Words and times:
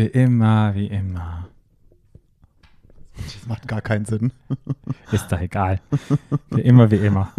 Für 0.00 0.06
immer, 0.06 0.74
wie 0.74 0.86
immer. 0.86 1.46
Das 3.16 3.46
macht 3.46 3.68
gar 3.68 3.82
keinen 3.82 4.06
Sinn. 4.06 4.32
Ist 5.12 5.30
doch 5.30 5.38
egal. 5.38 5.78
Für 6.50 6.60
immer, 6.62 6.90
wie 6.90 6.96
immer. 6.96 7.30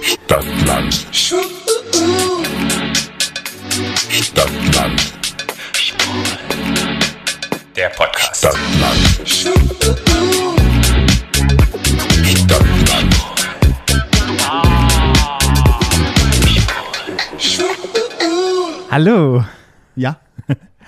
Stadtland. 0.00 0.94
Stadtland. 4.08 5.12
Der 7.76 7.88
Podcast. 7.90 8.38
Stadtland. 8.38 9.28
Stadtland. 9.28 9.74
Hallo. 18.90 19.44
Ja. 19.96 20.18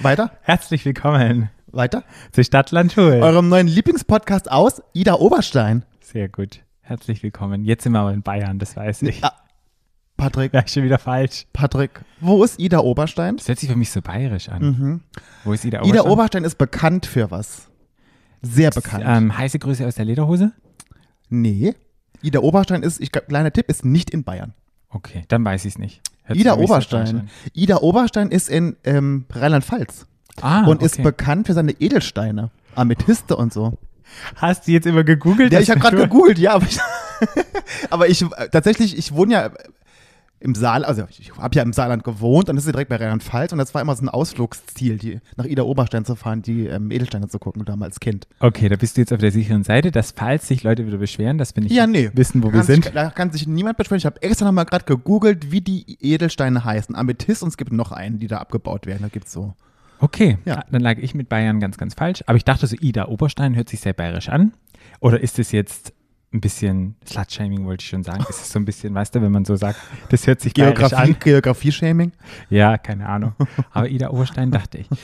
Weiter? 0.00 0.30
Herzlich 0.42 0.84
willkommen 0.84 1.50
Weiter? 1.68 2.04
zu 2.32 2.44
Stadtland 2.44 2.92
Schul. 2.92 3.20
Eurem 3.22 3.48
neuen 3.48 3.66
Lieblingspodcast 3.66 4.50
aus 4.50 4.82
Ida 4.92 5.14
Oberstein. 5.14 5.84
Sehr 6.00 6.28
gut. 6.28 6.60
Herzlich 6.82 7.22
willkommen. 7.22 7.64
Jetzt 7.64 7.82
sind 7.84 7.92
wir 7.92 8.00
aber 8.00 8.12
in 8.12 8.22
Bayern, 8.22 8.58
das 8.58 8.76
weiß 8.76 9.02
ich. 9.02 9.20
Ja. 9.20 9.32
Patrick, 10.16 10.52
War 10.54 10.64
ich 10.64 10.72
schon 10.72 10.82
wieder 10.84 10.98
falsch. 10.98 11.46
Patrick, 11.52 12.00
wo 12.20 12.42
ist 12.42 12.58
Ida 12.58 12.78
Oberstein? 12.78 13.36
Das 13.36 13.48
hört 13.48 13.58
sich 13.58 13.68
für 13.68 13.76
mich 13.76 13.90
so 13.90 14.00
bayerisch 14.00 14.48
an. 14.48 14.62
Mhm. 14.62 15.00
Wo 15.44 15.52
ist 15.52 15.64
Ida 15.64 15.78
Ida 15.80 15.84
Oberstein? 16.00 16.10
Oberstein 16.12 16.44
ist 16.44 16.56
bekannt 16.58 17.04
für 17.06 17.30
was? 17.30 17.68
Sehr 18.40 18.70
bekannt. 18.70 19.04
Ähm, 19.06 19.36
heiße 19.36 19.58
Grüße 19.58 19.86
aus 19.86 19.94
der 19.96 20.04
Lederhose? 20.04 20.52
nee. 21.28 21.74
Ida 22.22 22.40
Oberstein 22.40 22.82
ist, 22.82 22.98
ich 23.00 23.12
glaub, 23.12 23.28
kleiner 23.28 23.52
Tipp, 23.52 23.68
ist 23.68 23.84
nicht 23.84 24.08
in 24.08 24.24
Bayern. 24.24 24.54
Okay, 24.88 25.24
dann 25.28 25.44
weiß 25.44 25.66
ich 25.66 25.74
es 25.74 25.78
nicht. 25.78 26.00
Sich 26.28 26.40
Ida 26.40 26.56
Oberstein. 26.56 27.30
Ida 27.54 27.78
Oberstein 27.78 28.30
ist 28.30 28.48
in 28.48 28.76
ähm, 28.84 29.26
Rheinland-Pfalz 29.32 30.06
an. 30.42 30.64
Ah, 30.64 30.66
und 30.68 30.82
ist 30.82 30.94
okay. 30.94 31.02
bekannt 31.02 31.46
für 31.46 31.54
seine 31.54 31.72
Edelsteine. 31.72 32.50
Amethyste 32.74 33.36
und 33.36 33.52
so. 33.52 33.78
Hast 34.36 34.66
du 34.66 34.72
jetzt 34.72 34.86
immer 34.86 35.04
gegoogelt? 35.04 35.52
Ja, 35.52 35.60
ich 35.60 35.70
habe 35.70 35.80
gerade 35.80 35.96
gegoogelt, 35.96 36.38
ja, 36.38 36.54
aber 36.54 36.66
ich, 36.66 36.78
aber 37.90 38.08
ich 38.08 38.22
äh, 38.22 38.48
tatsächlich, 38.50 38.96
ich 38.96 39.14
wohne 39.14 39.32
ja 39.32 39.50
im 40.46 40.54
Saal, 40.54 40.84
also 40.84 41.04
ich 41.10 41.32
habe 41.36 41.54
ja 41.56 41.62
im 41.62 41.72
Saarland 41.72 42.04
gewohnt 42.04 42.48
und 42.48 42.56
das 42.56 42.64
ist 42.66 42.72
direkt 42.72 42.88
bei 42.88 42.96
Rheinland-Pfalz 42.96 43.52
und 43.52 43.58
das 43.58 43.74
war 43.74 43.82
immer 43.82 43.94
so 43.96 44.04
ein 44.04 44.08
Ausflugsziel, 44.08 44.96
die, 44.98 45.20
nach 45.36 45.44
Ida 45.44 45.64
Oberstein 45.64 46.04
zu 46.04 46.14
fahren, 46.14 46.40
die 46.42 46.66
ähm, 46.66 46.90
Edelsteine 46.90 47.28
zu 47.28 47.38
gucken, 47.38 47.64
damals 47.64 47.86
als 47.96 48.00
Kind. 48.00 48.26
Okay, 48.40 48.68
da 48.68 48.76
bist 48.76 48.96
du 48.96 49.00
jetzt 49.02 49.12
auf 49.12 49.18
der 49.20 49.30
sicheren 49.32 49.64
Seite, 49.64 49.90
dass 49.90 50.12
falls 50.12 50.48
sich 50.48 50.62
Leute 50.62 50.86
wieder 50.86 50.98
beschweren, 50.98 51.36
dass 51.38 51.54
wir 51.54 51.62
nicht 51.62 51.72
Ja, 51.74 51.86
nee. 51.86 52.10
wissen, 52.14 52.42
wo 52.42 52.48
wir 52.48 52.60
kann 52.60 52.62
sind. 52.66 52.84
Sich, 52.84 52.94
da 52.94 53.10
kann 53.10 53.30
sich 53.32 53.46
niemand 53.46 53.76
beschweren. 53.76 53.98
Ich 53.98 54.06
habe 54.06 54.22
extra 54.22 54.46
nochmal 54.46 54.64
gerade 54.64 54.84
gegoogelt, 54.84 55.50
wie 55.50 55.60
die 55.60 55.98
Edelsteine 56.00 56.64
heißen. 56.64 56.94
Amethyst 56.94 57.42
und 57.42 57.48
es 57.50 57.56
gibt 57.56 57.72
noch 57.72 57.92
einen, 57.92 58.18
die 58.18 58.26
da 58.28 58.38
abgebaut 58.38 58.86
werden. 58.86 59.02
Da 59.02 59.08
gibt's 59.08 59.32
so. 59.32 59.54
Okay, 59.98 60.38
Ja. 60.44 60.62
dann 60.70 60.82
lag 60.82 60.98
ich 60.98 61.14
mit 61.14 61.28
Bayern 61.28 61.58
ganz, 61.60 61.78
ganz 61.78 61.94
falsch. 61.94 62.22
Aber 62.26 62.36
ich 62.36 62.44
dachte 62.44 62.66
so, 62.66 62.76
Ida 62.78 63.06
Oberstein 63.08 63.56
hört 63.56 63.68
sich 63.68 63.80
sehr 63.80 63.94
bayerisch 63.94 64.28
an. 64.28 64.52
Oder 65.00 65.20
ist 65.20 65.38
es 65.38 65.52
jetzt 65.52 65.92
ein 66.32 66.40
bisschen 66.40 66.96
Slutshaming, 67.06 67.64
wollte 67.64 67.82
ich 67.82 67.88
schon 67.88 68.02
sagen. 68.02 68.24
Ist 68.28 68.40
es 68.40 68.52
so 68.52 68.58
ein 68.58 68.64
bisschen, 68.64 68.94
weißt 68.94 69.14
du, 69.14 69.22
wenn 69.22 69.32
man 69.32 69.44
so 69.44 69.56
sagt, 69.56 69.78
das 70.10 70.26
hört 70.26 70.40
sich 70.40 70.54
Geografie, 70.54 70.94
an. 70.94 71.16
Geografie-Shaming. 71.18 72.12
Ja, 72.50 72.76
keine 72.78 73.08
Ahnung. 73.08 73.34
Aber 73.72 73.88
Ida 73.88 74.10
Oberstein 74.10 74.50
dachte 74.50 74.78
ich. 74.78 74.88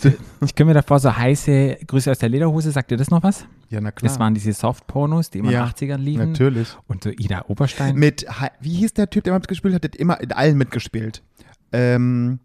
So, 0.00 0.12
ich 0.44 0.54
kann 0.54 0.68
mir 0.68 0.74
davor 0.74 1.00
so 1.00 1.16
heiße 1.16 1.78
Grüße 1.84 2.08
aus 2.08 2.20
der 2.20 2.28
Lederhose, 2.28 2.70
sagt 2.70 2.92
ihr 2.92 2.96
das 2.96 3.10
noch 3.10 3.24
was? 3.24 3.44
Ja, 3.68 3.80
na 3.80 3.90
klar. 3.90 4.08
Das 4.08 4.20
waren 4.20 4.32
diese 4.32 4.52
Soft-Pornos, 4.52 5.30
die 5.30 5.40
immer 5.40 5.50
Ja, 5.50 5.64
in 5.64 5.72
den 5.88 5.90
80ern 5.90 5.96
liefen. 5.96 6.30
Natürlich. 6.30 6.68
Und 6.86 7.02
so 7.02 7.10
Ida 7.10 7.46
Oberstein. 7.48 7.96
Mit, 7.96 8.24
wie 8.60 8.74
hieß 8.76 8.94
der 8.94 9.10
Typ, 9.10 9.24
der 9.24 9.32
mal 9.32 9.40
mitgespielt 9.40 9.74
hat? 9.74 9.82
Der 9.82 9.90
hat 9.90 9.96
immer 9.96 10.20
in 10.20 10.30
allen 10.30 10.56
mitgespielt. 10.56 11.24
Ähm, 11.72 12.38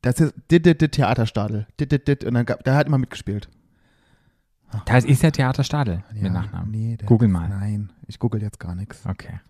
das 0.00 0.18
ist 0.20 0.34
dit, 0.50 0.64
dit, 0.64 0.80
dit, 0.80 0.92
Theaterstadel. 0.92 1.66
Dit, 1.78 1.92
dit, 1.92 2.08
dit, 2.08 2.24
und 2.24 2.32
dann 2.32 2.46
gab, 2.46 2.64
der 2.64 2.74
hat 2.74 2.86
immer 2.86 2.98
mitgespielt. 2.98 3.50
Da 4.84 4.98
ist 4.98 5.22
der 5.22 5.32
Theater 5.32 5.64
Stadel 5.64 6.02
Ja, 6.14 6.22
mit 6.22 6.32
Nachnamen. 6.32 6.70
Nee, 6.70 6.96
Google 7.06 7.28
mal. 7.28 7.48
Nein, 7.48 7.90
ich 8.06 8.18
google 8.18 8.42
jetzt 8.42 8.60
gar 8.60 8.74
nichts. 8.74 9.00
Okay. 9.06 9.40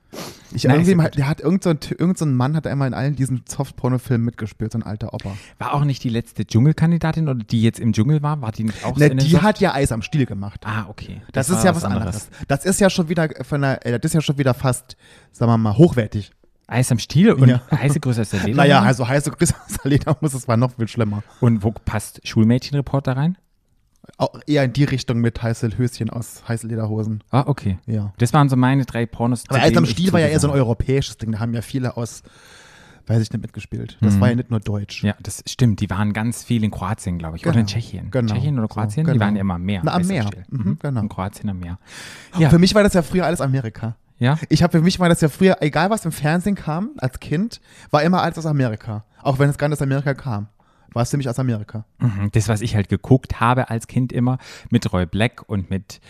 Ich, 0.52 0.64
Na, 0.64 0.72
irgendwie 0.74 0.92
ja 0.92 0.96
mal- 0.96 1.10
der 1.10 1.28
hat 1.28 1.40
irgend 1.40 1.62
so, 1.62 1.70
irgend 1.70 2.16
so 2.16 2.24
ein 2.24 2.34
Mann 2.34 2.56
hat 2.56 2.66
einmal 2.66 2.88
in 2.88 2.94
allen 2.94 3.14
diesen 3.16 3.42
Soft-Porno-Filmen 3.46 4.24
mitgespielt, 4.24 4.72
so 4.72 4.78
ein 4.78 4.82
alter 4.82 5.12
Opa. 5.12 5.36
War 5.58 5.74
auch 5.74 5.84
nicht 5.84 6.02
die 6.02 6.08
letzte 6.08 6.46
Dschungelkandidatin 6.46 7.28
oder 7.28 7.42
die 7.44 7.62
jetzt 7.62 7.78
im 7.78 7.92
Dschungel 7.92 8.22
war? 8.22 8.40
War 8.40 8.52
die 8.52 8.64
nicht 8.64 8.82
auch 8.84 8.94
so 8.94 9.00
Ne, 9.00 9.10
den 9.10 9.18
die 9.18 9.28
Soft- 9.30 9.42
hat 9.42 9.60
ja 9.60 9.74
Eis 9.74 9.92
am 9.92 10.00
Stiel 10.00 10.24
gemacht. 10.24 10.62
Ah, 10.64 10.86
okay. 10.88 11.20
das, 11.32 11.50
war 11.50 11.58
ist 11.58 11.64
ja 11.64 11.74
was 11.76 11.84
anderes. 11.84 12.30
Das 12.46 12.64
ist 12.64 12.80
ja 12.80 12.88
schon 12.88 13.08
wieder 13.10 13.28
von 13.42 13.60
der, 13.60 13.84
äh, 13.84 13.98
das 14.00 14.10
ist 14.10 14.14
ja 14.14 14.20
schon 14.22 14.38
wieder 14.38 14.54
fast, 14.54 14.96
sagen 15.32 15.50
wir 15.52 15.58
mal, 15.58 15.76
hochwertig. 15.76 16.30
Eis 16.66 16.90
am 16.92 16.98
Stiel 16.98 17.32
und 17.32 17.48
Ja. 17.48 17.60
heiße 17.70 18.00
Grüße 18.00 18.20
aus 18.22 18.30
der 18.30 18.40
Lederhose. 18.44 18.56
Naja, 18.56 18.82
also 18.82 19.06
heiße 19.06 19.30
Grüße 19.30 19.54
aus 19.66 19.76
der 19.82 19.90
Lederhose, 19.90 20.32
das 20.36 20.48
war 20.48 20.56
noch 20.56 20.72
viel 20.76 20.88
schlimmer. 20.88 21.22
Und 21.40 21.62
wo 21.62 21.72
passt 21.72 22.26
Schulmädchenreporter 22.26 23.16
rein? 23.16 23.36
Auch 24.16 24.40
eher 24.46 24.64
in 24.64 24.72
die 24.72 24.84
Richtung 24.84 25.18
mit 25.20 25.40
heiße 25.42 25.76
Höschen 25.78 26.10
aus 26.10 26.42
heiße 26.48 26.66
Lederhosen. 26.66 27.22
Ah, 27.30 27.44
okay. 27.46 27.78
Ja. 27.86 28.12
Das 28.18 28.32
waren 28.32 28.48
so 28.48 28.56
meine 28.56 28.84
drei 28.84 29.06
Pornos. 29.06 29.44
Aber 29.48 29.60
Eis 29.60 29.76
am 29.76 29.86
Stiel 29.86 30.12
war 30.12 30.20
ja 30.20 30.26
eher 30.28 30.40
so 30.40 30.48
ein 30.48 30.54
europäisches 30.54 31.18
Ding. 31.18 31.32
Da 31.32 31.38
haben 31.38 31.54
ja 31.54 31.62
viele 31.62 31.96
aus, 31.96 32.22
weiß 33.06 33.20
ich 33.22 33.30
nicht, 33.32 33.42
mitgespielt. 33.42 33.96
Das 34.00 34.14
Mhm. 34.16 34.20
war 34.20 34.28
ja 34.30 34.34
nicht 34.36 34.50
nur 34.50 34.60
deutsch. 34.60 35.04
Ja, 35.04 35.14
das 35.22 35.44
stimmt. 35.46 35.80
Die 35.80 35.88
waren 35.90 36.12
ganz 36.12 36.42
viel 36.42 36.64
in 36.64 36.70
Kroatien, 36.70 37.18
glaube 37.18 37.36
ich. 37.36 37.44
Oder 37.44 37.52
Genau. 37.52 37.60
in 37.60 37.66
Tschechien. 37.66 38.10
Genau. 38.10 38.34
Tschechien 38.34 38.58
oder 38.58 38.68
So, 38.68 38.74
Kroatien? 38.74 39.06
Die 39.06 39.12
genau. 39.12 39.24
waren 39.24 39.36
ja 39.36 39.40
immer 39.42 39.54
am 39.54 39.62
Meer. 39.62 39.82
Na, 39.84 39.92
am 39.94 40.06
Meer. 40.06 40.24
Stiel. 40.26 40.44
Mhm, 40.50 40.78
genau. 40.80 41.00
In 41.00 41.08
Kroatien 41.08 41.50
am 41.50 41.58
Meer. 41.60 41.78
Ja. 42.38 42.50
Für 42.50 42.58
mich 42.58 42.74
war 42.74 42.82
das 42.82 42.94
ja 42.94 43.02
früher 43.02 43.24
alles 43.26 43.40
Amerika. 43.40 43.94
ja? 44.18 44.36
Ich 44.48 44.62
habe 44.64 44.78
für 44.78 44.82
mich 44.82 44.98
war 44.98 45.08
das 45.08 45.20
ja 45.20 45.28
früher, 45.28 45.58
egal 45.60 45.90
was 45.90 46.04
im 46.04 46.12
Fernsehen 46.12 46.56
kam, 46.56 46.90
als 46.98 47.20
Kind, 47.20 47.60
war 47.90 48.02
immer 48.02 48.22
alles 48.22 48.36
aus 48.38 48.46
Amerika. 48.46 49.04
Auch 49.22 49.38
wenn 49.38 49.48
es 49.50 49.58
gar 49.58 49.68
nicht 49.68 49.78
aus 49.78 49.82
Amerika 49.82 50.14
kam. 50.14 50.48
War 50.92 51.02
es 51.02 51.10
für 51.10 51.16
mich 51.16 51.28
aus 51.28 51.38
Amerika. 51.38 51.84
Mhm. 51.98 52.30
Das, 52.32 52.48
was 52.48 52.60
ich 52.60 52.74
halt 52.74 52.88
geguckt 52.88 53.40
habe 53.40 53.70
als 53.70 53.86
Kind 53.86 54.12
immer 54.12 54.38
mit 54.70 54.90
Roy 54.92 55.06
Black 55.06 55.42
und 55.46 55.70
mit 55.70 56.00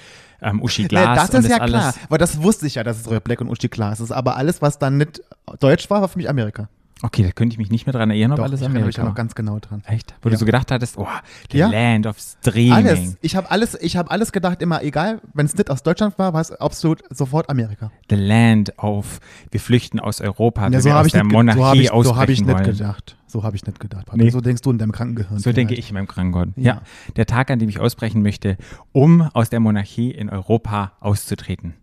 ähm, 0.41 0.63
Uschi 0.63 0.85
Glas. 0.85 1.31
Nee, 1.31 1.37
das 1.39 1.45
ist 1.45 1.51
ja 1.51 1.57
alles. 1.59 1.73
klar. 1.81 1.95
Weil 2.09 2.19
das 2.19 2.43
wusste 2.43 2.67
ich 2.67 2.77
ja, 2.77 2.85
dass 2.85 3.01
es 3.01 3.11
Roy 3.11 3.21
Black 3.21 3.41
und 3.41 3.49
Uschi 3.49 3.69
Glas 3.69 4.01
ist. 4.01 4.13
Aber 4.13 4.37
alles, 4.37 4.63
was 4.63 4.79
dann 4.79 4.97
nicht 4.99 5.21
deutsch 5.61 5.91
war, 5.91 6.01
war 6.01 6.09
für 6.09 6.19
mich 6.19 6.29
Amerika. 6.29 6.69
Okay, 7.01 7.23
da 7.23 7.31
könnte 7.31 7.55
ich 7.55 7.59
mich 7.59 7.71
nicht 7.71 7.87
mehr 7.87 7.93
dran 7.93 8.11
erinnern, 8.11 8.33
ob 8.33 8.37
Doch, 8.39 8.45
alles 8.45 8.61
ich 8.61 8.67
Amerika 8.67 9.03
da 9.03 9.09
noch 9.09 9.15
ganz 9.15 9.37
genau 9.37 9.61
dran. 9.61 9.83
Echt? 9.87 10.15
Wo 10.21 10.29
Ja. 10.29 10.33
du 10.33 10.39
so 10.39 10.45
gedacht 10.45 10.73
hattest, 10.73 10.99
oh, 10.99 11.07
the 11.53 11.59
Ja. 11.59 11.69
land 11.69 12.07
of 12.07 12.19
streaming. 12.19 12.73
Alles. 12.73 13.17
Ich 13.21 13.37
habe 13.37 13.49
alles, 13.53 13.77
ich 13.81 13.97
habe 13.97 14.11
alles 14.11 14.33
gedacht, 14.33 14.61
immer 14.63 14.83
egal, 14.83 15.21
wenn 15.33 15.47
es 15.47 15.57
nicht 15.57 15.71
aus 15.71 15.85
Deutschland 15.85 16.19
war, 16.19 16.33
war 16.33 16.41
es 16.41 16.51
absolut 16.51 17.03
sofort 17.11 17.51
Amerika. 17.51 17.93
The 18.11 18.17
land 18.17 18.77
of, 18.79 19.21
wir 19.53 19.61
flüchten 19.61 20.01
aus 20.01 20.21
Europa, 20.21 20.69
Ja, 20.69 20.81
so 20.81 20.87
wir 20.87 20.93
habe 20.95 21.01
aus 21.03 21.07
ich, 21.07 21.13
der 21.13 21.23
nicht 21.23 21.33
Monarchie 21.33 21.61
so 21.61 21.73
ich, 21.75 21.89
so 21.89 21.95
ausbrechen 21.95 22.17
hab 22.17 22.29
ich 22.31 22.43
nicht 22.43 22.65
gedacht. 22.79 23.17
So 23.29 23.43
habe 23.43 23.55
ich 23.57 23.65
nicht 23.67 23.79
gedacht. 23.79 24.07
Patrick. 24.07 24.25
Nee. 24.25 24.31
So 24.31 24.41
denkst 24.41 24.63
du 24.63 24.71
in 24.71 24.79
deinem 24.79 24.93
Krankengehirn. 24.93 25.39
So 25.39 25.53
denke 25.53 25.75
vielleicht. 25.75 25.85
ich 25.85 25.91
in 25.91 25.95
meinem 25.95 26.09
Krankenhaus. 26.09 26.49
Ja. 26.57 26.75
Ja. 26.75 26.83
der 27.17 27.27
Tag, 27.27 27.51
an 27.51 27.59
dem 27.59 27.69
ich 27.69 27.79
ausbrechen 27.79 28.23
möchte, 28.23 28.57
um 28.93 29.23
aus 29.23 29.51
der 29.51 29.61
Monarchie 29.61 30.11
in 30.11 30.29
Europa 30.31 30.93
auszutreten. 31.01 31.75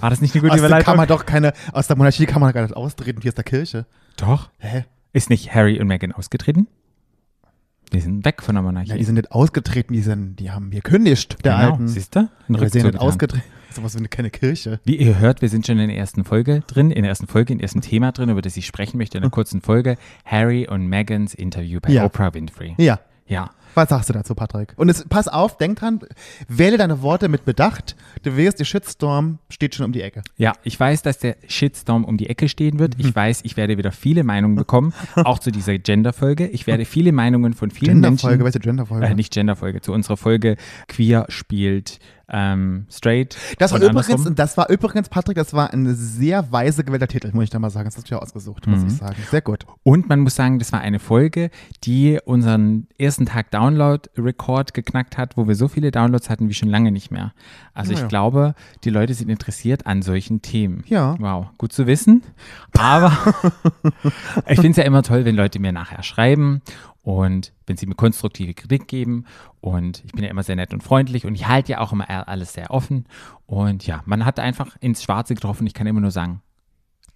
War 0.00 0.10
das 0.10 0.20
nicht 0.20 0.34
eine 0.34 0.42
gute 0.42 0.52
Aus 0.52 0.60
der 0.60 0.68
kann 0.68 0.78
Überleitung? 0.78 0.96
man 0.96 1.08
doch 1.08 1.26
keine, 1.26 1.52
aus 1.72 1.86
der 1.86 1.96
Monarchie 1.96 2.26
kann 2.26 2.40
man 2.40 2.52
gar 2.52 2.62
nicht 2.62 2.76
austreten, 2.76 3.22
wie 3.22 3.28
aus 3.28 3.34
der 3.34 3.44
Kirche. 3.44 3.86
Doch. 4.16 4.50
Hä? 4.58 4.84
Ist 5.12 5.30
nicht 5.30 5.54
Harry 5.54 5.80
und 5.80 5.86
Meghan 5.86 6.12
ausgetreten? 6.12 6.66
Die 7.94 8.00
sind 8.00 8.24
weg 8.24 8.42
von 8.42 8.54
der 8.54 8.62
Monarchie. 8.62 8.90
Ja, 8.90 8.96
die 8.96 9.04
sind 9.04 9.14
nicht 9.14 9.32
ausgetreten, 9.32 9.92
die 9.92 10.02
sind, 10.02 10.36
die 10.36 10.50
haben 10.50 10.70
gekündigt, 10.70 11.44
der 11.44 11.56
genau. 11.56 11.72
alten. 11.72 11.88
Siehst 11.88 12.16
du? 12.16 12.28
Ein 12.48 12.60
Wir 12.60 12.68
sind 12.68 12.84
nicht 12.84 12.98
ausgetreten. 12.98 13.44
Sowas 13.70 13.94
wie 13.94 13.98
eine 13.98 14.08
keine 14.08 14.30
Kirche. 14.30 14.78
Wie 14.84 14.96
ihr 14.96 15.18
hört, 15.18 15.42
wir 15.42 15.48
sind 15.48 15.66
schon 15.66 15.78
in 15.78 15.88
der 15.88 15.98
ersten 15.98 16.24
Folge 16.24 16.62
drin, 16.68 16.92
in 16.92 17.02
der 17.02 17.08
ersten 17.08 17.26
Folge, 17.26 17.52
in 17.52 17.58
der 17.58 17.64
ersten 17.64 17.80
Thema 17.80 18.12
drin, 18.12 18.28
über 18.28 18.40
das 18.40 18.56
ich 18.56 18.66
sprechen 18.66 18.98
möchte, 18.98 19.18
in 19.18 19.24
einer 19.24 19.30
kurzen 19.32 19.60
Folge. 19.62 19.96
Harry 20.24 20.68
und 20.68 20.86
Megans 20.86 21.34
Interview 21.34 21.80
bei 21.80 21.90
Ja. 21.90 22.04
Oprah 22.04 22.32
Winfrey. 22.34 22.74
Ja. 22.78 23.00
Ja. 23.26 23.50
Was 23.74 23.88
sagst 23.88 24.08
du 24.08 24.12
dazu, 24.12 24.34
Patrick? 24.34 24.72
Und 24.76 24.88
es, 24.88 25.04
pass 25.08 25.28
auf, 25.28 25.56
denk 25.56 25.78
dran, 25.78 26.00
wähle 26.48 26.78
deine 26.78 27.02
Worte 27.02 27.28
mit 27.28 27.44
Bedacht. 27.44 27.96
Du 28.22 28.36
wirst, 28.36 28.60
die 28.60 28.64
Shitstorm 28.64 29.38
steht 29.48 29.74
schon 29.74 29.86
um 29.86 29.92
die 29.92 30.02
Ecke. 30.02 30.22
Ja, 30.36 30.52
ich 30.62 30.78
weiß, 30.78 31.02
dass 31.02 31.18
der 31.18 31.36
Shitstorm 31.48 32.04
um 32.04 32.16
die 32.16 32.28
Ecke 32.28 32.48
stehen 32.48 32.78
wird. 32.78 32.98
Mhm. 32.98 33.06
Ich 33.06 33.16
weiß, 33.16 33.40
ich 33.44 33.56
werde 33.56 33.76
wieder 33.76 33.92
viele 33.92 34.24
Meinungen 34.24 34.56
bekommen, 34.56 34.94
auch 35.16 35.38
zu 35.38 35.50
dieser 35.50 35.78
Gender-Folge. 35.78 36.46
Ich 36.46 36.66
werde 36.66 36.84
viele 36.84 37.12
Meinungen 37.12 37.54
von 37.54 37.70
vielen 37.70 38.02
Genderfolge, 38.02 38.38
Menschen. 38.38 38.44
welche 38.44 38.60
Genderfolge? 38.60 39.06
Äh, 39.06 39.14
nicht 39.14 39.32
Gender-Folge, 39.32 39.80
zu 39.80 39.92
unserer 39.92 40.16
Folge 40.16 40.56
Queer 40.88 41.26
spielt 41.28 41.98
ähm, 42.28 42.86
straight. 42.90 43.36
Das 43.58 43.72
war 43.72 43.78
übrigens, 43.80 44.08
andersrum. 44.08 44.34
das 44.34 44.56
war 44.56 44.70
übrigens, 44.70 45.08
Patrick, 45.08 45.36
das 45.36 45.52
war 45.52 45.72
ein 45.72 45.94
sehr 45.94 46.50
weise 46.52 46.82
gewählter 46.84 47.06
Titel, 47.08 47.30
muss 47.32 47.44
ich 47.44 47.50
da 47.50 47.58
mal 47.58 47.70
sagen. 47.70 47.84
Das 47.86 47.96
hast 47.96 48.10
du 48.10 48.14
ja 48.14 48.20
ausgesucht, 48.22 48.66
muss 48.66 48.80
Mhm. 48.80 48.86
ich 48.86 48.92
sagen. 48.94 49.16
Sehr 49.30 49.42
gut. 49.42 49.66
Und 49.82 50.08
man 50.08 50.20
muss 50.20 50.34
sagen, 50.34 50.58
das 50.58 50.72
war 50.72 50.80
eine 50.80 50.98
Folge, 50.98 51.50
die 51.84 52.18
unseren 52.24 52.86
ersten 52.98 53.26
Tag 53.26 53.50
Download-Rekord 53.50 54.74
geknackt 54.74 55.18
hat, 55.18 55.36
wo 55.36 55.46
wir 55.48 55.54
so 55.54 55.68
viele 55.68 55.90
Downloads 55.90 56.30
hatten 56.30 56.48
wie 56.48 56.54
schon 56.54 56.68
lange 56.68 56.90
nicht 56.92 57.10
mehr. 57.10 57.32
Also 57.74 57.92
Ja, 57.92 57.96
ich 57.98 58.02
ja. 58.02 58.08
glaube, 58.08 58.54
die 58.84 58.90
Leute 58.90 59.14
sind 59.14 59.28
interessiert 59.28 59.86
an 59.86 60.02
solchen 60.02 60.40
Themen. 60.42 60.84
Ja. 60.86 61.16
Wow, 61.18 61.46
gut 61.58 61.72
zu 61.72 61.86
wissen. 61.86 62.22
Aber 62.78 63.12
ich 64.46 64.56
finde 64.60 64.70
es 64.70 64.76
ja 64.76 64.84
immer 64.84 65.02
toll, 65.02 65.24
wenn 65.24 65.36
Leute 65.36 65.58
mir 65.58 65.72
nachher 65.72 66.02
schreiben 66.02 66.62
und 67.04 67.52
wenn 67.66 67.76
sie 67.76 67.86
mir 67.86 67.94
konstruktive 67.94 68.54
Kritik 68.54 68.88
geben. 68.88 69.26
Und 69.60 70.02
ich 70.04 70.12
bin 70.12 70.24
ja 70.24 70.30
immer 70.30 70.42
sehr 70.42 70.56
nett 70.56 70.72
und 70.72 70.82
freundlich 70.82 71.26
und 71.26 71.34
ich 71.34 71.46
halte 71.46 71.72
ja 71.72 71.80
auch 71.80 71.92
immer 71.92 72.08
alles 72.28 72.54
sehr 72.54 72.70
offen. 72.70 73.04
Und 73.46 73.86
ja, 73.86 74.02
man 74.06 74.24
hat 74.24 74.40
einfach 74.40 74.76
ins 74.80 75.02
Schwarze 75.02 75.34
getroffen. 75.34 75.66
Ich 75.66 75.74
kann 75.74 75.86
immer 75.86 76.00
nur 76.00 76.10
sagen, 76.10 76.40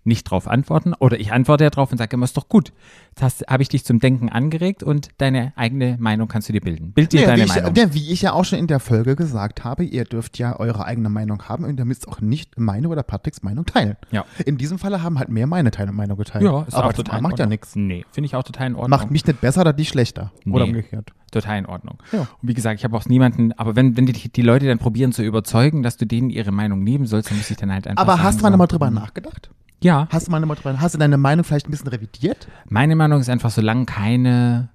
nicht 0.05 0.25
drauf 0.25 0.49
antworten 0.49 0.95
oder 0.95 1.21
ich 1.21 1.33
antworte 1.33 1.65
ja 1.65 1.71
drauf 1.71 1.93
und 1.93 1.99
sage 1.99 2.15
immer, 2.15 2.25
ist 2.25 2.37
doch 2.37 2.49
gut. 2.49 2.73
Jetzt 3.21 3.45
habe 3.49 3.63
ich 3.63 3.69
dich 3.69 3.85
zum 3.85 3.99
Denken 3.99 4.29
angeregt 4.31 4.83
und 4.83 5.09
deine 5.19 5.53
eigene 5.57 5.97
Meinung 5.99 6.29
kannst 6.29 6.49
du 6.49 6.53
dir 6.53 6.61
bilden. 6.61 6.93
Bild 6.93 7.13
dir 7.13 7.23
Ja, 7.23 7.27
deine 7.27 7.43
ich, 7.45 7.49
Meinung. 7.55 7.75
ja, 7.75 7.93
wie 7.93 8.11
ich 8.13 8.23
ja 8.23 8.33
auch 8.33 8.45
schon 8.45 8.59
in 8.59 8.69
der 8.69 8.81
Folge 8.81 9.17
gesagt 9.17 9.65
habe, 9.65 9.85
ihr 9.85 10.05
dürft 10.05 10.39
ja 10.39 10.59
eure 10.59 10.85
eigene 10.87 11.09
Meinung 11.11 11.43
haben 11.49 11.65
und 11.65 11.79
ihr 11.79 11.85
müsst 11.85 12.09
auch 12.09 12.21
nicht 12.21 12.59
meine 12.59 12.89
oder 12.89 13.03
Patricks 13.03 13.43
Meinung 13.43 13.67
teilen. 13.67 13.97
Ja. 14.11 14.25
In 14.47 14.57
diesem 14.57 14.79
Falle 14.79 15.03
haben 15.03 15.19
halt 15.19 15.29
mehr 15.29 15.47
meine 15.47 15.71
Teil 15.71 15.91
Meinung 15.93 16.17
geteilt. 16.17 16.45
ja, 16.45 16.63
ist 16.63 16.75
aber 16.75 16.87
auch 16.87 16.93
das 16.93 16.97
total 17.05 17.21
macht 17.21 17.39
ja 17.39 17.47
nichts. 17.47 17.75
Nee, 17.77 18.05
finde 18.13 18.27
ich 18.27 18.35
auch 18.37 18.45
total 18.45 18.69
in 18.69 18.75
Ordnung. 18.77 18.91
Macht 18.91 19.11
mich 19.11 19.27
nicht 19.27 19.41
besser 19.41 19.61
oder 19.63 19.73
dich 19.73 19.89
schlechter. 19.89 20.33
Oder 20.47 20.65
Nee. 20.65 20.71
umgekehrt. 20.71 21.13
total 21.31 21.59
in 21.59 21.67
Ordnung. 21.67 21.99
Ja. 22.13 22.21
Und 22.21 22.29
wie 22.49 22.55
gesagt, 22.55 22.79
ich 22.81 22.85
habe 22.85 22.97
auch 22.97 23.05
niemanden, 23.05 23.53
aber 23.53 23.77
wenn, 23.77 23.97
wenn 23.99 24.07
die, 24.07 24.13
die 24.33 24.43
Leute 24.43 24.67
dann 24.67 24.79
probieren 24.79 25.13
zu 25.13 25.23
überzeugen, 25.23 25.83
dass 25.83 25.99
du 25.99 26.07
denen 26.07 26.31
ihre 26.31 26.53
Meinung 26.53 26.83
nehmen 26.83 27.05
sollst, 27.05 27.31
dann 27.31 27.37
muss 27.37 27.51
ich 27.51 27.57
dann 27.59 27.71
halt 27.71 27.87
einfach 27.87 28.01
Aber 28.03 28.13
sagen, 28.13 28.23
hast 28.23 28.39
du 28.39 28.43
mal 28.45 28.49
so, 28.49 28.53
nochmal 28.53 28.67
drüber 28.69 28.91
nachgedacht? 28.91 29.51
Ja, 29.81 30.09
Hast 30.11 30.27
du 30.29 30.33
nochmal 30.33 30.57
drüber 30.57 30.81
Hast 30.81 30.95
du 30.95 30.99
deine 30.99 31.17
Meinung 31.19 31.45
vielleicht 31.45 31.69
ein 31.69 31.71
bisschen 31.71 31.89
revidiert? 31.89 32.49
meine 32.69 32.97
Meinung 32.97 33.21
ist 33.21 33.29
einfach, 33.31 33.51
solange 33.51 33.87
keine, 33.87 34.71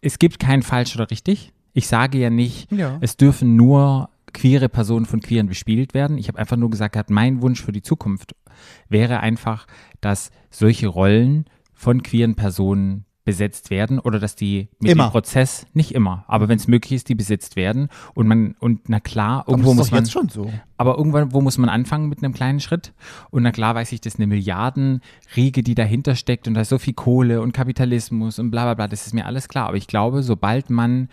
es 0.00 0.18
gibt 0.18 0.38
kein 0.38 0.62
falsch 0.62 0.94
oder 0.94 1.10
richtig. 1.10 1.52
Ich 1.72 1.86
sage 1.88 2.18
ja 2.18 2.30
nicht, 2.30 2.70
Ja. 2.70 2.98
es 3.00 3.16
dürfen 3.16 3.56
nur 3.56 4.10
queere 4.32 4.68
Personen 4.68 5.04
von 5.06 5.20
Queeren 5.20 5.46
bespielt 5.48 5.94
werden. 5.94 6.16
Ich 6.16 6.28
habe 6.28 6.38
einfach 6.38 6.56
nur 6.56 6.70
gesagt, 6.70 6.94
gehabt, 6.94 7.10
mein 7.10 7.42
Wunsch 7.42 7.62
für 7.62 7.72
die 7.72 7.82
Zukunft 7.82 8.34
wäre 8.88 9.20
einfach, 9.20 9.66
dass 10.00 10.30
solche 10.50 10.86
Rollen 10.88 11.46
von 11.74 12.02
queeren 12.02 12.34
Personen 12.34 13.04
besetzt 13.24 13.70
werden 13.70 14.00
oder 14.00 14.18
dass 14.18 14.34
die 14.34 14.68
mit 14.80 14.90
Immer. 14.90 15.06
dem 15.08 15.10
Prozess, 15.12 15.66
nicht 15.74 15.94
immer, 15.94 16.24
aber 16.26 16.48
wenn 16.48 16.56
es 16.56 16.66
möglich 16.66 16.92
ist, 16.92 17.08
die 17.08 17.14
besetzt 17.14 17.54
werden 17.54 17.88
und 18.14 18.26
man, 18.26 18.56
und 18.58 18.88
na 18.88 18.98
klar, 18.98 19.42
Aber 19.42 19.50
irgendwo 19.52 19.70
ist 19.70 19.76
muss 19.76 19.90
man, 19.92 20.00
jetzt 20.00 20.10
schon 20.12 20.28
so. 20.28 20.52
aber 20.76 20.96
irgendwann, 20.98 21.32
wo 21.32 21.40
muss 21.40 21.56
man 21.56 21.68
anfangen 21.68 22.08
mit 22.08 22.18
einem 22.22 22.32
kleinen 22.32 22.58
Schritt? 22.58 22.92
Und 23.30 23.44
na 23.44 23.52
klar 23.52 23.76
weiß 23.76 23.92
ich, 23.92 24.00
das 24.00 24.14
ist 24.14 24.18
eine 24.20 24.26
Milliardenriege, 24.26 25.62
die 25.62 25.74
dahinter 25.76 26.16
steckt 26.16 26.48
und 26.48 26.54
da 26.54 26.62
ist 26.62 26.68
so 26.70 26.78
viel 26.78 26.94
Kohle 26.94 27.40
und 27.42 27.52
Kapitalismus 27.52 28.40
und 28.40 28.50
bla 28.50 28.64
bla 28.64 28.74
bla, 28.74 28.88
das 28.88 29.06
ist 29.06 29.12
mir 29.14 29.24
alles 29.26 29.48
klar. 29.48 29.68
Aber 29.68 29.76
ich 29.76 29.86
glaube, 29.86 30.22
sobald 30.24 30.68
man 30.70 31.08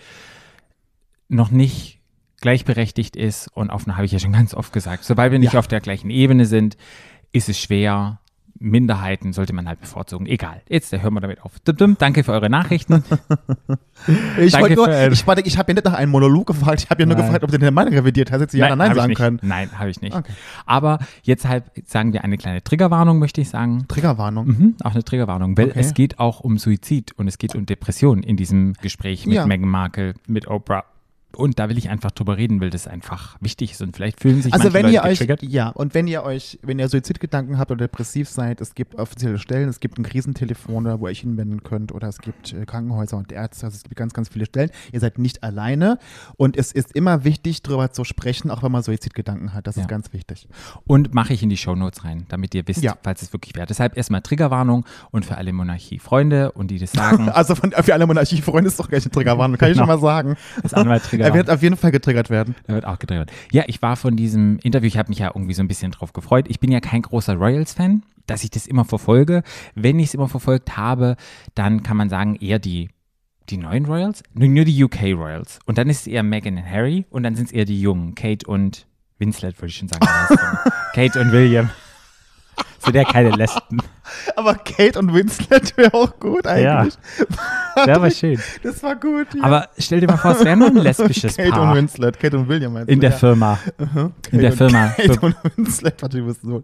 noch 1.27 1.51
nicht 1.51 2.00
gleichberechtigt 2.41 3.15
ist 3.15 3.50
und 3.53 3.69
auf, 3.69 3.85
habe 3.85 4.06
ich 4.06 4.11
ja 4.13 4.19
schon 4.19 4.31
ganz 4.33 4.53
oft 4.53 4.73
gesagt, 4.73 5.03
sobald 5.03 5.31
wir 5.31 5.39
nicht 5.39 5.53
Ja. 5.53 5.59
auf 5.59 5.67
der 5.67 5.81
gleichen 5.81 6.09
Ebene 6.09 6.45
sind, 6.45 6.75
ist 7.31 7.50
es 7.50 7.59
schwer. 7.59 8.19
Minderheiten 8.59 9.31
sollte 9.33 9.53
man 9.53 9.67
halt 9.67 9.79
bevorzugen. 9.79 10.25
Egal. 10.25 10.61
Jetzt 10.67 10.91
hören 10.91 11.13
wir 11.13 11.21
damit 11.21 11.41
auf. 11.41 11.59
Dum, 11.59 11.77
dum. 11.77 11.95
Danke 11.97 12.23
für 12.23 12.31
eure 12.33 12.50
Nachrichten. 12.50 13.03
Ich, 14.38 14.53
Danke 14.53 14.61
wollte 14.61 14.75
nur, 14.75 14.85
für- 14.85 15.11
ich, 15.11 15.27
warte, 15.27 15.41
ich 15.41 15.57
habe 15.57 15.71
ja 15.71 15.73
nicht 15.75 15.83
nach 15.85 15.94
einem 15.94 16.11
Monolog 16.11 16.47
gefragt, 16.47 16.81
ich 16.83 16.89
habe 16.89 17.01
ja 17.01 17.06
nur 17.06 17.15
Nein. 17.17 17.25
gefragt, 17.25 17.44
ob 17.44 17.51
du 17.51 17.57
deine 17.59 17.71
Meinung 17.71 17.94
revidiert 17.94 18.31
hast. 18.31 18.53
Du 18.53 18.57
ja 18.57 18.67
oder 18.67 18.77
nein 18.77 18.91
ich 18.91 18.95
sagen 18.97 19.07
nicht. 19.09 19.17
können. 19.17 19.39
Nein, 19.44 19.69
habe 19.77 19.89
ich 19.89 20.01
nicht. 20.01 20.15
Okay. 20.15 20.31
Aber 20.65 21.00
jetzt 21.23 21.45
halt 21.45 21.65
sagen 21.85 22.13
wir 22.13 22.23
eine 22.23 22.38
kleine 22.38 22.63
Triggerwarnung, 22.63 23.19
möchte 23.19 23.41
ich 23.41 23.50
sagen. 23.50 23.85
Triggerwarnung. 23.89 24.47
Mhm, 24.47 24.75
auch 24.83 24.94
eine 24.94 25.03
Triggerwarnung, 25.03 25.57
weil 25.57 25.71
Okay. 25.71 25.79
es 25.81 25.94
geht 25.94 26.17
auch 26.17 26.39
um 26.39 26.57
Suizid 26.57 27.11
und 27.17 27.27
es 27.27 27.38
geht 27.38 27.56
um 27.56 27.65
Depression 27.65 28.23
in 28.23 28.38
diesem 28.38 28.73
Gespräch 28.81 29.25
mit 29.25 29.35
Ja. 29.35 29.45
Meghan 29.45 29.67
Markle, 29.69 30.13
mit 30.27 30.47
Oprah. 30.47 30.85
Und 31.35 31.59
da 31.59 31.69
will 31.69 31.77
ich 31.77 31.89
einfach 31.89 32.09
drüber 32.09 32.37
reden, 32.37 32.59
weil 32.59 32.71
das 32.71 32.87
einfach 32.87 33.37
wichtig 33.39 33.73
ist 33.73 33.81
und 33.83 33.95
vielleicht 33.95 34.19
fühlen 34.19 34.41
sich 34.41 34.51
Also 34.51 34.63
manche 34.63 34.73
wenn 34.73 34.81
Leute 34.87 34.95
ihr 34.95 35.03
euch, 35.03 35.19
getriggert. 35.19 35.43
ja, 35.43 35.69
und 35.69 35.93
wenn 35.93 36.07
ihr 36.07 36.23
euch, 36.23 36.57
wenn 36.63 36.79
ihr 36.79 36.89
Suizidgedanken 36.89 37.59
habt 37.59 37.69
oder 37.69 37.85
depressiv 37.87 38.27
seid, 38.27 38.61
es 38.61 38.73
gibt 38.73 38.95
offizielle 38.95 39.37
Stellen, 39.37 39.69
es 39.69 39.79
gibt 39.79 39.99
ein 39.99 40.03
Krisentelefon, 40.03 40.85
wo 40.99 41.05
ihr 41.07 41.11
euch 41.11 41.19
hinwenden 41.19 41.61
könnt 41.61 41.91
oder 41.91 42.07
es 42.07 42.17
gibt 42.17 42.53
äh, 42.53 42.65
Krankenhäuser 42.65 43.15
und 43.15 43.31
Ärzte, 43.31 43.67
also 43.67 43.75
es 43.75 43.83
gibt 43.83 43.95
ganz, 43.95 44.13
ganz 44.13 44.29
viele 44.29 44.45
Stellen. 44.47 44.71
Ihr 44.91 44.99
seid 44.99 45.19
nicht 45.19 45.43
alleine 45.43 45.99
und 46.35 46.57
es 46.57 46.71
ist 46.71 46.93
immer 46.95 47.23
wichtig, 47.23 47.61
darüber 47.61 47.91
zu 47.91 48.03
sprechen, 48.05 48.49
auch 48.49 48.63
wenn 48.63 48.71
man 48.71 48.81
Suizidgedanken 48.81 49.53
hat. 49.53 49.67
Das 49.67 49.75
Ja. 49.75 49.83
ist 49.83 49.87
ganz 49.87 50.11
wichtig. 50.13 50.47
Und 50.87 51.13
mache 51.13 51.33
ich 51.33 51.43
in 51.43 51.49
die 51.49 51.57
Shownotes 51.57 52.05
rein, 52.05 52.25
damit 52.29 52.55
ihr 52.55 52.67
wisst, 52.67 52.81
Ja. 52.81 52.97
falls 53.03 53.21
es 53.21 53.31
wirklich 53.33 53.55
wäre. 53.55 53.67
Deshalb 53.67 53.95
erstmal 53.95 54.21
Triggerwarnung 54.21 54.83
und 55.11 55.25
für 55.25 55.37
alle 55.37 55.53
Monarchie-Freunde 55.53 56.51
und 56.53 56.71
die 56.71 56.79
das 56.79 56.91
sagen, 56.91 57.29
Also 57.29 57.53
von, 57.53 57.71
für 57.71 57.93
alle 57.93 58.07
Monarchiefreunde 58.07 58.67
ist 58.67 58.79
doch 58.79 58.89
gleich 58.89 59.03
eine 59.03 59.11
Triggerwarnung, 59.11 59.57
kann 59.57 59.69
ich 59.71 59.77
Genau. 59.77 59.85
schon 59.85 59.95
mal 59.95 60.01
sagen. 60.01 60.35
ist 60.63 60.75
auch 60.75 60.83
Er 61.25 61.33
wird 61.33 61.50
auf 61.50 61.62
jeden 61.62 61.77
Fall 61.77 61.92
getriggert 61.92 62.30
werden. 62.30 62.56
Da 62.68 62.74
wird 62.74 62.86
auch 62.86 63.00
getriggert. 63.00 63.31
Ja, 63.51 63.63
ich 63.68 63.81
war 63.81 63.95
von 63.95 64.16
diesem 64.16 64.60
Interview, 64.60 64.88
ich 64.88 64.98
habe 64.98 65.10
mich 65.10 65.19
ja 65.19 65.31
irgendwie 65.33 65.54
so 65.54 65.62
ein 65.62 65.68
bisschen 65.68 65.92
drauf 65.92 66.13
gefreut. 66.13 66.45
Ich 66.48 66.60
bin 66.60 66.71
ja 66.71 66.80
kein 66.80 67.01
großer 67.01 67.36
Royals-Fan, 67.36 68.04
dass 68.27 68.44
ich 68.44 68.51
das 68.51 68.68
immer 68.68 68.86
verfolge. 68.86 69.44
Wenn 69.75 70.00
ich 70.00 70.07
es 70.07 70.13
immer 70.13 70.30
verfolgt 70.30 70.77
habe, 70.77 71.16
dann 71.56 71.83
kann 71.83 71.98
man 71.98 72.10
sagen, 72.10 72.36
eher 72.36 72.60
die, 72.60 72.89
die 73.50 73.57
neuen 73.57 73.86
Royals, 73.86 74.24
nur, 74.33 74.50
nur 74.50 74.66
die 74.66 74.83
UK 74.83 75.13
Royals. 75.16 75.60
Und 75.66 75.77
dann 75.77 75.89
ist 75.89 76.01
es 76.01 76.07
eher 76.07 76.24
Meghan 76.24 76.57
und 76.57 76.66
Harry 76.66 77.06
und 77.10 77.24
dann 77.24 77.36
sind 77.36 77.48
es 77.48 77.51
eher 77.51 77.66
die 77.66 77.81
Jungen, 77.81 78.16
Kate 78.16 78.48
und 78.48 78.88
Winslet, 79.18 79.57
würde 79.57 79.68
ich 79.68 79.77
schon 79.77 79.89
sagen. 79.89 80.06
Kate 80.94 81.19
und 81.19 81.31
William. 81.31 81.69
Sind 82.79 82.95
ja 82.95 83.03
keine 83.03 83.31
Lesben. 83.31 83.81
Aber 84.35 84.55
Kate 84.55 84.97
und 84.97 85.13
Winslet 85.13 85.75
wäre 85.77 85.93
auch 85.93 86.17
gut 86.19 86.47
eigentlich. 86.47 86.95
Der 87.85 88.01
war 88.01 88.09
schön. 88.09 88.39
Das 88.63 88.81
war 88.81 88.95
gut. 88.95 89.27
Ja. 89.35 89.43
Aber 89.43 89.69
stell 89.77 89.99
dir 89.99 90.07
mal 90.07 90.17
vor, 90.17 90.31
es 90.31 90.43
wäre 90.43 90.57
nur 90.57 90.67
ein 90.69 90.77
lesbisches 90.77 91.37
Kate 91.37 91.51
Paar 91.51 91.71
und 91.71 91.77
Winslet, 91.77 92.19
Kate 92.19 92.37
und 92.37 92.47
William 92.47 92.73
meinst 92.73 92.89
in 92.89 92.99
du, 92.99 93.01
der 93.01 93.11
ja. 93.11 93.17
Firma. 93.17 93.59
Kate 93.77 94.13
in 94.31 94.39
der 94.39 94.53
Firma. 94.53 94.87
Kate 94.87 95.19
und 95.19 95.35
Winslet, 95.55 96.01
warte, 96.01 96.17
du 96.17 96.25
bist 96.25 96.41
so 96.41 96.63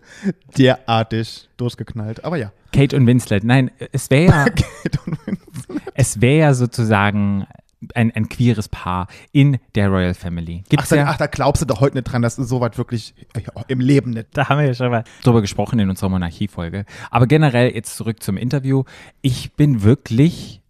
derartig 0.57 1.50
durchgeknallt. 1.57 2.23
Aber 2.23 2.38
ja. 2.38 2.51
Kate 2.73 2.95
und 2.95 3.07
Winslet. 3.07 3.44
Nein, 3.44 3.71
es 3.91 4.09
wäre 4.09 4.25
ja 4.25 4.45
Kate 4.45 5.00
und 5.06 5.27
Winslet. 5.27 5.81
es 5.94 6.21
wäre 6.21 6.39
ja 6.39 6.53
sozusagen 6.53 7.45
ein, 7.93 8.11
ein 8.11 8.29
queeres 8.29 8.69
Paar 8.69 9.07
in 9.31 9.57
der 9.75 9.89
Royal 9.89 10.13
Family. 10.13 10.63
Ach, 10.65 10.69
Gibt's 10.69 10.89
da, 10.89 10.95
ja, 10.95 11.05
ach, 11.07 11.17
da 11.17 11.27
glaubst 11.27 11.61
du 11.61 11.65
doch 11.65 11.81
heute 11.81 11.97
nicht 11.97 12.05
dran, 12.05 12.21
dass 12.21 12.35
du 12.35 12.43
so 12.43 12.61
weit 12.61 12.77
wirklich 12.77 13.13
äh, 13.33 13.41
im 13.67 13.79
Leben 13.79 14.11
nicht. 14.11 14.27
da 14.33 14.49
haben 14.49 14.59
wir 14.59 14.67
ja 14.67 14.73
schon 14.73 14.89
mal 14.89 15.03
drüber 15.23 15.41
gesprochen 15.41 15.79
in 15.79 15.89
unserer 15.89 16.09
Monarchie-Folge. 16.09 16.85
Aber 17.11 17.27
generell 17.27 17.73
jetzt 17.75 17.95
zurück 17.95 18.23
zum 18.23 18.37
Interview. 18.37 18.83
Ich 19.21 19.53
bin 19.53 19.83
wirklich 19.83 20.61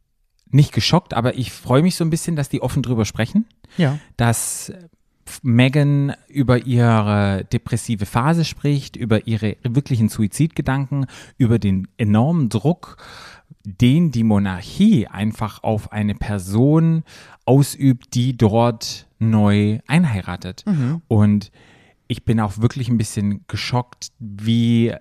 nicht 0.49 0.73
geschockt, 0.73 1.13
aber 1.13 1.37
ich 1.37 1.51
freue 1.51 1.81
mich 1.81 1.95
so 1.95 2.03
ein 2.03 2.09
bisschen, 2.09 2.35
dass 2.35 2.49
die 2.49 2.61
offen 2.61 2.83
drüber 2.83 3.05
sprechen. 3.05 3.45
Ja. 3.77 3.99
dass 4.15 4.71
Megan 5.41 6.13
über 6.27 6.65
ihre 6.65 7.45
depressive 7.51 8.05
Phase 8.05 8.45
spricht, 8.45 8.95
über 8.95 9.27
ihre 9.27 9.57
wirklichen 9.63 10.09
Suizidgedanken, 10.09 11.07
über 11.37 11.59
den 11.59 11.87
enormen 11.97 12.49
Druck, 12.49 12.97
den 13.63 14.11
die 14.11 14.23
Monarchie 14.23 15.07
einfach 15.07 15.63
auf 15.63 15.91
eine 15.91 16.15
Person 16.15 17.03
ausübt, 17.45 18.13
die 18.13 18.37
dort 18.37 19.07
neu 19.19 19.79
einheiratet. 19.87 20.63
Und 21.07 21.51
ich 22.07 22.25
bin 22.25 22.39
auch 22.39 22.59
wirklich 22.59 22.89
ein 22.89 22.97
bisschen 22.97 23.45
geschockt, 23.47 24.11
wie 24.19 24.93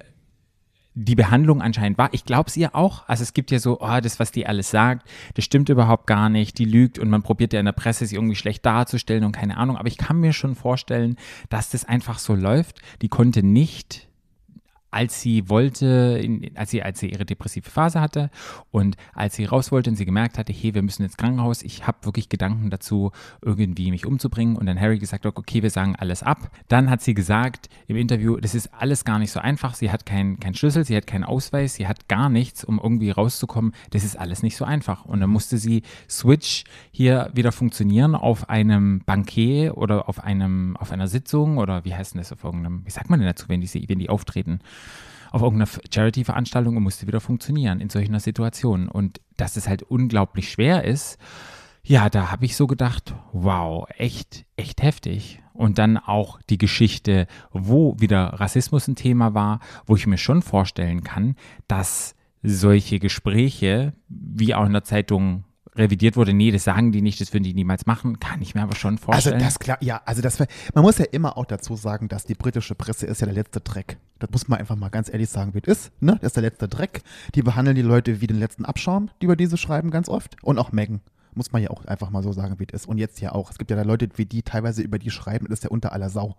die 0.94 1.16
Behandlung 1.16 1.60
anscheinend 1.60 1.98
war. 1.98 2.14
Ich 2.14 2.24
glaube 2.24 2.48
es 2.48 2.56
ihr 2.56 2.74
auch. 2.74 3.08
Also 3.08 3.24
es 3.24 3.34
gibt 3.34 3.50
ja 3.50 3.58
so, 3.58 3.80
oh, 3.80 4.00
das, 4.00 4.20
was 4.20 4.30
die 4.30 4.46
alles 4.46 4.70
sagt, 4.70 5.06
das 5.34 5.44
stimmt 5.44 5.68
überhaupt 5.68 6.06
gar 6.06 6.28
nicht, 6.28 6.56
die 6.58 6.64
lügt 6.64 6.98
und 7.00 7.10
man 7.10 7.22
probiert 7.22 7.52
ja 7.52 7.58
in 7.58 7.66
der 7.66 7.72
Presse, 7.72 8.06
sie 8.06 8.14
irgendwie 8.14 8.36
schlecht 8.36 8.64
darzustellen 8.64 9.24
und 9.24 9.32
keine 9.32 9.56
Ahnung. 9.56 9.76
Aber 9.76 9.88
ich 9.88 9.98
kann 9.98 10.20
mir 10.20 10.32
schon 10.32 10.54
vorstellen, 10.54 11.16
dass 11.48 11.70
das 11.70 11.84
einfach 11.84 12.18
so 12.18 12.34
läuft. 12.34 12.80
Die 13.02 13.08
konnte 13.08 13.42
nicht 13.42 14.08
als 14.94 15.20
sie 15.20 15.48
wollte, 15.48 16.22
als, 16.54 16.70
sie, 16.70 16.80
als 16.84 17.00
sie 17.00 17.10
ihre 17.10 17.24
depressive 17.24 17.68
Phase 17.68 18.00
hatte 18.00 18.30
und 18.70 18.96
als 19.12 19.34
sie 19.34 19.44
raus 19.44 19.72
wollte 19.72 19.90
und 19.90 19.96
sie 19.96 20.04
gemerkt 20.04 20.38
hatte, 20.38 20.52
hey, 20.52 20.72
wir 20.72 20.82
müssen 20.82 21.02
ins 21.02 21.16
Krankenhaus, 21.16 21.62
ich 21.62 21.84
habe 21.84 21.98
wirklich 22.02 22.28
Gedanken 22.28 22.70
dazu, 22.70 23.10
irgendwie 23.42 23.90
mich 23.90 24.06
umzubringen 24.06 24.54
und 24.56 24.66
dann 24.66 24.80
Harry 24.80 25.00
gesagt 25.00 25.24
hat, 25.24 25.36
okay, 25.36 25.64
wir 25.64 25.70
sagen 25.70 25.96
alles 25.96 26.22
ab. 26.22 26.48
Dann 26.68 26.90
hat 26.90 27.02
sie 27.02 27.14
gesagt 27.14 27.68
im 27.88 27.96
Interview, 27.96 28.36
das 28.36 28.54
ist 28.54 28.72
alles 28.72 29.04
gar 29.04 29.18
nicht 29.18 29.32
so 29.32 29.40
einfach, 29.40 29.74
sie 29.74 29.90
hat 29.90 30.06
keinen 30.06 30.38
kein 30.38 30.54
Schlüssel, 30.54 30.84
sie 30.84 30.96
hat 30.96 31.08
keinen 31.08 31.24
Ausweis, 31.24 31.74
sie 31.74 31.88
hat 31.88 32.08
gar 32.08 32.28
nichts, 32.28 32.62
um 32.62 32.78
irgendwie 32.80 33.10
rauszukommen, 33.10 33.72
das 33.90 34.04
ist 34.04 34.16
alles 34.16 34.44
nicht 34.44 34.56
so 34.56 34.64
einfach. 34.64 35.04
Und 35.06 35.18
dann 35.18 35.30
musste 35.30 35.58
sie 35.58 35.82
Switch 36.08 36.62
hier 36.92 37.32
wieder 37.34 37.50
funktionieren 37.50 38.14
auf 38.14 38.48
einem 38.48 39.00
Bankier 39.04 39.76
oder 39.76 40.08
auf 40.08 40.22
einem, 40.22 40.76
auf 40.76 40.92
einer 40.92 41.08
Sitzung 41.08 41.58
oder 41.58 41.84
wie 41.84 41.96
heißt 41.96 42.14
denn 42.14 42.20
das 42.20 42.30
auf 42.30 42.44
irgendeinem, 42.44 42.86
wie 42.86 42.90
sagt 42.90 43.10
man 43.10 43.18
denn 43.18 43.28
dazu, 43.28 43.48
wenn 43.48 43.60
die, 43.60 43.88
wenn 43.88 43.98
die 43.98 44.08
auftreten? 44.08 44.60
Auf 45.30 45.42
irgendeiner 45.42 45.70
Charity-Veranstaltung 45.92 46.76
und 46.76 46.82
musste 46.84 47.06
wieder 47.06 47.20
funktionieren 47.20 47.80
in 47.80 47.90
solcher 47.90 48.20
Situation. 48.20 48.88
Und 48.88 49.20
dass 49.36 49.56
es 49.56 49.68
halt 49.68 49.82
unglaublich 49.82 50.50
schwer 50.50 50.84
ist, 50.84 51.18
ja, 51.82 52.08
da 52.08 52.30
habe 52.30 52.46
ich 52.46 52.56
so 52.56 52.66
gedacht, 52.66 53.14
wow, 53.32 53.86
echt, 53.98 54.46
echt 54.56 54.82
heftig. 54.82 55.42
Und 55.52 55.78
dann 55.78 55.98
auch 55.98 56.40
die 56.48 56.58
Geschichte, 56.58 57.26
wo 57.52 57.94
wieder 57.98 58.34
Rassismus 58.34 58.88
ein 58.88 58.96
Thema 58.96 59.34
war, 59.34 59.60
wo 59.86 59.94
ich 59.94 60.06
mir 60.06 60.18
schon 60.18 60.40
vorstellen 60.40 61.04
kann, 61.04 61.36
dass 61.68 62.14
solche 62.42 62.98
Gespräche, 62.98 63.92
wie 64.08 64.54
auch 64.54 64.66
in 64.66 64.72
der 64.72 64.84
Zeitung 64.84 65.44
revidiert 65.76 66.16
wurde, 66.16 66.32
nee, 66.32 66.50
das 66.50 66.64
sagen 66.64 66.92
die 66.92 67.02
nicht, 67.02 67.20
das 67.20 67.32
würden 67.32 67.44
die 67.44 67.54
niemals 67.54 67.86
machen, 67.86 68.20
kann 68.20 68.40
ich 68.42 68.54
mir 68.54 68.62
aber 68.62 68.76
schon 68.76 68.94
Also 68.94 69.04
vorstellen. 69.04 69.40
das 69.40 69.58
klar, 69.58 69.78
ja, 69.80 70.00
also 70.04 70.22
das 70.22 70.38
man 70.38 70.84
muss 70.84 70.98
ja 70.98 71.06
immer 71.10 71.36
auch 71.36 71.46
dazu 71.46 71.76
sagen, 71.76 72.08
dass 72.08 72.24
die 72.24 72.34
britische 72.34 72.74
Presse 72.74 73.06
ist 73.06 73.20
ja 73.20 73.26
der 73.26 73.34
letzte 73.34 73.60
Dreck. 73.60 73.98
Das 74.18 74.30
muss 74.30 74.48
man 74.48 74.60
einfach 74.60 74.76
mal 74.76 74.88
ganz 74.88 75.12
ehrlich 75.12 75.28
sagen, 75.30 75.54
wie 75.54 75.60
es 75.64 75.66
ist. 75.86 75.92
Ne? 76.00 76.12
Das 76.20 76.28
ist 76.28 76.36
der 76.36 76.44
letzte 76.44 76.68
Dreck. 76.68 77.02
Die 77.34 77.42
behandeln 77.42 77.76
die 77.76 77.82
Leute 77.82 78.20
wie 78.20 78.26
den 78.26 78.38
letzten 78.38 78.64
Abschaum, 78.64 79.10
die 79.20 79.26
über 79.26 79.36
diese 79.36 79.56
schreiben, 79.56 79.90
ganz 79.90 80.08
oft. 80.08 80.36
Und 80.42 80.58
auch 80.58 80.72
Megan. 80.72 81.00
Muss 81.34 81.50
man 81.50 81.62
ja 81.62 81.70
auch 81.70 81.84
einfach 81.86 82.10
mal 82.10 82.22
so 82.22 82.32
sagen, 82.32 82.60
wie 82.60 82.66
es 82.68 82.82
ist. 82.82 82.86
Und 82.88 82.98
jetzt 82.98 83.20
ja 83.20 83.32
auch. 83.32 83.50
Es 83.50 83.58
gibt 83.58 83.70
ja 83.70 83.76
da 83.76 83.82
Leute, 83.82 84.08
wie 84.16 84.24
die 84.24 84.42
teilweise 84.42 84.82
über 84.82 85.00
die 85.00 85.10
schreiben, 85.10 85.46
das 85.48 85.58
ist 85.58 85.64
ja 85.64 85.70
unter 85.70 85.92
aller 85.92 86.08
Sau. 86.08 86.36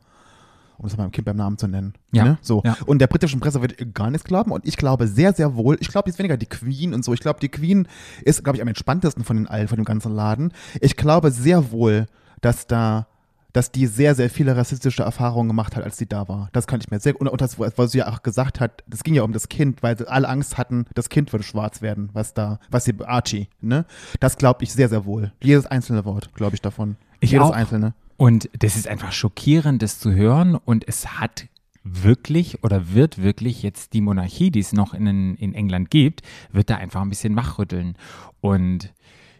Um 0.77 0.86
es 0.86 0.98
mal 0.98 1.03
meinem 1.03 1.12
Kind 1.12 1.25
beim 1.25 1.38
Namen 1.38 1.58
zu 1.58 1.67
nennen. 1.67 1.94
Ja, 2.12 2.24
Ne? 2.24 2.38
So. 2.41 2.62
ja. 2.65 2.77
Und 2.86 3.00
der 3.00 3.08
britischen 3.08 3.39
Presse 3.39 3.62
wird 3.62 3.94
gar 3.94 4.10
nichts 4.10 4.25
glauben. 4.25 4.51
Und 4.51 4.65
ich 4.65 4.77
glaube 4.77 5.08
sehr, 5.08 5.34
sehr 5.34 5.55
wohl, 5.55 5.77
ich 5.79 5.88
glaube 5.88 6.10
jetzt 6.10 6.20
weniger 6.20 6.38
die 6.38 6.46
Queen 6.46 6.94
und 6.94 7.03
so. 7.03 7.13
Ich 7.13 7.20
glaube, 7.20 7.39
die 7.39 7.50
Queen 7.50 7.88
ist, 8.24 8.44
glaube 8.44 8.58
ich, 8.58 8.62
am 8.62 8.67
entspanntesten 8.67 9.24
von 9.24 9.38
den 9.38 9.48
allen, 9.48 9.67
von 9.67 9.77
dem 9.77 9.86
ganzen 9.86 10.13
Laden. 10.13 10.53
Ich 10.82 10.96
glaube 10.96 11.32
sehr 11.32 11.72
wohl, 11.72 12.08
dass 12.41 12.67
da 12.67 13.08
dass 13.55 13.72
die 13.72 13.88
sehr, 13.88 14.15
sehr 14.15 14.29
viele 14.29 14.58
rassistische 14.58 15.03
Erfahrungen 15.03 15.48
gemacht 15.48 15.77
hat, 15.77 15.84
als 15.86 15.96
sie 15.96 16.08
da 16.08 16.27
war. 16.27 16.50
Das 16.51 16.67
kann 16.67 16.82
ich 16.82 16.91
mir 16.91 17.00
sehr 17.00 17.20
und, 17.20 17.29
und 17.29 17.39
das, 17.39 17.58
was 17.58 17.91
sie 17.91 18.00
ja 18.00 18.10
auch 18.10 18.22
gesagt 18.22 18.60
hat, 18.60 18.84
das 18.86 19.01
ging 19.01 19.13
ja 19.13 19.24
um 19.24 19.32
das 19.32 19.48
Kind, 19.48 19.82
weil 19.82 19.98
sie 19.98 20.05
alle 20.10 20.27
Angst 20.27 20.58
hatten, 20.58 20.86
das 20.94 21.08
Kind 21.08 21.32
würde 21.32 21.44
schwarz 21.44 21.82
werden, 21.82 22.10
was 22.12 22.34
da, 22.34 22.60
was 22.70 22.84
sie, 22.84 22.94
Archie, 23.05 23.48
ne? 23.62 23.86
Das 24.20 24.36
glaube 24.36 24.65
ich 24.65 24.74
sehr, 24.74 24.89
sehr 24.89 25.05
wohl. 25.05 25.32
Jedes 25.41 25.65
einzelne 25.67 26.03
Wort, 26.03 26.34
glaube 26.34 26.53
ich, 26.53 26.62
davon. 26.62 26.98
Ich 27.22 27.32
Jedes 27.32 27.48
auch. 27.48 27.51
einzelne. 27.51 27.94
Und 28.17 28.50
das 28.57 28.75
ist 28.75 28.88
einfach 28.88 29.12
schockierend, 29.12 29.81
das 29.81 30.00
zu 30.00 30.13
hören. 30.13 30.55
Und 30.55 30.88
es 30.88 31.19
hat 31.19 31.48
wirklich 31.84 32.63
oder 32.63 32.93
wird 32.93 33.22
wirklich 33.22 33.62
jetzt 33.62 33.93
die 33.93 34.01
Monarchie, 34.01 34.51
die 34.51 34.60
es 34.60 34.74
noch 34.74 34.93
in, 34.93 35.36
in 35.36 35.53
England 35.53 35.91
gibt, 35.91 36.22
wird 36.51 36.69
da 36.69 36.77
einfach 36.77 37.01
ein 37.01 37.10
bisschen 37.10 37.36
wachrütteln. 37.36 37.95
Und 38.41 38.93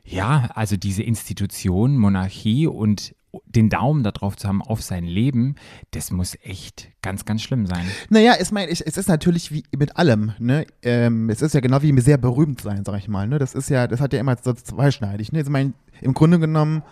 ja, 0.04 0.50
also 0.54 0.78
diese 0.78 1.02
Institution, 1.02 1.98
Monarchie 1.98 2.68
und 2.68 3.16
den 3.46 3.70
Daumen 3.70 4.04
darauf 4.04 4.38
zu 4.38 4.48
haben 4.48 4.62
auf 4.62 4.82
sein 4.82 5.04
Leben, 5.04 5.56
das 5.92 6.12
muss 6.12 6.38
echt 6.44 6.90
ganz, 7.02 7.26
ganz 7.26 7.42
schlimm 7.42 7.66
sein. 7.66 7.86
Naja, 8.10 8.36
ich 8.40 8.52
meine, 8.52 8.72
es 8.72 8.80
ist 8.80 9.10
natürlich 9.10 9.52
wie 9.52 9.64
mit 9.76 9.98
allem, 9.98 10.34
ne? 10.40 10.66
Ähm, 10.84 11.30
es 11.30 11.42
ist 11.42 11.54
ja 11.54 11.60
genau 11.60 11.82
wie 11.82 12.00
sehr 12.00 12.18
berühmt 12.18 12.62
sein, 12.62 12.84
sag 12.86 12.98
ich 12.98 13.08
mal, 13.08 13.28
ne? 13.28 13.40
Das 13.40 13.54
ist 13.54 13.70
ja, 13.70 13.88
das 13.88 14.00
hat 14.00 14.14
ja 14.14 14.20
immer 14.20 14.38
so 14.42 14.54
zweischneidig, 14.54 15.32
ne? 15.32 15.42
Ich 15.42 15.50
meine, 15.50 15.74
im 16.02 16.14
Grunde 16.14 16.40
genommen 16.40 16.84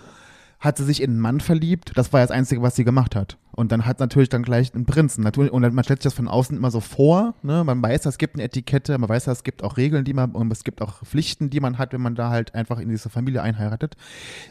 hat 0.63 0.77
sie 0.77 0.85
sich 0.85 1.01
in 1.01 1.11
einen 1.11 1.19
Mann 1.19 1.41
verliebt, 1.41 1.91
das 1.95 2.13
war 2.13 2.21
ja 2.21 2.25
das 2.25 2.31
Einzige, 2.31 2.61
was 2.61 2.77
sie 2.77 2.85
gemacht 2.85 3.17
hat. 3.17 3.37
Und 3.51 3.73
dann 3.73 3.85
hat 3.85 3.99
natürlich 3.99 4.29
dann 4.29 4.43
gleich 4.43 4.73
einen 4.73 4.85
Prinzen. 4.85 5.21
Natürlich, 5.21 5.51
und 5.51 5.61
man 5.61 5.83
stellt 5.83 6.01
sich 6.01 6.09
das 6.09 6.13
von 6.13 6.29
außen 6.29 6.55
immer 6.55 6.71
so 6.71 6.79
vor, 6.79 7.35
ne? 7.43 7.63
Man 7.65 7.83
weiß, 7.83 8.05
es 8.05 8.17
gibt 8.17 8.35
eine 8.35 8.43
Etikette, 8.43 8.97
man 8.97 9.09
weiß, 9.09 9.27
es 9.27 9.43
gibt 9.43 9.61
auch 9.61 9.75
Regeln, 9.75 10.05
die 10.05 10.13
man, 10.13 10.31
und 10.31 10.51
es 10.53 10.63
gibt 10.63 10.81
auch 10.81 11.03
Pflichten, 11.03 11.49
die 11.49 11.59
man 11.59 11.77
hat, 11.77 11.91
wenn 11.91 12.01
man 12.01 12.15
da 12.15 12.29
halt 12.29 12.55
einfach 12.55 12.79
in 12.79 12.87
diese 12.87 13.09
Familie 13.09 13.43
einheiratet. 13.43 13.97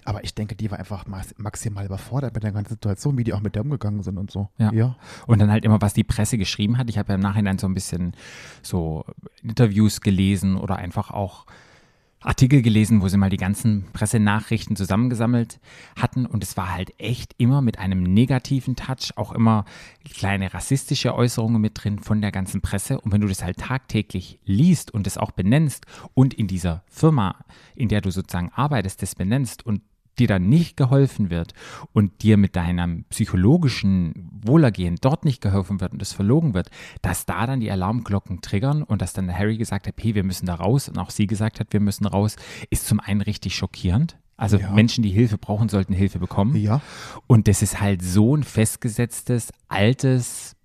Aber 0.04 0.23
ich 0.23 0.35
denke, 0.35 0.54
die 0.54 0.71
war 0.71 0.78
einfach 0.78 1.07
max- 1.07 1.35
maximal 1.38 1.87
überfordert 1.87 2.35
mit 2.35 2.45
der 2.45 2.52
ganzen 2.52 2.75
Situation, 2.75 3.16
wie 3.16 3.25
die 3.25 3.33
auch 3.33 3.40
mit 3.40 3.54
der 3.54 3.62
umgegangen 3.62 4.02
sind 4.02 4.19
und 4.19 4.31
so. 4.31 4.50
Ja. 4.59 4.71
ja. 4.73 4.97
Und 5.26 5.40
dann 5.40 5.50
halt 5.50 5.64
immer, 5.64 5.81
was 5.81 5.95
die 5.95 6.04
Presse 6.04 6.37
geschrieben 6.37 6.76
hat. 6.76 6.90
Ich 6.90 6.99
habe 6.99 7.09
ja 7.09 7.14
im 7.14 7.23
Nachhinein 7.23 7.57
so 7.57 7.66
ein 7.66 7.75
bisschen 7.75 8.12
so 8.61 9.07
Interviews 9.42 10.02
gelesen 10.02 10.57
oder 10.57 10.76
einfach 10.76 11.11
auch 11.11 11.47
Artikel 12.23 12.62
gelesen, 12.62 13.02
wo 13.02 13.09
sie 13.09 13.17
mal 13.17 13.31
die 13.31 13.37
ganzen 13.37 13.85
Pressenachrichten 13.93 14.76
zusammengesammelt 14.76 15.61
hatten. 15.97 16.26
Und 16.26 16.43
es 16.43 16.57
war 16.57 16.73
halt 16.73 16.93
echt 16.99 17.35
immer 17.38 17.62
mit 17.62 17.79
einem 17.79 18.02
negativen 18.02 18.76
Touch, 18.76 19.12
auch 19.17 19.33
immer 19.33 19.64
kleine 20.05 20.55
rassistische 20.55 21.14
Äußerungen 21.14 21.61
mit 21.61 21.83
drin 21.83 21.99
von 21.99 22.21
der 22.21 22.33
ganzen 22.33 22.61
Presse. 22.61 23.00
Und 23.00 23.12
wenn 23.12 23.21
du 23.21 23.29
das 23.29 23.43
halt 23.43 23.59
tagtäglich 23.59 24.38
liest 24.45 24.93
und 24.93 25.07
es 25.07 25.19
auch 25.19 25.33
benennst 25.33 25.87
und 26.14 26.35
in 26.35 26.47
dieser 26.47 26.83
Firma, 26.88 27.37
in 27.75 27.88
der 27.88 28.00
du 28.00 28.11
sozusagen 28.11 28.50
arbeitest, 28.55 29.02
das 29.02 29.14
benennst 29.14 29.67
und 29.67 29.83
dir 30.19 30.26
dann 30.26 30.49
nicht 30.49 30.76
geholfen 30.76 31.31
wird 31.31 31.54
und 31.92 32.23
dir 32.23 32.37
mit 32.37 32.57
deinem 32.57 33.04
psychologischen 33.04 34.31
Wohlergehen 34.42 34.97
dort 35.00 35.25
nicht 35.25 35.40
geholfen 35.40 35.81
wird 35.81 35.92
und 35.92 36.02
es 36.02 36.12
verlogen 36.12 36.54
wird, 36.54 36.71
dass 37.00 37.26
da 37.26 37.47
dann 37.47 37.61
die 37.61 37.71
Alarmglocken 37.71 38.40
triggern 38.42 38.83
und 38.83 39.00
dass 39.02 39.12
dann 39.12 39.33
Harry 39.33 39.57
gesagt 39.57 39.87
hat, 39.87 39.95
hey, 39.99 40.14
wir 40.14 40.25
müssen 40.25 40.47
da 40.47 40.54
raus 40.54 40.88
und 40.88 40.99
auch 40.99 41.11
sie 41.11 41.26
gesagt 41.26 41.61
hat, 41.61 41.73
wir 41.73 41.81
müssen 41.81 42.07
raus, 42.07 42.37
ist 42.71 42.87
zum 42.87 43.00
einen 43.00 43.23
richtig 43.23 43.57
schockierend. 43.57 44.19
Also 44.37 44.59
Ja. 44.59 44.71
Menschen, 44.71 45.02
die 45.02 45.11
Hilfe 45.11 45.38
brauchen, 45.38 45.69
sollten 45.69 45.92
Hilfe 45.95 46.19
bekommen. 46.19 46.57
Ja. 46.57 46.81
Und 47.26 47.49
das 47.49 47.62
ist 47.62 47.81
halt 47.81 48.02
so 48.02 48.37
ein 48.37 48.42
festgesetztes, 48.42 49.52
altes 49.69 50.57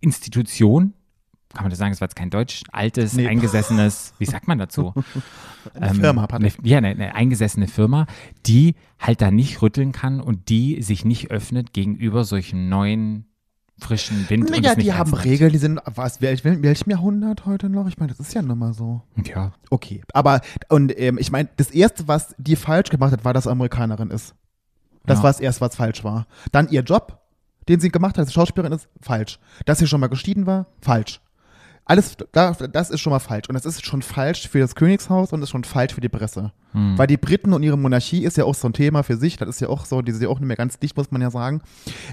Institution. 0.00 0.94
Kann 1.54 1.64
man 1.64 1.70
das 1.70 1.78
sagen? 1.78 1.92
Das 1.92 2.00
war 2.00 2.06
jetzt 2.06 2.16
kein 2.16 2.30
Deutsch. 2.30 2.62
Altes, 2.72 3.12
Nee. 3.14 3.28
eingesessenes, 3.28 4.14
wie 4.18 4.24
sagt 4.24 4.48
man 4.48 4.58
dazu? 4.58 4.94
Eine 5.74 5.94
Firma, 5.94 6.22
eine, 6.22 6.28
Patrick. 6.28 6.54
Ja, 6.62 6.78
eine, 6.78 6.88
eine 6.88 7.14
eingesessene 7.14 7.68
Firma, 7.68 8.06
die 8.46 8.74
halt 8.98 9.20
da 9.20 9.30
nicht 9.30 9.60
rütteln 9.62 9.92
kann 9.92 10.20
und 10.20 10.48
die 10.48 10.82
sich 10.82 11.04
nicht 11.04 11.30
öffnet 11.30 11.72
gegenüber 11.72 12.24
solchen 12.24 12.68
neuen, 12.68 13.26
frischen 13.78 14.28
Wind. 14.30 14.50
Naja, 14.50 14.74
die 14.76 14.92
haben. 14.92 15.12
Regeln, 15.12 15.50
die 15.52 15.58
sind, 15.58 15.80
was, 15.84 16.20
wel- 16.20 16.38
wel- 16.44 16.62
welchem 16.62 16.90
Jahrhundert 16.90 17.46
heute 17.46 17.68
noch? 17.68 17.86
Ich 17.88 17.98
meine, 17.98 18.12
das 18.12 18.20
ist 18.20 18.32
ja 18.34 18.40
nun 18.42 18.58
mal 18.58 18.72
so. 18.74 19.02
Ja, 19.24 19.52
Okay, 19.70 20.02
aber, 20.12 20.40
und 20.68 20.96
ähm, 20.98 21.18
ich 21.18 21.30
meine, 21.32 21.48
das 21.56 21.70
Erste, 21.70 22.06
was 22.08 22.34
die 22.38 22.56
falsch 22.56 22.90
gemacht 22.90 23.12
hat, 23.12 23.24
war, 23.24 23.32
dass 23.34 23.44
sie 23.44 23.50
Amerikanerin 23.50 24.10
ist. 24.10 24.34
Das 25.04 25.18
Ja. 25.18 25.24
war 25.24 25.30
das 25.30 25.40
Erste, 25.40 25.60
was 25.62 25.74
falsch 25.76 26.04
war. 26.04 26.26
Dann 26.52 26.68
ihr 26.68 26.82
Job, 26.82 27.18
den 27.68 27.80
sie 27.80 27.88
gemacht 27.90 28.16
hat 28.16 28.20
als 28.24 28.32
Schauspielerin, 28.32 28.72
ist 28.76 28.88
falsch. 29.00 29.38
Dass 29.66 29.78
sie 29.80 29.86
schon 29.88 30.00
mal 30.00 30.06
geschieden 30.08 30.46
war, 30.46 30.66
falsch. 30.80 31.20
Alles, 31.84 32.16
da- 32.30 32.52
das 32.52 32.90
ist 32.90 33.00
schon 33.00 33.10
mal 33.12 33.18
falsch. 33.18 33.48
Und 33.48 33.54
das 33.54 33.66
ist 33.66 33.84
schon 33.84 34.02
falsch 34.02 34.48
für 34.48 34.60
das 34.60 34.74
Königshaus 34.76 35.32
und 35.32 35.42
ist 35.42 35.50
schon 35.50 35.64
falsch 35.64 35.94
für 35.94 36.00
die 36.00 36.08
Presse. 36.08 36.52
Hm. 36.72 36.96
Weil 36.96 37.08
die 37.08 37.16
Briten 37.16 37.52
und 37.52 37.62
ihre 37.64 37.76
Monarchie 37.76 38.24
ist 38.24 38.36
ja 38.36 38.44
auch 38.44 38.54
so 38.54 38.68
ein 38.68 38.72
Thema 38.72 39.02
für 39.02 39.16
sich. 39.16 39.36
Das 39.36 39.48
ist 39.48 39.60
ja 39.60 39.68
auch 39.68 39.84
so, 39.84 40.00
die 40.00 40.12
sind 40.12 40.22
ja 40.22 40.28
auch 40.28 40.38
nicht 40.38 40.46
mehr 40.46 40.56
ganz 40.56 40.78
dicht, 40.78 40.96
muss 40.96 41.10
man 41.10 41.20
ja 41.20 41.30
sagen. 41.30 41.60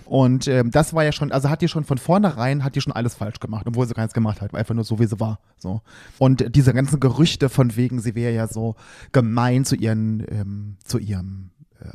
Und 0.05 0.47
ähm, 0.47 0.71
das 0.71 0.93
war 0.93 1.03
ja 1.03 1.11
schon, 1.11 1.31
also 1.31 1.49
hat 1.49 1.61
die 1.61 1.67
schon 1.67 1.83
von 1.83 1.99
vornherein, 1.99 2.63
hat 2.63 2.75
die 2.75 2.81
schon 2.81 2.93
alles 2.93 3.13
falsch 3.13 3.39
gemacht, 3.39 3.67
obwohl 3.67 3.87
sie 3.87 3.93
gar 3.93 4.03
nichts 4.03 4.15
gemacht 4.15 4.41
hat, 4.41 4.53
einfach 4.55 4.73
nur 4.75 4.83
so, 4.83 4.97
wie 4.99 5.05
sie 5.05 5.19
war. 5.19 5.39
So. 5.57 5.81
Und 6.17 6.55
diese 6.55 6.73
ganzen 6.73 6.99
Gerüchte 6.99 7.47
von 7.47 7.75
wegen, 7.75 7.99
sie 8.01 8.15
wäre 8.15 8.33
ja 8.33 8.47
so 8.47 8.75
gemein 9.11 9.65
zu 9.65 9.75
ihren, 9.75 10.25
ähm, 10.29 10.77
zu 10.83 10.97
ihrem 10.97 11.51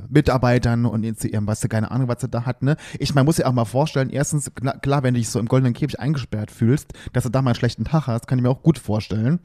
Mitarbeitern 0.09 0.87
und 0.87 1.05
ihrem, 1.25 1.47
was 1.47 1.61
sie, 1.61 1.69
keine 1.69 1.91
Ahnung, 1.91 2.09
was 2.09 2.21
sie 2.21 2.29
da 2.29 2.47
hat, 2.47 2.63
ne? 2.63 2.77
Ich, 2.99 3.15
man 3.15 3.25
muss 3.25 3.37
sich 3.37 3.45
auch 3.45 3.53
mal 3.53 3.65
vorstellen, 3.65 4.11
erstens, 4.11 4.51
klar, 4.55 5.03
wenn 5.03 5.15
du 5.15 5.21
dich 5.21 5.29
so 5.29 5.39
im 5.39 5.47
goldenen 5.47 5.75
Käfig 5.75 6.01
eingesperrt 6.01 6.51
fühlst, 6.51 6.93
dass 7.13 7.25
du 7.25 7.31
da 7.31 7.43
mal 7.43 7.51
einen 7.51 7.57
schlechten 7.57 7.85
Tag 7.85 8.07
hast, 8.07 8.27
kann 8.27 8.39
ich 8.39 8.43
mir 8.43 8.51
auch 8.51 8.63
gut 8.63 8.79
vorstellen. 8.79 9.41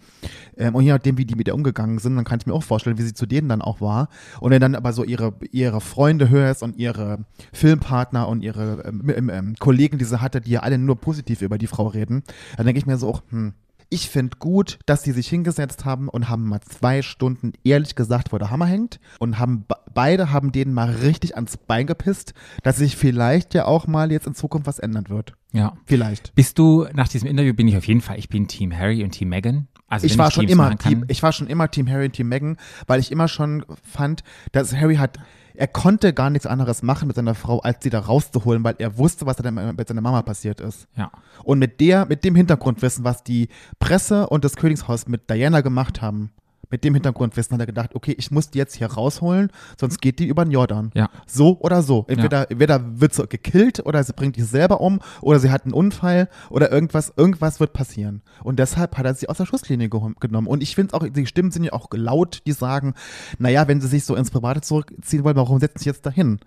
Ähm, 0.58 0.76
und 0.76 0.84
je 0.84 0.92
nachdem, 0.92 1.18
wie 1.18 1.26
die 1.26 1.36
mit 1.36 1.48
ihr 1.48 1.56
umgegangen 1.56 2.00
sind, 2.00 2.16
dann 2.16 2.26
kann 2.26 2.40
ich 2.40 2.46
mir 2.46 2.54
auch 2.54 2.64
vorstellen, 2.64 2.98
wie 2.98 3.04
sie 3.04 3.14
zu 3.14 3.26
denen 3.26 3.50
dann 3.50 3.62
auch 3.62 3.82
war. 3.82 4.10
Und 4.40 4.52
wenn 4.52 4.62
dann 4.62 4.76
aber 4.76 4.94
so 4.94 5.04
ihre, 5.04 5.34
ihre 5.52 5.82
Freunde 5.82 6.30
hörst 6.30 6.64
und 6.64 6.78
ihre 6.78 7.20
Filmpartner 7.54 8.28
und 8.28 8.42
ihre 8.42 8.84
ähm, 8.86 9.30
ähm, 9.30 9.56
Kollegen, 9.60 9.98
die 9.98 10.06
sie 10.06 10.22
hatte, 10.22 10.42
die 10.42 10.52
ja 10.52 10.62
alle 10.62 10.78
nur 10.78 10.96
positiv 10.96 11.42
über 11.42 11.58
die 11.58 11.68
Frau 11.68 11.88
reden, 11.88 12.24
dann 12.58 12.66
denke 12.66 12.80
ich 12.80 12.86
mir 12.86 12.98
so, 12.98 13.10
auch, 13.10 13.24
hm, 13.30 13.54
ich 13.90 14.10
finde 14.10 14.38
gut, 14.38 14.80
dass 14.86 15.02
die 15.02 15.12
sich 15.12 15.28
hingesetzt 15.28 15.84
haben 15.86 16.10
und 16.10 16.30
haben 16.30 16.48
mal 16.48 16.62
zwei 16.62 17.02
Stunden 17.02 17.54
ehrlich 17.64 17.96
gesagt, 17.96 18.32
wo 18.32 18.38
der 18.38 18.52
Hammer 18.52 18.68
hängt 18.68 19.00
und 19.20 19.40
haben 19.40 19.66
be- 19.68 19.76
beide 19.94 20.32
haben 20.32 20.52
denen 20.52 20.74
mal 20.74 20.90
richtig 20.92 21.36
ans 21.36 21.58
Bein 21.58 21.88
gepisst, 21.88 22.34
dass 22.64 22.78
sich 22.78 22.96
vielleicht 22.96 23.54
ja 23.54 23.66
auch 23.66 23.88
mal 23.88 24.12
jetzt 24.12 24.28
in 24.28 24.36
Zukunft 24.36 24.68
was 24.68 24.80
ändern 24.80 25.10
wird. 25.10 25.34
Ja. 25.52 25.74
Vielleicht. 25.86 26.34
Bist 26.36 26.60
du, 26.60 26.86
nach 26.94 27.08
diesem 27.08 27.28
Interview 27.28 27.54
bin 27.54 27.68
ich 27.68 27.78
auf 27.78 27.88
jeden 27.88 28.02
Fall, 28.02 28.20
ich 28.20 28.30
bin 28.30 28.48
Team 28.48 28.76
Harry 28.76 29.04
und 29.04 29.12
Team 29.12 29.30
Meghan. 29.30 29.68
Also 29.88 30.06
ich 30.06 30.18
war 30.18 30.30
schon 30.30 30.46
Teams 30.46 30.54
immer 30.54 30.78
Team, 30.78 31.06
ich 31.08 31.24
war 31.24 31.32
schon 31.32 31.48
immer 31.48 31.72
Team 31.72 31.90
Harry 31.90 32.06
und 32.06 32.14
Team 32.14 32.30
Meghan, 32.30 32.58
weil 32.86 33.00
ich 33.00 33.12
immer 33.12 33.28
schon 33.28 33.66
fand, 33.84 34.24
dass 34.52 34.76
Harry 34.76 34.98
hat, 34.98 35.18
er 35.56 35.68
konnte 35.68 36.14
gar 36.14 36.30
nichts 36.30 36.46
anderes 36.46 36.84
machen 36.84 37.08
mit 37.08 37.16
seiner 37.16 37.34
Frau, 37.34 37.60
als 37.60 37.84
sie 37.84 37.90
da 37.90 38.00
rauszuholen, 38.00 38.64
weil 38.64 38.76
er 38.78 38.98
wusste, 39.00 39.26
was 39.26 39.38
da 39.38 39.50
mit 39.50 39.88
seiner 39.88 40.02
Mama 40.02 40.22
passiert 40.22 40.62
ist. 40.62 40.88
ja. 40.96 41.12
Und 41.44 41.58
mit 41.58 41.80
der, 41.80 42.06
mit 42.06 42.24
dem 42.24 42.36
Hintergrundwissen, 42.36 43.04
was 43.04 43.24
die 43.24 43.50
Presse 43.80 44.30
und 44.30 44.46
das 44.46 44.56
Königshaus 44.56 45.08
mit 45.08 45.30
Diana 45.30 45.62
gemacht 45.62 46.02
haben, 46.02 46.32
mit 46.70 46.84
dem 46.84 46.94
Hintergrundwissen 46.94 47.54
hat 47.54 47.62
er 47.62 47.66
gedacht, 47.66 47.96
okay, 47.96 48.14
ich 48.18 48.32
muss 48.32 48.50
die 48.52 48.58
jetzt 48.58 48.76
hier 48.76 48.88
rausholen, 48.88 49.52
sonst 49.80 50.02
geht 50.02 50.20
die 50.20 50.28
über 50.28 50.46
den 50.46 50.52
Jordan. 50.52 50.92
Ja. 50.94 51.10
So 51.26 51.60
oder 51.60 51.82
so. 51.82 52.06
Entweder, 52.08 52.50
entweder 52.52 53.00
wird 53.00 53.14
sie 53.14 53.28
gekillt 53.28 53.86
oder 53.86 54.04
sie 54.04 54.14
bringt 54.14 54.36
die 54.36 54.44
selber 54.44 54.82
um 54.82 55.00
oder 55.22 55.40
sie 55.40 55.50
hat 55.50 55.64
einen 55.64 55.74
Unfall 55.74 56.30
oder 56.50 56.72
irgendwas, 56.72 57.14
irgendwas 57.16 57.60
wird 57.60 57.74
passieren. 57.74 58.22
Und 58.44 58.60
deshalb 58.60 58.98
hat 58.98 59.06
er 59.06 59.16
sie 59.16 59.30
aus 59.30 59.38
der 59.38 59.46
Schusslinie 59.46 59.90
genommen. 59.90 60.48
Und 60.48 60.62
ich 60.62 60.76
finde 60.76 60.94
auch, 60.94 61.08
die 61.08 61.26
Stimmen 61.26 61.52
sind 61.52 61.64
ja 61.64 61.74
auch 61.74 61.88
laut, 61.92 62.44
die 62.46 62.52
sagen, 62.52 62.94
naja, 63.40 63.68
wenn 63.68 63.82
sie 63.82 63.88
sich 63.88 64.06
so 64.06 64.16
ins 64.16 64.32
Private 64.32 64.62
zurückziehen 64.62 65.24
wollen, 65.24 65.36
warum 65.36 65.60
setzen 65.60 65.80
sie 65.80 65.90
jetzt 65.90 66.06
dahin? 66.06 66.40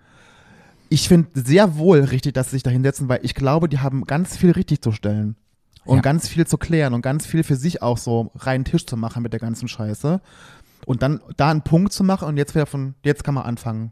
Ich 0.89 1.07
finde 1.07 1.29
sehr 1.33 1.77
wohl 1.77 2.01
richtig, 2.01 2.33
dass 2.33 2.47
sie 2.47 2.57
sich 2.57 2.63
da 2.63 2.69
hinsetzen, 2.69 3.09
weil 3.09 3.19
ich 3.23 3.33
glaube, 3.33 3.67
die 3.67 3.79
haben 3.79 4.05
ganz 4.05 4.37
viel 4.37 4.51
richtig 4.51 4.81
zu 4.81 4.91
stellen. 4.91 5.35
Und 5.85 5.97
Ja. 5.97 6.01
ganz 6.01 6.27
viel 6.27 6.47
zu 6.47 6.57
klären 6.57 6.93
und 6.93 7.01
ganz 7.01 7.25
viel 7.25 7.43
für 7.43 7.55
sich 7.55 7.81
auch 7.81 7.97
so 7.97 8.31
reinen 8.35 8.65
Tisch 8.65 8.85
zu 8.85 8.95
machen 8.97 9.21
mit 9.23 9.33
der 9.33 9.39
ganzen 9.39 9.67
Scheiße. 9.67 10.21
Und 10.85 11.01
dann 11.01 11.21
da 11.37 11.49
einen 11.49 11.61
Punkt 11.61 11.93
zu 11.93 12.03
machen 12.03 12.27
und 12.27 12.37
jetzt 12.37 12.55
wieder 12.55 12.65
von, 12.65 12.95
jetzt 13.03 13.23
kann 13.23 13.33
man 13.35 13.43
anfangen, 13.45 13.91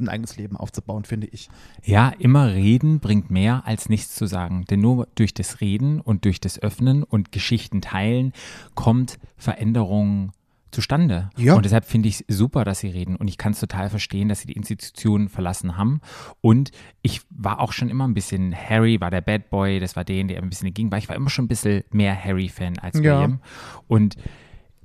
ein 0.00 0.08
eigenes 0.08 0.36
Leben 0.36 0.56
aufzubauen, 0.56 1.04
finde 1.04 1.28
ich. 1.28 1.48
Ja, 1.84 2.08
immer 2.18 2.48
reden 2.48 2.98
bringt 3.00 3.30
mehr 3.30 3.62
als 3.66 3.88
nichts 3.88 4.14
zu 4.16 4.26
sagen. 4.26 4.64
Denn 4.68 4.80
nur 4.80 5.06
durch 5.14 5.32
das 5.32 5.60
Reden 5.60 6.00
und 6.00 6.24
durch 6.24 6.40
das 6.40 6.58
Öffnen 6.60 7.02
und 7.02 7.30
Geschichten 7.32 7.80
teilen 7.80 8.32
kommt 8.74 9.18
Veränderung 9.36 10.32
zustande. 10.72 11.30
Ja. 11.36 11.54
Und 11.54 11.64
deshalb 11.64 11.84
finde 11.84 12.08
ich 12.08 12.24
es 12.26 12.36
super, 12.36 12.64
dass 12.64 12.80
sie 12.80 12.88
reden. 12.88 13.14
Und 13.16 13.28
ich 13.28 13.38
kann 13.38 13.52
es 13.52 13.60
total 13.60 13.90
verstehen, 13.90 14.28
dass 14.28 14.40
sie 14.40 14.48
die 14.48 14.54
Institutionen 14.54 15.28
verlassen 15.28 15.76
haben. 15.76 16.00
Und 16.40 16.70
ich 17.02 17.20
war 17.30 17.60
auch 17.60 17.72
schon 17.72 17.88
immer 17.90 18.08
ein 18.08 18.14
bisschen, 18.14 18.54
Harry 18.54 19.00
war 19.00 19.10
der 19.10 19.20
Bad 19.20 19.50
Boy, 19.50 19.78
das 19.78 19.94
war 19.96 20.04
den, 20.04 20.28
der 20.28 20.42
ein 20.42 20.48
bisschen 20.48 20.68
dagegen 20.68 20.90
war. 20.90 20.98
Ich 20.98 21.08
war 21.08 21.16
immer 21.16 21.30
schon 21.30 21.44
ein 21.44 21.48
bisschen 21.48 21.84
mehr 21.92 22.16
Harry-Fan 22.22 22.78
als 22.78 22.96
Ja. 22.96 23.02
William. 23.18 23.40
Und 23.86 24.16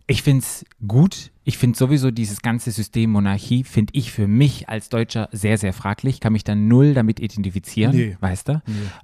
ich 0.10 0.22
finde 0.24 0.40
es 0.44 0.66
gut, 0.88 1.32
Ich 1.50 1.58
finde 1.58 1.78
sowieso 1.78 2.12
dieses 2.12 2.42
ganze 2.42 2.72
System 2.72 3.12
Monarchie, 3.12 3.64
finde 3.64 3.94
ich 3.96 4.12
für 4.12 4.28
mich 4.28 4.68
als 4.68 4.90
Deutscher 4.90 5.30
sehr, 5.32 5.58
sehr 5.58 5.72
fraglich. 5.72 6.20
Kann 6.20 6.34
mich 6.34 6.44
da 6.44 6.56
null 6.56 6.94
damit 6.94 7.22
identifizieren, 7.22 7.96
Nee. 7.96 8.18
weißt 8.20 8.50
du? 8.50 8.62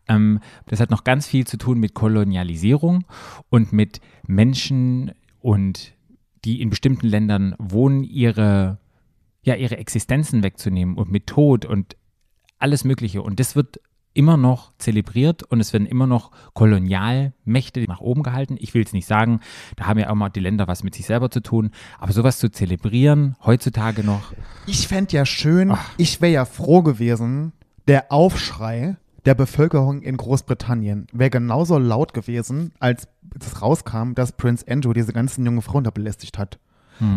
Ähm, 0.10 0.42
das 0.66 0.82
hat 0.82 0.90
noch 0.92 1.06
ganz 1.06 1.26
viel 1.26 1.48
zu 1.48 1.56
tun 1.56 1.80
mit 1.80 1.94
Kolonialisierung 1.94 3.06
und 3.50 3.72
mit 3.72 4.02
Menschen 4.28 5.12
und 5.40 5.93
die 6.46 6.62
in 6.62 6.70
bestimmten 6.70 7.08
Ländern 7.08 7.56
wohnen, 7.58 8.04
ihre, 8.04 8.80
ja, 9.44 9.56
ihre 9.56 9.78
Existenzen 9.78 10.44
wegzunehmen 10.44 10.96
und 10.98 11.12
mit 11.12 11.28
Tod 11.28 11.66
und 11.66 11.96
alles 12.60 12.84
Mögliche. 12.84 13.22
Und 13.22 13.40
das 13.40 13.56
wird 13.56 13.80
immer 14.14 14.38
noch 14.38 14.74
zelebriert 14.78 15.44
und 15.44 15.60
es 15.60 15.74
werden 15.74 15.88
immer 15.88 16.08
noch 16.08 16.32
Kolonialmächte 16.54 17.82
nach 17.88 18.00
oben 18.00 18.24
gehalten. 18.24 18.58
Ich 18.60 18.74
will 18.74 18.84
es 18.84 18.94
nicht 18.94 19.08
sagen, 19.08 19.40
da 19.76 19.86
haben 19.86 20.00
ja 20.00 20.10
auch 20.10 20.16
mal 20.16 20.30
die 20.30 20.40
Länder 20.40 20.68
was 20.68 20.84
mit 20.84 20.96
sich 20.96 21.06
selber 21.06 21.32
zu 21.32 21.42
tun, 21.42 21.72
aber 22.00 22.14
sowas 22.14 22.38
zu 22.38 22.50
zelebrieren, 22.52 23.36
heutzutage 23.44 24.04
noch, 24.04 24.34
Ich 24.68 24.88
fände 24.88 25.16
ja 25.16 25.26
schön, 25.26 25.76
ich 25.98 26.22
wäre 26.22 26.34
ja 26.34 26.46
froh 26.46 26.84
gewesen, 26.84 27.54
der 27.88 28.12
Aufschrei 28.12 28.98
der 29.26 29.36
Bevölkerung 29.36 30.02
in 30.02 30.18
Großbritannien 30.18 31.08
wäre 31.14 31.30
genauso 31.30 31.78
laut 31.78 32.14
gewesen, 32.14 32.74
als 32.80 33.08
es 33.40 33.62
rauskam, 33.62 34.14
dass 34.14 34.34
Prince 34.34 34.66
Andrew 34.68 34.94
diese 34.94 35.14
ganzen 35.14 35.46
jungen 35.46 35.62
Frauen 35.62 35.84
da 35.84 35.92
belästigt 35.92 36.38
hat. 36.38 36.60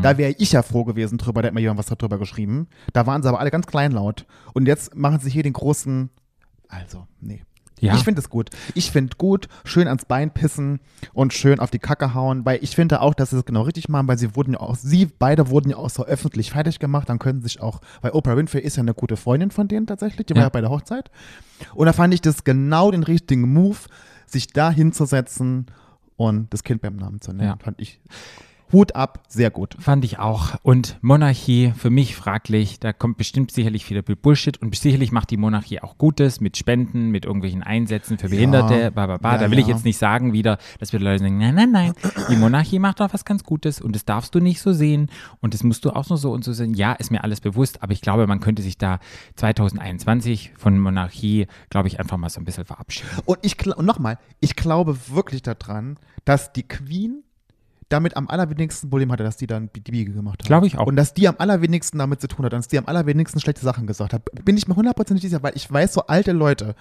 Da 0.03 0.17
wäre 0.17 0.35
ich 0.39 0.53
ja 0.53 0.63
froh 0.63 0.85
gewesen 0.85 1.19
drüber, 1.19 1.43
da 1.43 1.49
hat 1.49 1.55
mir 1.55 1.61
jemand 1.61 1.79
was 1.79 1.87
darüber 1.87 2.19
geschrieben. 2.19 2.67
Da 2.93 3.07
waren 3.07 3.23
sie 3.23 3.29
aber 3.29 3.41
alle 3.41 3.51
ganz 3.51 3.67
kleinlaut. 3.67 4.25
Und 4.55 4.67
jetzt 4.67 4.97
machen 4.97 5.21
sie 5.21 5.31
hier 5.31 5.43
den 5.43 5.53
großen, 5.53 6.11
also, 6.69 7.07
nee. 7.21 7.43
Ja. 7.81 7.95
Ich 7.95 8.05
finde 8.05 8.21
es 8.21 8.31
gut. 8.31 8.51
Ich 8.75 8.91
finde 8.91 9.17
gut, 9.19 9.49
schön 9.65 9.87
ans 9.87 10.07
Bein 10.07 10.31
pissen 10.33 10.81
und 11.13 11.35
schön 11.35 11.61
auf 11.61 11.71
die 11.71 11.79
Kacke 11.79 12.15
hauen, 12.15 12.45
weil 12.47 12.59
ich 12.63 12.75
finde 12.75 13.03
auch, 13.03 13.13
dass 13.13 13.31
sie 13.31 13.37
es 13.37 13.45
genau 13.45 13.63
richtig 13.63 13.89
machen, 13.91 14.09
weil 14.09 14.17
sie 14.19 14.35
wurden 14.35 14.53
ja 14.55 14.61
auch, 14.61 14.77
sie 14.77 15.05
beide 15.07 15.51
wurden 15.51 15.69
ja 15.71 15.77
auch 15.77 15.91
so 15.91 16.05
öffentlich 16.07 16.51
fertig 16.53 16.79
gemacht, 16.79 17.09
dann 17.11 17.19
können 17.19 17.41
sie 17.41 17.49
sich 17.49 17.61
auch, 17.61 17.81
weil 18.01 18.13
Oprah 18.13 18.37
Winfrey 18.37 18.61
ist 18.63 18.77
ja 18.77 18.83
eine 18.83 18.95
gute 18.95 19.17
Freundin 19.17 19.51
von 19.51 19.69
denen 19.69 19.87
tatsächlich, 19.87 20.27
die 20.27 20.35
war 20.35 20.41
Ja. 20.41 20.47
ja 20.47 20.51
bei 20.51 20.63
der 20.63 20.71
Hochzeit. 20.71 21.11
Und 21.75 21.87
da 21.87 21.93
fand 21.93 22.15
ich 22.15 22.23
das 22.23 22.45
genau 22.45 22.91
den 22.91 23.03
richtigen 23.03 23.53
Move, 23.53 23.77
sich 24.27 24.49
da 24.49 24.71
hinzusetzen 24.71 25.67
und 26.17 26.53
das 26.53 26.65
Kind 26.65 26.81
beim 26.81 26.97
Namen 26.97 27.21
zu 27.21 27.33
nennen. 27.33 27.49
Ja. 27.51 27.57
Fand 27.63 27.79
ich 27.81 28.01
Hut 28.73 28.97
ab, 28.97 29.23
sehr 29.29 29.51
gut. 29.51 29.77
Fand 29.79 30.05
ich 30.05 30.19
auch. 30.19 30.57
Und 30.63 30.99
Monarchie, 31.01 31.73
für 31.77 31.91
mich 31.91 32.17
fraglich, 32.17 32.81
da 32.81 32.93
kommt 32.93 33.17
bestimmt 33.17 33.53
sicherlich 33.53 33.85
viel 33.85 34.03
Bullshit 34.03 34.61
und 34.61 34.75
sicherlich 34.75 35.13
macht 35.13 35.31
die 35.31 35.37
Monarchie 35.37 35.81
auch 35.81 35.99
Gutes 35.99 36.41
mit 36.41 36.57
Spenden, 36.57 37.11
mit 37.11 37.25
irgendwelchen 37.25 37.63
Einsätzen 37.63 38.19
für 38.19 38.29
Behinderte, 38.29 38.91
bla 38.91 39.07
bla 39.07 39.19
bla. 39.19 39.33
Ja, 39.33 39.39
da 39.39 39.51
will 39.51 39.59
ich 39.59 39.69
ja. 39.69 39.75
jetzt 39.75 39.85
nicht 39.85 39.99
sagen 39.99 40.33
wieder, 40.33 40.59
dass 40.81 40.93
wir 40.93 40.99
Leute 40.99 41.21
sagen, 41.21 41.39
nein, 41.39 41.55
nein, 41.55 41.71
nein, 41.71 41.93
die 42.29 42.37
Monarchie 42.37 42.79
macht 42.79 43.01
auch 43.01 43.13
was 43.13 43.25
ganz 43.25 43.45
Gutes 43.45 43.81
und 43.81 43.95
das 43.95 44.05
darfst 44.05 44.35
du 44.35 44.41
nicht 44.41 44.61
so 44.61 44.73
sehen 44.73 45.11
und 45.41 45.55
das 45.55 45.63
musst 45.63 45.85
du 45.85 45.91
auch 45.91 46.09
nur 46.09 46.19
so 46.19 46.33
und 46.33 46.45
so 46.45 46.53
sehen. 46.53 46.75
Ja, 46.75 46.93
ist 46.93 47.11
mir 47.11 47.23
alles 47.23 47.41
bewusst, 47.41 47.83
aber 47.83 47.93
ich 47.93 48.01
glaube, 48.01 48.27
man 48.27 48.41
könnte 48.41 48.63
sich 48.63 48.79
da 48.79 48.99
2021 49.37 50.53
von 50.57 50.79
Monarchie, 50.79 51.47
glaube 51.71 51.89
ich, 51.89 52.01
einfach 52.01 52.17
mal 52.17 52.31
so 52.31 52.41
ein 52.41 52.45
bisschen 52.45 52.65
verabschieden. 52.65 53.09
Und 53.25 53.39
ich 53.43 53.65
und 53.67 53.87
nochmal, 53.87 54.19
ich 54.41 54.57
glaube 54.57 54.97
wirklich 55.09 55.43
daran, 55.43 55.99
dass 56.25 56.53
die 56.53 56.65
Queen 56.65 57.23
damit 57.89 58.17
am 58.17 58.29
allerwenigsten 58.29 58.91
Problem 58.91 59.13
hatte, 59.13 59.23
dass 59.23 59.37
die 59.37 59.47
dann 59.47 59.71
die 59.75 59.81
Biege 59.81 60.13
gemacht 60.13 60.41
hat. 60.41 60.47
Glaube 60.47 60.67
ich 60.67 60.77
auch. 60.77 60.87
Und 60.87 60.97
dass 60.97 61.15
die 61.15 61.29
am 61.29 61.37
allerwenigsten 61.39 61.99
damit 61.99 62.21
zu 62.21 62.29
tun 62.29 62.45
hat, 62.45 62.53
dass 62.53 62.69
die 62.69 62.79
am 62.79 62.87
allerwenigsten 62.87 63.41
schlechte 63.41 63.63
Sachen 63.63 63.87
gesagt 63.87 64.13
hat. 64.13 64.23
Bin 64.45 64.57
ich 64.57 64.67
mir 64.67 64.77
hundertprozentig 64.77 65.23
sicher, 65.23 65.43
weil 65.43 65.53
ich 65.55 65.71
weiß, 65.71 65.93
so 65.93 66.03
alte 66.03 66.33
Leute, 66.33 66.75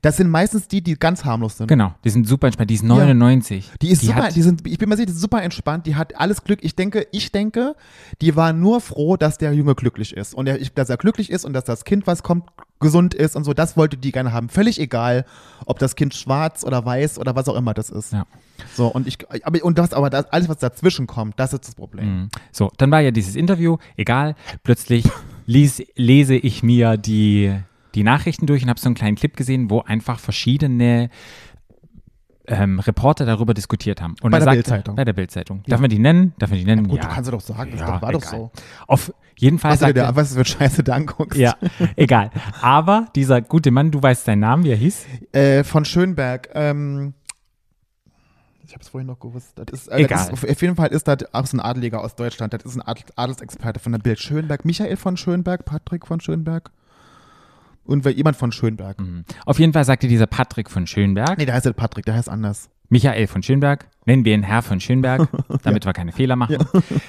das 0.00 0.16
sind 0.16 0.30
meistens 0.30 0.68
die, 0.68 0.80
die 0.82 0.94
ganz 0.94 1.24
harmlos 1.24 1.58
sind. 1.58 1.66
Genau, 1.66 1.94
die 2.04 2.10
sind 2.10 2.26
super 2.26 2.46
entspannt. 2.46 2.70
Die 2.70 2.74
ist 2.74 2.82
99. 2.84 3.70
Die 3.82 3.88
ist 3.90 4.02
super, 4.02 4.14
hat, 4.24 4.36
die 4.36 4.42
sind, 4.42 4.66
ich 4.66 4.78
bin 4.78 4.88
mir 4.88 4.96
sicher, 4.96 5.06
die 5.06 5.12
ist 5.12 5.20
super 5.20 5.42
entspannt, 5.42 5.86
die 5.86 5.96
hat 5.96 6.16
alles 6.18 6.42
Glück. 6.44 6.60
Ich 6.62 6.74
denke, 6.74 7.06
ich 7.12 7.30
denke, 7.32 7.74
die 8.20 8.34
war 8.36 8.52
nur 8.52 8.80
froh, 8.80 9.16
dass 9.16 9.38
der 9.38 9.52
Junge 9.52 9.74
glücklich 9.74 10.16
ist. 10.16 10.34
Und 10.34 10.46
er, 10.46 10.60
ich- 10.60 10.72
dass 10.72 10.88
er 10.88 10.96
glücklich 10.96 11.30
ist 11.30 11.44
und 11.44 11.52
dass 11.52 11.64
das 11.64 11.84
Kind, 11.84 12.06
was 12.06 12.22
kommt, 12.22 12.44
gesund 12.80 13.14
ist 13.14 13.36
und 13.36 13.44
so. 13.44 13.52
Das 13.54 13.76
wollte 13.76 13.96
die 13.96 14.10
gerne 14.10 14.32
haben. 14.32 14.48
Völlig 14.48 14.80
egal, 14.80 15.24
ob 15.66 15.78
das 15.78 15.94
Kind 15.94 16.14
schwarz 16.14 16.64
oder 16.64 16.84
weiß 16.84 17.18
oder 17.18 17.36
was 17.36 17.48
auch 17.48 17.54
immer 17.56 17.74
das 17.74 17.90
ist. 17.90 18.12
Ja. 18.12 18.26
So, 18.74 18.88
und 18.88 19.06
ich, 19.06 19.18
aber, 19.44 19.64
und 19.64 19.78
das, 19.78 19.92
aber 19.92 20.10
das, 20.10 20.26
alles, 20.32 20.48
was 20.48 20.58
dazwischen 20.58 21.06
kommt, 21.06 21.38
das 21.38 21.52
ist 21.52 21.66
das 21.68 21.74
Problem. 21.76 22.06
Mhm. 22.22 22.28
So, 22.50 22.70
dann 22.78 22.90
war 22.90 23.00
ja 23.00 23.10
dieses 23.12 23.36
Interview, 23.36 23.76
egal, 23.96 24.34
plötzlich 24.64 25.04
lies, 25.46 25.82
lese 25.96 26.34
ich 26.34 26.62
mir 26.64 26.96
die, 26.96 27.52
die 27.94 28.02
Nachrichten 28.04 28.46
durch 28.46 28.62
und 28.62 28.68
habe 28.70 28.80
so 28.80 28.86
einen 28.88 28.94
kleinen 28.94 29.16
Clip 29.16 29.36
gesehen, 29.36 29.70
wo 29.70 29.80
einfach 29.80 30.18
verschiedene 30.18 31.10
ähm, 32.46 32.80
Reporter 32.80 33.24
darüber 33.24 33.54
diskutiert 33.54 34.02
haben. 34.02 34.16
Und 34.20 34.30
Bei 34.32 34.38
er 34.38 34.40
der 34.40 34.44
sagte- 34.46 34.56
Bildzeitung. 34.56 34.96
Bei 34.96 35.04
der 35.04 35.12
Bildzeitung. 35.12 35.62
Darf 35.66 35.80
man 35.80 35.90
die 35.90 35.98
nennen? 36.00 36.34
Darf 36.38 36.50
man 36.50 36.58
die 36.58 36.64
nennen? 36.64 36.88
Gut, 36.88 36.98
ja. 37.02 37.08
du 37.08 37.14
kannst 37.14 37.28
ja 37.30 37.32
doch 37.36 37.40
sagen, 37.40 37.70
das 37.70 37.80
ja, 37.80 38.02
war 38.02 38.12
doch 38.12 38.20
egal. 38.20 38.30
so. 38.30 38.50
Auf 38.88 39.14
jeden 39.38 39.58
Fall 39.58 39.72
Was, 39.72 39.78
du 39.78 39.86
sagte, 39.86 40.00
dir, 40.00 40.16
was 40.16 40.34
für 40.34 40.44
Scheiße 40.44 40.82
da 40.82 40.94
anguckst. 40.94 41.38
ja, 41.38 41.54
egal. 41.96 42.30
Aber 42.60 43.06
dieser 43.14 43.40
gute 43.42 43.70
Mann, 43.70 43.90
du 43.90 44.02
weißt 44.02 44.24
seinen 44.24 44.40
Namen, 44.40 44.64
wie 44.64 44.70
er 44.70 44.76
hieß? 44.76 45.06
Äh, 45.32 45.62
von 45.64 45.84
Schönberg, 45.84 46.48
ähm, 46.54 47.14
ich 48.66 48.72
habe 48.74 48.82
es 48.82 48.88
vorhin 48.88 49.06
noch 49.06 49.20
gewusst. 49.20 49.52
Das 49.56 49.66
ist, 49.70 49.88
äh, 49.88 49.98
Egal. 49.98 50.18
Das 50.30 50.42
ist, 50.42 50.50
auf 50.50 50.62
jeden 50.62 50.76
Fall 50.76 50.88
ist 50.88 51.06
das 51.06 51.18
auch 51.34 51.46
so 51.46 51.56
ein 51.56 51.60
Adeliger 51.60 52.00
aus 52.02 52.16
Deutschland. 52.16 52.52
Das 52.54 52.64
ist 52.64 52.74
ein 52.76 52.82
Adel, 52.82 53.04
Adelsexperte 53.16 53.78
von 53.80 53.92
der 53.92 53.98
Bild. 54.00 54.18
Schönberg, 54.18 54.64
Michael 54.64 54.96
von 54.96 55.16
Schönberg, 55.16 55.64
Patrick 55.64 56.06
von 56.06 56.20
Schönberg 56.20 56.70
und 57.84 58.04
jemand 58.06 58.36
von 58.36 58.52
Schönberg. 58.52 59.00
Mhm. 59.00 59.24
Auf 59.46 59.58
jeden 59.58 59.72
Fall 59.72 59.84
sagte 59.84 60.08
dieser 60.08 60.26
Patrick 60.26 60.70
von 60.70 60.86
Schönberg, 60.86 61.38
Nee, 61.38 61.46
der 61.46 61.54
heißt 61.54 61.66
nicht 61.66 61.76
Patrick, 61.76 62.04
der 62.04 62.14
heißt 62.14 62.28
anders. 62.28 62.70
Michael 62.88 63.26
von 63.26 63.42
Schönberg, 63.42 63.88
nennen 64.04 64.26
wir 64.26 64.34
ihn 64.34 64.42
Herr 64.42 64.60
von 64.60 64.78
Schönberg, 64.78 65.26
damit 65.62 65.86
wir 65.86 65.94
keine 65.94 66.12
Fehler 66.12 66.36
machen, 66.36 66.58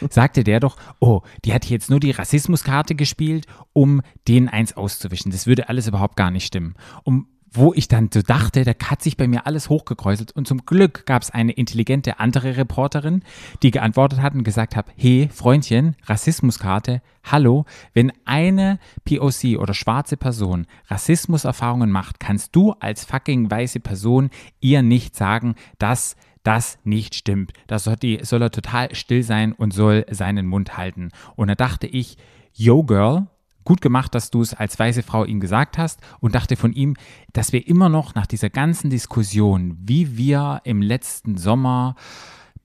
sagte 0.09 0.45
der 0.45 0.61
doch, 0.61 0.77
oh, 0.99 1.21
die 1.43 1.53
hat 1.53 1.65
jetzt 1.65 1.89
nur 1.89 1.99
die 1.99 2.11
Rassismuskarte 2.11 2.95
gespielt, 2.95 3.47
um 3.73 4.01
denen 4.29 4.47
eins 4.47 4.77
auszuwischen. 4.77 5.31
Das 5.31 5.45
würde 5.45 5.67
alles 5.67 5.87
überhaupt 5.87 6.15
gar 6.15 6.31
nicht 6.31 6.45
stimmen. 6.45 6.75
Um 7.03 7.27
wo 7.53 7.73
ich 7.73 7.87
dann 7.87 8.09
so 8.11 8.21
dachte, 8.21 8.63
da 8.63 8.73
hat 8.89 9.01
sich 9.01 9.15
bei 9.15 9.27
mir 9.27 9.45
alles 9.45 9.69
hochgekräuselt 9.69 10.31
und 10.31 10.47
zum 10.47 10.65
Glück 10.65 11.05
gab 11.05 11.21
es 11.21 11.29
eine 11.29 11.51
intelligente 11.51 12.19
andere 12.19 12.57
Reporterin, 12.57 13.23
die 13.61 13.71
geantwortet 13.71 14.21
hat 14.21 14.33
und 14.33 14.43
gesagt 14.43 14.75
hat, 14.75 14.87
hey 14.95 15.29
Freundchen, 15.31 15.95
Rassismuskarte, 16.05 17.01
hallo, 17.23 17.65
wenn 17.93 18.11
eine 18.25 18.79
POC 19.05 19.59
oder 19.59 19.73
schwarze 19.73 20.17
Person 20.17 20.65
Rassismuserfahrungen 20.87 21.91
macht, 21.91 22.19
kannst 22.19 22.55
du 22.55 22.71
als 22.73 23.05
fucking 23.05 23.49
weiße 23.49 23.79
Person 23.79 24.31
ihr 24.59 24.81
nicht 24.81 25.15
sagen, 25.15 25.55
dass 25.77 26.15
das 26.43 26.77
nicht 26.83 27.15
stimmt. 27.15 27.53
Da 27.67 27.79
soll, 27.79 27.95
er 28.01 28.51
total 28.51 28.93
still 28.95 29.23
sein 29.23 29.53
und 29.53 29.73
soll 29.73 30.05
seinen 30.09 30.45
Mund 30.45 30.77
halten. 30.77 31.11
Und 31.35 31.47
da 31.47 31.55
dachte 31.55 31.87
ich, 31.87 32.17
yo 32.53 32.83
girl, 32.83 33.27
gut 33.63 33.81
gemacht, 33.81 34.13
dass 34.15 34.29
du 34.31 34.41
es 34.41 34.53
als 34.53 34.77
weiße 34.77 35.03
Frau 35.03 35.25
ihm 35.25 35.39
gesagt 35.39 35.77
hast 35.77 35.99
und 36.19 36.35
dachte 36.35 36.55
von 36.55 36.73
ihm, 36.73 36.95
dass 37.33 37.53
wir 37.53 37.67
immer 37.67 37.89
noch 37.89 38.15
nach 38.15 38.27
dieser 38.27 38.49
ganzen 38.49 38.89
Diskussion, 38.89 39.77
wie 39.81 40.17
wir 40.17 40.61
im 40.63 40.81
letzten 40.81 41.37
Sommer 41.37 41.95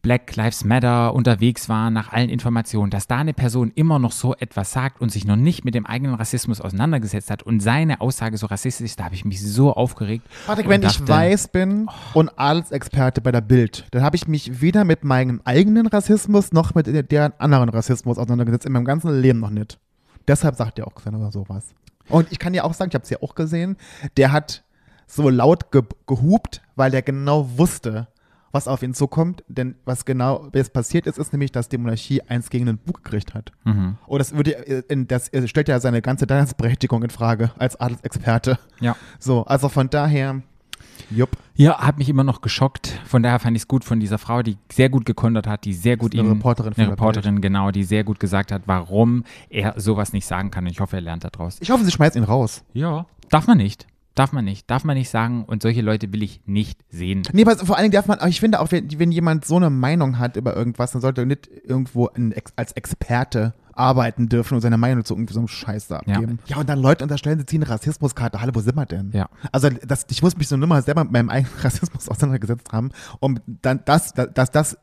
Black 0.01 0.37
Lives 0.37 0.65
Matter 0.65 1.13
unterwegs 1.13 1.69
waren, 1.69 1.93
nach 1.93 2.13
allen 2.13 2.31
Informationen, 2.31 2.89
dass 2.89 3.09
da 3.09 3.17
eine 3.19 3.35
Person 3.35 3.73
immer 3.75 3.99
noch 3.99 4.13
so 4.13 4.33
etwas 4.37 4.71
sagt 4.73 5.01
und 5.01 5.11
sich 5.11 5.25
noch 5.25 5.35
nicht 5.35 5.65
mit 5.65 5.75
dem 5.75 5.87
eigenen 5.87 6.15
Rassismus 6.15 6.61
auseinandergesetzt 6.61 7.33
hat 7.33 7.43
und 7.43 7.59
seine 7.61 8.01
Aussage 8.01 8.39
so 8.39 8.47
rassistisch 8.47 8.85
ist, 8.87 9.01
da 9.01 9.05
habe 9.07 9.17
ich 9.17 9.25
mich 9.25 9.43
so 9.45 9.73
aufgeregt. 9.75 10.25
Patrick, 10.47 10.69
wenn 10.69 10.83
ich 10.83 10.99
dachte, 10.99 11.09
weiß 11.09 11.49
bin 11.49 11.89
und 12.15 12.31
Adelsexperte 12.39 13.21
bei 13.21 13.33
der 13.33 13.41
Bild, 13.41 13.87
dann 13.91 14.03
habe 14.03 14.15
ich 14.15 14.29
mich 14.29 14.61
weder 14.61 14.85
mit 14.85 15.03
meinem 15.03 15.41
eigenen 15.45 15.89
Rassismus 15.89 16.53
noch 16.53 16.77
mit 16.77 16.87
der- 16.87 17.03
deren 17.03 17.33
anderen 17.39 17.69
Rassismus 17.69 18.19
auseinandergesetzt, 18.19 18.67
in 18.67 18.73
meinem 18.73 18.85
ganzen 18.85 19.21
Leben 19.21 19.41
noch 19.41 19.51
nicht. 19.51 19.79
Deshalb 20.29 20.55
sagt 20.57 20.79
er 20.79 20.87
auch 20.87 20.95
Xander 20.95 21.33
sowas. 21.33 21.75
Und 22.09 22.31
ich 22.31 22.39
kann 22.39 22.55
ja 22.55 22.65
auch 22.65 22.75
sagen, 22.75 22.91
ich 22.91 22.95
habe 22.95 23.05
es 23.05 23.11
ja 23.11 23.19
auch 23.23 23.35
gesehen, 23.35 23.77
der 24.17 24.33
hat 24.33 24.65
so 25.07 25.29
laut 25.29 25.73
ge 25.73 25.83
gehupt, 26.07 26.63
weil 26.77 26.91
der 26.91 27.03
genau 27.03 27.49
wusste, 27.59 28.09
was 28.53 28.69
auf 28.69 28.83
ihn 28.83 28.95
zukommt. 28.95 29.43
Denn 29.49 29.75
was 29.85 30.05
genau 30.05 30.49
jetzt 30.55 30.73
passiert 30.73 31.07
ist, 31.07 31.19
ist 31.19 31.33
nämlich, 31.33 31.53
dass 31.53 31.69
die 31.69 31.79
Monarchie 31.79 32.23
eins 32.23 32.51
gegen 32.51 32.67
den 32.67 32.79
Bug 32.79 33.05
gekriegt 33.05 33.35
hat. 33.35 33.53
Mhm. 33.65 33.97
Und 34.07 34.19
das, 34.19 34.35
würde, 34.35 34.85
das 35.07 35.31
stellt 35.47 35.69
ja 35.69 35.81
seine 35.81 36.03
ganze 36.03 36.27
Daseinsberechtigung 36.27 37.03
in 37.03 37.11
Frage 37.11 37.51
als 37.59 37.79
Adelsexperte. 37.81 38.59
Ja. 38.81 38.97
So, 39.19 39.45
also 39.45 39.69
von 39.69 39.91
daher, 39.91 40.43
jupp. 41.11 41.31
Ja, 41.55 41.79
hat 41.79 41.99
mich 41.99 42.09
immer 42.09 42.25
noch 42.25 42.41
geschockt. 42.41 42.99
Von 43.07 43.23
daher 43.23 43.39
fand 43.39 43.57
ich 43.57 43.63
es 43.63 43.69
gut 43.69 43.85
von 43.85 44.01
dieser 44.01 44.19
Frau, 44.19 44.43
die 44.43 44.57
sehr 44.71 44.89
gut 44.89 45.05
gekontert 45.05 45.47
hat, 45.47 45.65
die 45.65 45.73
sehr 45.73 45.97
gut 45.97 46.15
Eine 46.15 46.23
ihm, 46.23 46.33
Reporterin 46.33 46.73
eine 46.73 46.77
der 46.77 46.85
Bild. 46.85 47.01
Reporterin, 47.01 47.41
genau, 47.41 47.71
die 47.71 47.85
sehr 47.85 48.05
gut 48.05 48.21
gesagt 48.21 48.53
hat, 48.53 48.63
warum 48.67 49.25
er 49.51 49.75
sowas 49.79 50.13
nicht 50.13 50.27
sagen 50.27 50.51
kann. 50.51 50.65
Und 50.65 50.71
ich 50.71 50.81
hoffe, 50.81 50.97
er 50.97 51.03
lernt 51.03 51.25
daraus. 51.25 51.59
Ich 51.61 51.71
hoffe, 51.71 51.85
sie 51.85 51.91
schmeißt 51.91 52.17
ihn 52.17 52.25
raus. 52.25 52.65
Ja. 52.75 53.07
Darf 53.29 53.47
man 53.47 53.59
nicht. 53.59 53.87
Darf 54.15 54.33
man 54.33 54.45
nicht. 54.45 54.69
Darf 54.69 54.85
man 54.85 54.97
nicht 54.97 55.11
sagen. 55.11 55.45
Und 55.45 55.63
solche 55.63 55.81
Leute 55.81 56.13
will 56.13 56.23
ich 56.23 56.41
nicht 56.45 56.81
sehen. 56.91 57.23
Nee, 57.33 57.43
aber 57.43 57.57
vor 57.57 57.77
allen 57.77 57.85
Dingen 57.85 57.93
darf 57.93 58.07
man, 58.07 58.19
ich 58.29 58.41
finde 58.41 58.61
auch, 58.61 58.73
wenn, 58.73 58.99
wenn 58.99 59.13
jemand 59.13 59.45
so 59.45 59.57
eine 59.57 59.71
Meinung 59.71 60.19
hat 60.19 60.37
über 60.37 60.57
irgendwas, 60.57 60.91
dann 60.93 61.01
sollte 61.01 61.23
er 61.23 61.27
nicht 61.27 61.49
irgendwo 61.65 62.09
ein, 62.09 62.35
als 62.57 62.73
Experte 62.73 63.55
arbeiten 63.79 64.29
dürfen 64.29 64.55
und 64.55 64.61
seine 64.61 64.77
Meinung 64.79 65.05
zu 65.05 65.15
irgendwie 65.15 65.33
so 65.35 65.41
einem 65.41 65.49
Scheiß 65.49 65.89
da 65.89 66.01
Ja. 66.07 66.15
abgeben. 66.17 66.39
Ja, 66.47 66.57
und 66.59 66.69
dann 66.69 66.81
Leute 66.81 67.05
unterstellen, 67.05 67.39
sie 67.39 67.47
ziehen 67.47 67.63
eine 67.63 67.71
Rassismuskarte. 67.71 68.41
Hallo, 68.41 68.53
wo 68.55 68.61
sind 68.61 68.77
wir 68.77 68.87
denn? 68.87 69.11
Ja. 69.13 69.29
Also 69.53 69.69
das, 69.71 70.07
ich 70.11 70.23
muss 70.23 70.37
mich 70.37 70.49
so 70.49 70.57
nur 70.57 70.69
mal 70.69 70.83
selber 70.83 71.05
mit 71.05 71.13
meinem 71.13 71.29
eigenen 71.31 71.55
Rassismus 71.63 72.09
auseinandergesetzt 72.09 72.73
haben, 72.73 72.91
um 73.21 73.39
dann 73.63 73.81
das, 73.85 74.13
dass 74.15 74.51
das 74.51 74.79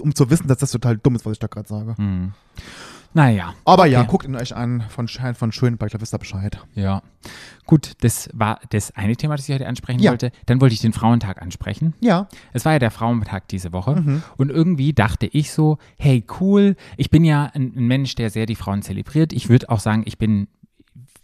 um 0.00 0.14
zu 0.14 0.30
wissen, 0.30 0.46
dass 0.46 0.58
das 0.58 0.70
total 0.70 0.96
dumm 0.96 1.16
ist, 1.16 1.26
was 1.26 1.32
ich 1.32 1.38
da 1.38 1.46
gerade 1.48 1.68
sage. 1.68 1.96
Hm. 1.96 2.32
Naja. 3.12 3.54
Aber 3.64 3.86
ja, 3.86 4.00
Okay. 4.00 4.08
guckt 4.10 4.24
ihn 4.26 4.36
euch 4.36 4.54
an 4.54 4.84
von 4.88 5.08
Schein 5.08 5.34
von 5.34 5.50
Schönberg, 5.52 5.90
da 5.90 6.00
wisst 6.00 6.14
ihr 6.14 6.18
Bescheid. 6.18 6.58
Ja. 6.74 7.02
Gut, 7.66 7.92
das 8.00 8.28
war 8.32 8.60
das 8.70 8.94
eine 8.96 9.16
Thema, 9.16 9.36
das 9.36 9.48
ich 9.48 9.54
heute 9.54 9.66
ansprechen 9.66 10.00
Ja. 10.00 10.10
wollte. 10.12 10.30
Dann 10.46 10.60
wollte 10.60 10.74
ich 10.74 10.80
den 10.80 10.92
Frauentag 10.92 11.42
ansprechen. 11.42 11.94
Ja. 12.00 12.28
Es 12.52 12.64
war 12.64 12.72
ja 12.72 12.78
der 12.78 12.90
Frauentag 12.90 13.48
diese 13.48 13.72
Woche. 13.72 14.00
Mhm. 14.00 14.22
Und 14.36 14.50
irgendwie 14.50 14.92
dachte 14.92 15.26
ich 15.26 15.50
so, 15.52 15.78
hey, 15.98 16.24
cool, 16.40 16.76
ich 16.96 17.10
bin 17.10 17.24
ja 17.24 17.50
ein, 17.54 17.72
ein 17.76 17.86
Mensch, 17.86 18.14
der 18.14 18.30
sehr 18.30 18.46
die 18.46 18.54
Frauen 18.56 18.82
zelebriert. 18.82 19.32
Ich 19.32 19.48
würde 19.48 19.70
auch 19.70 19.80
sagen, 19.80 20.02
ich 20.06 20.16
bin, 20.18 20.46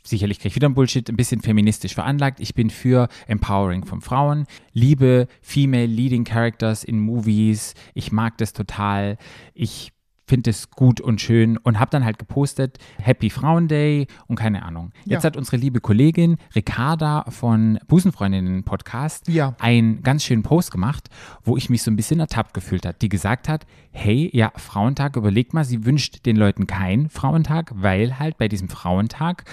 sicherlich 0.04 0.38
kriege 0.38 0.48
ich 0.48 0.56
wieder 0.56 0.68
ein 0.68 0.74
Bullshit, 0.74 1.08
ein 1.08 1.16
bisschen 1.16 1.40
feministisch 1.40 1.94
veranlagt. 1.94 2.40
Ich 2.40 2.54
bin 2.54 2.70
für 2.70 3.08
Empowering 3.26 3.84
von 3.84 4.00
Frauen, 4.00 4.46
liebe 4.72 5.26
Female 5.40 5.86
Leading 5.86 6.24
Characters 6.24 6.84
in 6.84 6.98
Movies. 7.00 7.74
Ich 7.94 8.12
mag 8.12 8.38
das 8.38 8.52
total. 8.52 9.18
Ich 9.54 9.92
finde 10.28 10.50
es 10.50 10.70
gut 10.70 11.00
und 11.00 11.20
schön 11.20 11.56
und 11.56 11.78
habe 11.78 11.90
dann 11.90 12.04
halt 12.04 12.18
gepostet, 12.18 12.78
Happy 13.00 13.30
Frauen 13.30 13.68
Day 13.68 14.06
und 14.26 14.36
keine 14.36 14.64
Ahnung. 14.64 14.92
Jetzt 15.04 15.22
Ja. 15.22 15.28
hat 15.28 15.36
unsere 15.36 15.56
liebe 15.56 15.80
Kollegin 15.80 16.36
Ricarda 16.54 17.24
von 17.28 17.78
Busenfreundinnen 17.86 18.64
Podcast 18.64 19.28
Ja. 19.28 19.54
einen 19.60 20.02
ganz 20.02 20.24
schönen 20.24 20.42
Post 20.42 20.72
gemacht, 20.72 21.08
wo 21.44 21.56
ich 21.56 21.70
mich 21.70 21.82
so 21.82 21.90
ein 21.90 21.96
bisschen 21.96 22.18
ertappt 22.20 22.54
gefühlt 22.54 22.84
hat, 22.84 23.02
die 23.02 23.08
gesagt 23.08 23.48
hat, 23.48 23.66
hey, 23.92 24.28
ja, 24.32 24.52
Frauentag, 24.56 25.16
überlegt 25.16 25.54
mal, 25.54 25.64
sie 25.64 25.84
wünscht 25.84 26.26
den 26.26 26.36
Leuten 26.36 26.66
keinen 26.66 27.08
Frauentag, 27.08 27.70
weil 27.76 28.18
halt 28.18 28.36
bei 28.36 28.48
diesem 28.48 28.68
Frauentag 28.68 29.44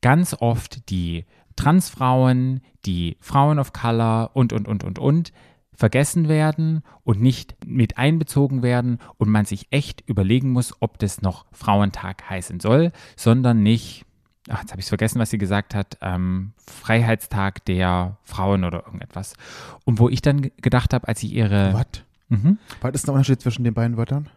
ganz 0.00 0.34
oft 0.40 0.90
die 0.90 1.24
Transfrauen, 1.56 2.62
die 2.84 3.16
Frauen 3.20 3.58
of 3.58 3.72
Color 3.72 4.30
und, 4.34 4.52
und, 4.52 4.66
und, 4.66 4.82
und, 4.82 4.98
und 4.98 5.32
vergessen 5.80 6.28
werden 6.28 6.82
und 7.04 7.20
nicht 7.22 7.56
mit 7.66 7.96
einbezogen 7.98 8.62
werden 8.62 8.98
und 9.16 9.30
man 9.30 9.46
sich 9.46 9.66
echt 9.70 10.02
überlegen 10.06 10.50
muss, 10.50 10.74
ob 10.80 10.98
das 10.98 11.22
noch 11.22 11.46
Frauentag 11.52 12.28
heißen 12.28 12.60
soll, 12.60 12.92
sondern 13.16 13.62
nicht, 13.62 14.04
ach, 14.50 14.60
jetzt 14.60 14.72
habe 14.72 14.80
ich 14.80 14.84
es 14.84 14.90
vergessen, 14.90 15.18
was 15.20 15.30
sie 15.30 15.38
gesagt 15.38 15.74
hat, 15.74 15.96
ähm, 16.02 16.52
Freiheitstag 16.66 17.64
der 17.64 18.18
Frauen 18.24 18.64
oder 18.64 18.84
irgendetwas. 18.84 19.32
Und 19.86 19.98
wo 19.98 20.08
ich 20.10 20.20
dann 20.20 20.42
ge- 20.42 20.52
gedacht 20.60 20.92
habe, 20.92 21.08
als 21.08 21.22
ich 21.22 21.32
ihre, 21.32 21.72
Was? 21.72 21.86
Mhm. 22.28 22.58
Was 22.82 22.92
ist 22.94 23.06
der 23.06 23.14
Unterschied 23.14 23.40
zwischen 23.40 23.64
den 23.64 23.74
beiden 23.74 23.96
Wörtern? 23.96 24.28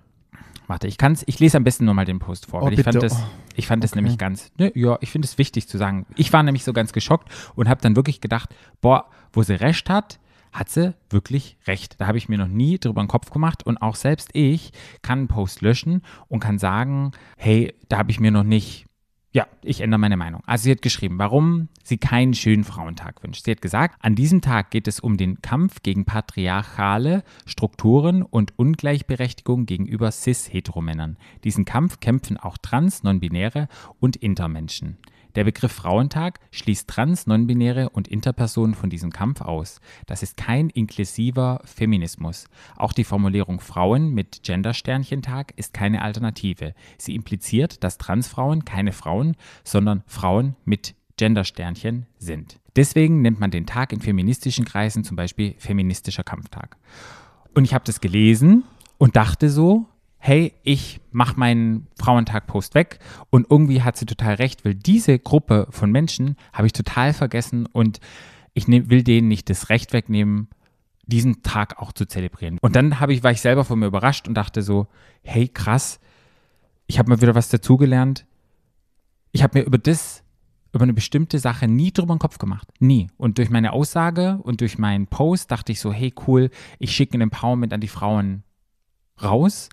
warte, 0.65 0.87
ich 0.87 0.97
kann's, 0.97 1.23
ich 1.27 1.39
lese 1.39 1.57
am 1.57 1.65
besten 1.65 1.83
nur 1.83 1.93
mal 1.93 2.05
den 2.05 2.19
Post 2.19 2.45
vor, 2.45 2.61
Oh, 2.61 2.65
weil 2.65 2.73
ich 2.73 2.83
fand 2.83 2.95
das, 3.03 3.13
Oh, 3.13 3.23
ich 3.55 3.67
fand 3.67 3.83
das 3.83 3.91
okay. 3.91 3.99
nämlich 4.01 4.17
ganz, 4.17 4.49
ne, 4.57 4.71
ja, 4.75 4.97
ich 5.01 5.11
finde 5.11 5.25
es 5.27 5.37
wichtig 5.37 5.67
zu 5.67 5.77
sagen. 5.77 6.05
Ich 6.15 6.31
war 6.31 6.41
nämlich 6.41 6.63
so 6.63 6.71
ganz 6.71 6.93
geschockt 6.93 7.29
und 7.55 7.67
habe 7.67 7.81
dann 7.81 7.97
wirklich 7.97 8.21
gedacht, 8.21 8.55
boah, 8.79 9.09
wo 9.33 9.43
sie 9.43 9.55
recht 9.55 9.89
hat, 9.89 10.19
hat 10.53 10.69
sie 10.69 10.93
wirklich 11.09 11.57
recht. 11.67 11.99
Da 11.99 12.07
habe 12.07 12.17
ich 12.17 12.29
mir 12.29 12.37
noch 12.37 12.47
nie 12.47 12.77
drüber 12.79 13.01
den 13.01 13.07
Kopf 13.07 13.31
gemacht 13.31 13.63
und 13.63 13.77
auch 13.81 13.95
selbst 13.95 14.29
ich 14.33 14.71
kann 15.01 15.19
einen 15.19 15.27
Post 15.27 15.61
löschen 15.61 16.01
und 16.27 16.39
kann 16.39 16.59
sagen, 16.59 17.11
hey, 17.37 17.73
da 17.89 17.97
habe 17.97 18.11
ich 18.11 18.19
mir 18.19 18.31
noch 18.31 18.43
nicht 18.43 18.85
ja, 19.35 19.47
ich 19.63 19.81
ändere 19.81 19.99
meine 19.99 20.15
Meinung. 20.15 20.43
Also 20.45 20.65
sie 20.65 20.71
hat 20.71 20.83
geschrieben, 20.83 21.17
warum 21.17 21.67
sie 21.83 21.97
keinen 21.97 22.35
schönen 22.35 22.63
Frauentag 22.63 23.23
wünscht. 23.23 23.43
Sie 23.43 23.51
hat 23.51 23.63
gesagt, 23.63 23.95
an 23.99 24.13
diesem 24.13 24.41
Tag 24.41 24.69
geht 24.69 24.87
es 24.87 24.99
um 24.99 25.17
den 25.17 25.41
Kampf 25.41 25.81
gegen 25.81 26.05
patriarchale 26.05 27.23
Strukturen 27.47 28.21
und 28.21 28.57
Ungleichberechtigung 28.59 29.65
gegenüber 29.65 30.11
cis-Heteromännern. 30.11 31.17
Diesen 31.43 31.65
Kampf 31.65 31.99
kämpfen 31.99 32.37
auch 32.37 32.59
trans, 32.59 33.01
non-binäre 33.01 33.69
und 33.99 34.15
Intermenschen. 34.17 34.99
Der 35.35 35.43
Begriff 35.43 35.71
Frauentag 35.71 36.39
schließt 36.51 36.87
trans, 36.87 37.25
non-binäre 37.25 37.89
und 37.89 38.07
Interpersonen 38.07 38.75
von 38.75 38.89
diesem 38.89 39.11
Kampf 39.11 39.41
aus. 39.41 39.81
Das 40.05 40.21
ist 40.21 40.37
kein 40.37 40.69
inklusiver 40.69 41.61
Feminismus. 41.65 42.45
Auch 42.75 42.93
die 42.93 43.03
Formulierung 43.03 43.59
Frauen 43.59 44.13
mit 44.13 44.43
Gendersternchentag 44.43 45.53
ist 45.55 45.73
keine 45.73 46.01
Alternative. 46.03 46.73
Sie 46.97 47.15
impliziert, 47.15 47.83
dass 47.83 47.97
Transfrauen 47.97 48.65
keine 48.65 48.91
Frauen, 48.91 49.35
sondern 49.63 50.03
Frauen 50.05 50.55
mit 50.65 50.95
Gendersternchen 51.17 52.05
sind. 52.17 52.59
Deswegen 52.75 53.21
nennt 53.21 53.39
man 53.39 53.51
den 53.51 53.65
Tag 53.65 53.93
in 53.93 54.01
feministischen 54.01 54.65
Kreisen 54.65 55.03
zum 55.03 55.15
Beispiel 55.15 55.55
feministischer 55.57 56.23
Kampftag. 56.23 56.77
Und 57.53 57.65
ich 57.65 57.73
habe 57.73 57.85
das 57.85 58.01
gelesen 58.01 58.63
und 58.97 59.15
dachte 59.15 59.49
so, 59.49 59.85
hey, 60.25 60.53
ich 60.63 61.01
mache 61.11 61.37
meinen 61.37 61.87
Frauentag-Post 61.99 62.75
weg. 62.75 62.99
Und 63.29 63.45
irgendwie 63.49 63.81
hat 63.81 63.97
sie 63.97 64.05
total 64.05 64.35
recht, 64.35 64.63
weil 64.63 64.73
diese 64.73 65.19
Gruppe 65.19 65.67
von 65.69 65.91
Menschen 65.91 66.37
habe 66.53 66.65
ich 66.65 66.71
total 66.71 67.11
vergessen 67.11 67.65
und 67.65 67.99
ich 68.53 68.69
nehm, 68.69 68.89
will 68.89 69.03
denen 69.03 69.27
nicht 69.27 69.49
das 69.49 69.67
Recht 69.67 69.91
wegnehmen, 69.91 70.47
diesen 71.05 71.43
Tag 71.43 71.77
auch 71.77 71.91
zu 71.91 72.05
zelebrieren. 72.05 72.57
Und 72.61 72.77
dann 72.77 72.95
ich, 73.09 73.21
war 73.21 73.31
ich 73.31 73.41
selber 73.41 73.65
von 73.65 73.79
mir 73.79 73.87
überrascht 73.87 74.29
und 74.29 74.35
dachte 74.35 74.61
so, 74.61 74.87
hey, 75.23 75.49
krass, 75.49 75.99
ich 76.87 76.99
habe 76.99 77.09
mal 77.09 77.21
wieder 77.21 77.35
was 77.35 77.49
dazugelernt. 77.49 78.25
Ich 79.33 79.43
habe 79.43 79.59
mir 79.59 79.65
über 79.65 79.77
das, 79.77 80.23
über 80.71 80.83
eine 80.83 80.93
bestimmte 80.93 81.37
Sache 81.37 81.67
nie 81.67 81.91
drüber 81.91 82.15
den 82.15 82.19
Kopf 82.19 82.37
gemacht. 82.37 82.69
Nie. 82.79 83.09
Und 83.17 83.39
durch 83.39 83.49
meine 83.49 83.73
Aussage 83.73 84.39
und 84.43 84.61
durch 84.61 84.77
meinen 84.77 85.07
Post 85.07 85.51
dachte 85.51 85.73
ich 85.73 85.81
so, 85.81 85.91
hey, 85.91 86.13
cool, 86.27 86.49
ich 86.79 86.95
schicke 86.95 87.17
ein 87.17 87.21
Empowerment 87.21 87.73
an 87.73 87.81
die 87.81 87.89
Frauen 87.89 88.43
raus 89.21 89.67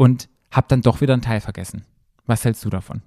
und 0.00 0.30
habe 0.50 0.66
dann 0.66 0.80
doch 0.80 1.02
wieder 1.02 1.12
einen 1.12 1.20
Teil 1.20 1.42
vergessen. 1.42 1.84
Was 2.24 2.42
hältst 2.46 2.64
du 2.64 2.70
davon? 2.70 3.02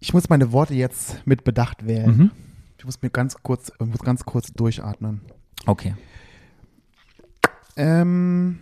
Ich 0.00 0.12
muss 0.12 0.28
meine 0.28 0.52
Worte 0.52 0.74
jetzt 0.74 1.26
mit 1.26 1.44
Bedacht 1.44 1.86
wählen. 1.86 2.14
Mhm. 2.14 2.30
Ich 2.76 2.84
muss 2.84 3.00
mir 3.00 3.08
ganz 3.08 3.42
kurz, 3.42 3.72
ich 3.80 3.86
muss 3.86 4.00
ganz 4.00 4.26
kurz 4.26 4.52
durchatmen. 4.52 5.22
Okay. 5.64 5.96
Ähm, 7.76 8.60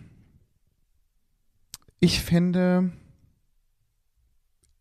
ich 1.99 2.21
finde, 2.21 2.93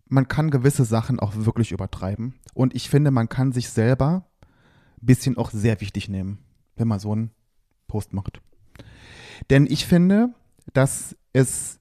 man 0.05 0.27
kann 0.27 0.51
gewisse 0.51 0.85
Sachen 0.85 1.19
auch 1.19 1.33
wirklich 1.33 1.71
übertreiben. 1.71 2.35
Und 2.53 2.75
ich 2.75 2.91
finde, 2.91 3.09
man 3.09 3.27
kann 3.27 3.53
sich 3.53 3.69
selber 3.69 4.27
ein 5.01 5.05
bisschen 5.07 5.35
auch 5.35 5.49
sehr 5.49 5.81
wichtig 5.81 6.09
nehmen, 6.09 6.45
wenn 6.75 6.87
man 6.87 6.99
so 6.99 7.11
einen 7.11 7.31
Post 7.87 8.13
macht. 8.13 8.39
Denn 9.49 9.65
ich 9.65 9.87
finde, 9.87 10.35
dass 10.73 11.15
es 11.33 11.79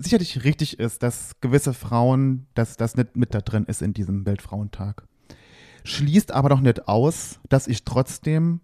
sicherlich 0.00 0.44
richtig 0.44 0.78
ist, 0.78 1.02
dass 1.02 1.40
gewisse 1.40 1.74
Frauen, 1.74 2.46
dass 2.54 2.76
das 2.76 2.96
nicht 2.96 3.16
mit 3.16 3.34
da 3.34 3.40
drin 3.40 3.64
ist 3.64 3.82
in 3.82 3.94
diesem 3.94 4.26
Weltfrauentag. 4.26 5.06
Schließt 5.84 6.32
aber 6.32 6.48
doch 6.48 6.60
nicht 6.60 6.88
aus, 6.88 7.40
dass 7.48 7.66
ich 7.66 7.84
trotzdem 7.84 8.60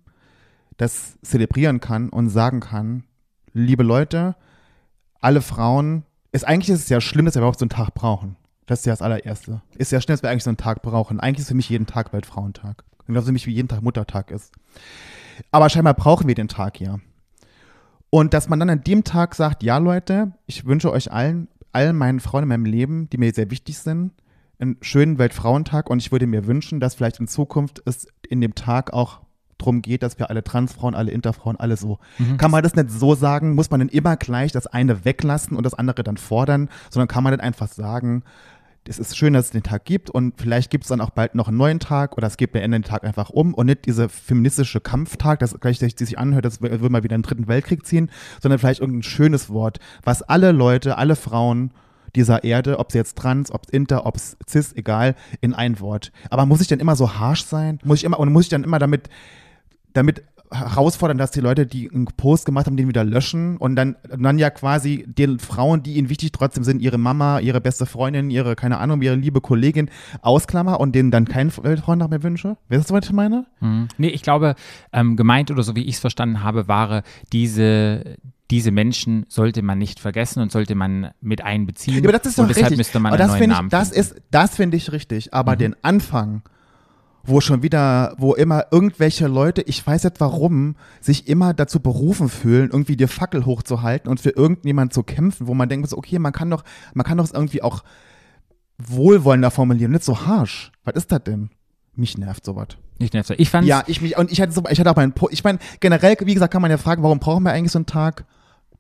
das 0.77 1.19
zelebrieren 1.23 1.81
kann 1.81 2.09
und 2.09 2.31
sagen 2.31 2.61
kann, 2.61 3.05
liebe 3.53 3.83
Leute, 3.83 4.37
alle 5.21 5.43
Frauen, 5.43 6.05
ist 6.33 6.47
eigentlich 6.47 6.71
ist 6.71 6.83
es 6.85 6.89
ja 6.89 7.01
schlimm, 7.01 7.27
dass 7.27 7.35
wir 7.35 7.41
überhaupt 7.41 7.59
so 7.59 7.65
einen 7.65 7.71
Tag 7.71 7.93
brauchen. 7.95 8.37
Das 8.67 8.81
ist 8.81 8.87
ja 8.87 8.93
das 8.93 9.03
allererste. 9.03 9.63
Ist 9.77 9.93
ja 9.93 10.01
schlimm, 10.01 10.15
dass 10.15 10.23
wir 10.23 10.31
eigentlich 10.31 10.45
so 10.45 10.51
einen 10.51 10.57
Tag 10.57 10.83
brauchen. 10.83 11.21
Eigentlich 11.21 11.41
ist 11.41 11.49
für 11.49 11.55
mich 11.55 11.69
jeden 11.69 11.87
Tag 11.87 12.13
Weltfrauentag. 12.13 12.85
Genauso 13.07 13.27
für 13.27 13.33
mich 13.33 13.47
wie 13.47 13.53
jeden 13.53 13.69
Tag 13.69 13.83
Muttertag 13.83 14.31
ist. 14.31 14.53
Aber 15.51 15.69
scheinbar 15.69 15.95
brauchen 15.95 16.29
wir 16.29 16.35
den 16.35 16.49
Tag 16.49 16.81
ja. 16.81 17.01
Und 18.11 18.35
dass 18.35 18.49
man 18.49 18.59
dann 18.59 18.71
an 18.71 18.83
dem 18.83 19.05
Tag 19.05 19.35
sagt, 19.35 19.63
ja 19.63 19.79
Leute, 19.79 20.33
ich 20.47 20.67
wünsche 20.67 20.91
euch 20.91 21.13
allen, 21.13 21.49
allen 21.73 21.97
meinen 21.97 22.21
Frauen 22.21 22.43
in 22.43 22.49
meinem 22.49 22.65
Leben, 22.65 23.09
die 23.11 23.19
mir 23.19 23.33
sehr 23.33 23.51
wichtig 23.51 23.79
sind, 23.79 24.13
einen 24.59 24.77
schönen 24.83 25.19
Weltfrauentag 25.19 25.89
und 25.89 26.01
ich 26.01 26.13
würde 26.13 26.27
mir 26.27 26.47
wünschen, 26.47 26.81
dass 26.81 26.97
vielleicht 26.97 27.21
in 27.21 27.29
Zukunft 27.29 27.83
es 27.87 28.09
in 28.29 28.41
dem 28.41 28.55
Tag 28.55 28.93
auch 28.93 29.21
drum 29.59 29.83
geht, 29.83 30.03
dass 30.03 30.19
wir 30.19 30.31
alle 30.31 30.43
Transfrauen, 30.43 30.95
alle 30.95 31.13
Interfrauen, 31.13 31.57
alle 31.57 31.77
so. 31.77 31.99
Kann 32.39 32.51
man 32.51 32.63
das 32.63 32.75
nicht 32.75 32.91
so 32.91 33.15
sagen? 33.15 33.55
Muss 33.55 33.71
man 33.71 33.81
denn 33.81 33.89
immer 33.89 34.17
gleich 34.17 34.53
das 34.53 34.67
eine 34.67 35.05
weglassen 35.05 35.57
und 35.57 35.65
das 35.65 35.75
andere 35.75 36.03
dann 36.03 36.17
fordern? 36.17 36.69
Sondern 36.91 37.09
kann 37.09 37.23
man 37.23 37.33
dann 37.33 37.41
einfach 37.41 37.69
sagen, 37.69 38.23
es 38.89 38.99
ist 38.99 39.17
schön, 39.17 39.35
dass 39.35 39.47
es 39.47 39.51
den 39.51 39.63
Tag 39.63 39.85
gibt 39.85 40.11
und 40.11 40.35
vielleicht 40.41 40.71
gibt 40.71 40.85
es 40.85 40.89
dann 40.89 41.01
auch 41.01 41.11
bald 41.11 41.35
noch 41.35 41.49
einen 41.49 41.59
neuen 41.59 41.81
Tag 41.81 42.17
oder 42.17 42.27
es 42.27 42.37
gibt 42.37 42.55
der 42.55 42.63
Ende 42.63 42.79
den 42.79 42.85
Tag 42.85 43.05
einfach 43.05 43.31
um 43.31 43.55
und 43.55 43.67
nicht 43.67 43.85
diese 43.87 44.09
feministische 44.09 44.81
Kampftag, 44.81 45.39
das 45.41 45.59
gleich 45.61 45.79
die 45.79 46.05
sich 46.05 46.19
anhört, 46.19 46.45
das 46.45 46.61
will 46.63 46.89
mal 46.89 47.03
wieder 47.03 47.15
einen 47.15 47.23
dritten 47.23 47.47
Weltkrieg 47.47 47.87
ziehen, 47.87 48.11
sondern 48.41 48.59
vielleicht 48.59 48.81
irgendein 48.81 49.03
schönes 49.03 49.51
Wort, 49.51 49.79
was 50.03 50.23
alle 50.23 50.53
Leute, 50.53 50.99
alle 50.99 51.17
Frauen 51.17 51.73
dieser 52.17 52.43
Erde, 52.43 52.79
ob 52.79 52.91
sie 52.91 52.99
jetzt 52.99 53.17
trans, 53.17 53.53
ob 53.53 53.67
es 53.67 53.71
inter, 53.71 54.07
ob 54.07 54.17
es 54.17 54.37
cis, 54.49 54.73
egal, 54.75 55.15
in 55.41 55.55
ein 55.55 55.79
Wort. 55.79 56.11
Aber 56.29 56.45
muss 56.45 56.61
ich 56.61 56.67
dann 56.67 56.81
immer 56.81 56.97
so 56.97 57.15
harsh 57.15 57.45
sein? 57.45 57.79
Muss 57.85 57.99
ich 57.99 58.05
immer, 58.05 58.19
und 58.19 58.33
muss 58.33 58.45
ich 58.45 58.49
dann 58.49 58.65
immer 58.65 58.81
damit 58.81 59.09
damit 59.93 60.23
herausfordern, 60.53 61.19
dass 61.19 61.31
die 61.31 61.41
Leute, 61.41 61.67
die 61.67 61.91
einen 61.91 62.07
Post 62.07 62.45
gemacht 62.45 62.67
haben, 62.67 62.77
den 62.77 62.89
wieder 62.89 63.05
löschen 63.05 63.57
und 63.57 63.77
dann, 63.77 63.97
dann 64.09 64.39
ja 64.39 64.51
quasi 64.51 65.05
den 65.07 65.39
Frauen, 65.39 65.83
die 65.83 65.95
ihnen 65.95 66.09
wichtig 66.09 66.33
trotzdem 66.33 66.65
sind, 66.65 66.83
ihre 66.83 66.99
Mama, 66.99 67.39
ihre 67.41 67.61
beste 67.61 67.87
Freundin, 67.87 68.31
ihre, 68.31 68.57
keine 68.57 68.79
Ahnung, 68.79 69.01
ihre 69.03 69.15
liebe 69.15 69.41
Kollegin 69.41 69.91
ausklammer 70.23 70.81
und 70.81 70.95
denen 70.95 71.11
dann 71.11 71.27
keinen 71.27 71.53
Weltfreund 71.57 72.09
mehr 72.11 72.23
wünsche? 72.23 72.57
Weißt 72.69 72.91
du, 72.91 72.95
was 72.95 73.05
ich 73.05 73.13
meine? 73.13 73.47
Mhm. 73.61 73.89
Nee, 73.99 74.09
ich 74.09 74.23
glaube, 74.23 74.55
ähm, 74.93 75.17
gemeint 75.17 75.51
oder 75.51 75.63
so 75.63 75.77
wie 75.77 75.85
ich 75.85 75.95
es 75.95 76.01
verstanden 76.01 76.43
habe, 76.43 76.67
war 76.67 77.03
diese, 77.33 78.17
diese 78.51 78.73
Menschen 78.73 79.27
sollte 79.29 79.63
man 79.63 79.79
nicht 79.79 80.01
vergessen 80.01 80.43
und 80.43 80.51
sollte 80.51 80.75
man 80.75 81.11
mit 81.21 81.43
einbeziehen. 81.43 82.03
Ja, 82.03 82.03
aber 82.03 82.19
das 82.19 82.27
ist 82.27 82.39
doch 82.39 82.43
und 82.43 82.49
deshalb 82.49 82.67
richtig. 82.67 82.79
müsste 82.79 82.99
man 82.99 83.13
aber 83.13 83.23
einen 83.23 83.29
das 83.31 83.39
neuen 83.39 83.51
ich, 83.51 83.57
Namen 83.57 83.69
das 83.69 83.91
finden. 83.91 84.01
ist, 84.01 84.23
das 84.31 84.57
finde 84.57 84.77
ich 84.77 84.93
richtig. 84.93 85.33
Aber 85.33 85.57
den 85.57 85.77
Anfang 85.83 86.43
wo 87.25 87.41
schon 87.41 87.63
wieder, 87.63 88.15
wo 88.19 88.35
immer 88.35 88.67
irgendwelche 88.71 89.27
Leute, 89.27 89.63
ich 89.63 89.87
weiß 89.87 90.05
nicht 90.05 90.21
warum, 90.21 90.77
sich 91.01 91.29
immer 91.29 91.53
dazu 91.55 91.81
berufen 91.81 92.29
fühlen, 92.29 92.71
irgendwie 92.73 92.97
die 92.97 93.07
Fackel 93.07 93.45
hochzuhalten 93.45 94.11
und 94.11 94.21
für 94.21 94.31
irgendjemand 94.31 94.93
zu 94.93 95.03
kämpfen, 95.03 95.47
wo 95.47 95.55
man 95.55 95.69
denkt, 95.69 95.93
okay, 95.93 96.19
man 96.19 96.33
kann 96.33 96.51
doch, 96.51 96.65
man 96.95 97.05
kann 97.05 97.19
doch 97.19 97.25
es 97.25 97.33
irgendwie 97.33 97.63
auch 97.63 97.83
wohlwollender 98.79 99.51
formulieren, 99.51 99.93
nicht 99.93 100.05
so 100.05 100.27
harsh. 100.27 100.73
Was 100.85 100.95
ist 100.95 101.13
das 101.13 101.23
denn? 101.25 101.51
Mich 101.95 102.17
nervt 102.17 102.45
sowas. 102.45 102.69
Nicht 102.99 103.15
nervt. 103.15 103.31
Ich 103.39 103.51
fand 103.51 103.67
Ja, 103.67 103.83
ich 103.87 104.01
mich, 104.01 104.17
und 104.17 104.31
ich 104.33 104.41
hatte 104.41 104.53
so, 104.53 104.63
ich 104.71 104.79
hatte 104.81 104.91
auch 104.91 104.97
meinen, 104.97 105.13
Po- 105.13 105.29
ich 105.31 105.45
meine, 105.45 105.59
generell, 105.81 106.17
wie 106.21 106.35
gesagt, 106.35 106.53
kann 106.53 106.63
man 106.63 106.71
ja 106.71 106.79
fragen, 106.79 107.03
warum 107.03 107.19
brauchen 107.19 107.43
wir 107.43 107.53
eigentlich 107.53 107.73
so 107.73 107.79
einen 107.79 107.87
Tag? 107.87 108.25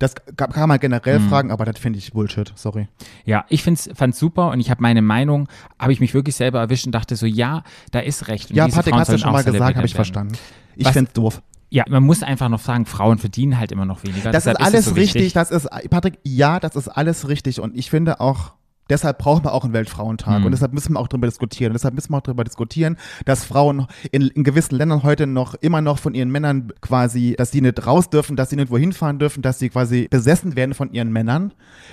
Das 0.01 0.15
kann 0.37 0.69
man 0.69 0.81
generell 0.81 1.21
Mhm. 1.21 1.29
fragen, 1.29 1.51
aber 1.53 1.65
das 1.67 1.79
finde 1.79 1.99
ich 1.99 2.13
Bullshit, 2.13 2.51
sorry. 2.57 2.89
Ja, 3.27 3.45
ich 3.51 3.63
find's, 3.63 3.89
fand's 3.95 4.19
super 4.19 4.51
und 4.51 4.59
ich 4.59 4.71
habe 4.71 4.81
meine 4.83 5.03
Meinung, 5.03 5.47
habe 5.79 5.93
ich 5.93 6.01
mich 6.01 6.15
wirklich 6.15 6.35
selber 6.35 6.59
erwischt 6.59 6.87
und 6.87 6.93
dachte 6.93 7.15
so, 7.17 7.27
ja, 7.27 7.63
da 7.93 8.01
ist 8.01 8.27
recht. 8.27 8.51
Und 8.51 8.57
Ja, 8.57 8.67
Patrick 8.67 8.95
hast 8.95 9.09
du 9.09 9.13
sollen 9.13 9.19
schon 9.21 9.33
mal 9.33 9.45
gesagt, 9.45 9.77
habe 9.77 9.87
ich 9.87 9.95
verstanden. 9.95 10.35
Ich 10.75 10.89
finde 10.89 11.09
es 11.11 11.13
doof. 11.13 11.43
Ja, 11.69 11.85
man 11.89 12.03
muss 12.03 12.23
einfach 12.25 12.49
noch 12.49 12.59
sagen, 12.59 12.85
Frauen 12.87 13.19
verdienen 13.19 13.59
halt 13.59 13.71
immer 13.71 13.85
noch 13.85 14.03
weniger. 14.03 14.33
Das 14.33 14.47
ist 14.47 14.55
Deshalb 14.55 14.59
es 14.61 14.67
alles 14.67 14.85
so 14.87 14.95
richtig, 14.95 15.15
wichtig. 15.17 15.33
das 15.35 15.51
ist, 15.53 15.69
Patrick, 15.91 16.19
ja, 16.25 16.59
das 16.59 16.75
ist 16.75 16.89
alles 16.89 17.29
richtig 17.29 17.61
und 17.61 17.77
ich 17.77 17.91
finde 17.91 18.21
auch, 18.21 18.55
deshalb 18.90 19.18
brauchen 19.18 19.44
wir 19.44 19.53
auch 19.55 19.64
einen 19.64 19.72
Weltfrauentag 19.72 20.40
Mhm. 20.40 20.46
und 20.46 20.53
deshalb 20.53 20.72
müssen 20.72 20.94
wir 20.94 21.00
auch 21.00 21.09
darüber 21.09 21.26
diskutieren. 21.26 21.70
Und 21.70 21.74
deshalb 21.74 21.94
müssen 21.94 22.12
wir 22.12 22.18
auch 22.18 22.22
darüber 22.22 22.44
diskutieren, 22.44 22.96
dass 23.24 23.44
Frauen 23.44 23.87
in, 24.12 24.22
in 24.29 24.44
gewissen 24.44 24.76
Ländern 24.76 25.03
heute 25.03 25.26
noch 25.26 25.55
immer 25.55 25.81
noch 25.81 25.98
von 25.98 26.14
ihren 26.14 26.31
Männern 26.31 26.72
quasi, 26.81 27.35
dass 27.38 27.50
sie 27.50 27.61
nicht 27.61 27.87
raus 27.87 28.11
dürfen, 28.11 28.37
dass 28.37 28.50
sie 28.50 28.57
nicht 28.57 28.70
wohin 28.70 28.92
fahren 28.92 29.18
dürfen, 29.18 29.42
dass 29.42 29.59
sie 29.59 29.70
quasi 29.70 30.09
besessen 30.11 30.57
werden 30.57 30.74
von 30.74 30.92
ihren 30.92 31.12
Männern. 31.12 31.53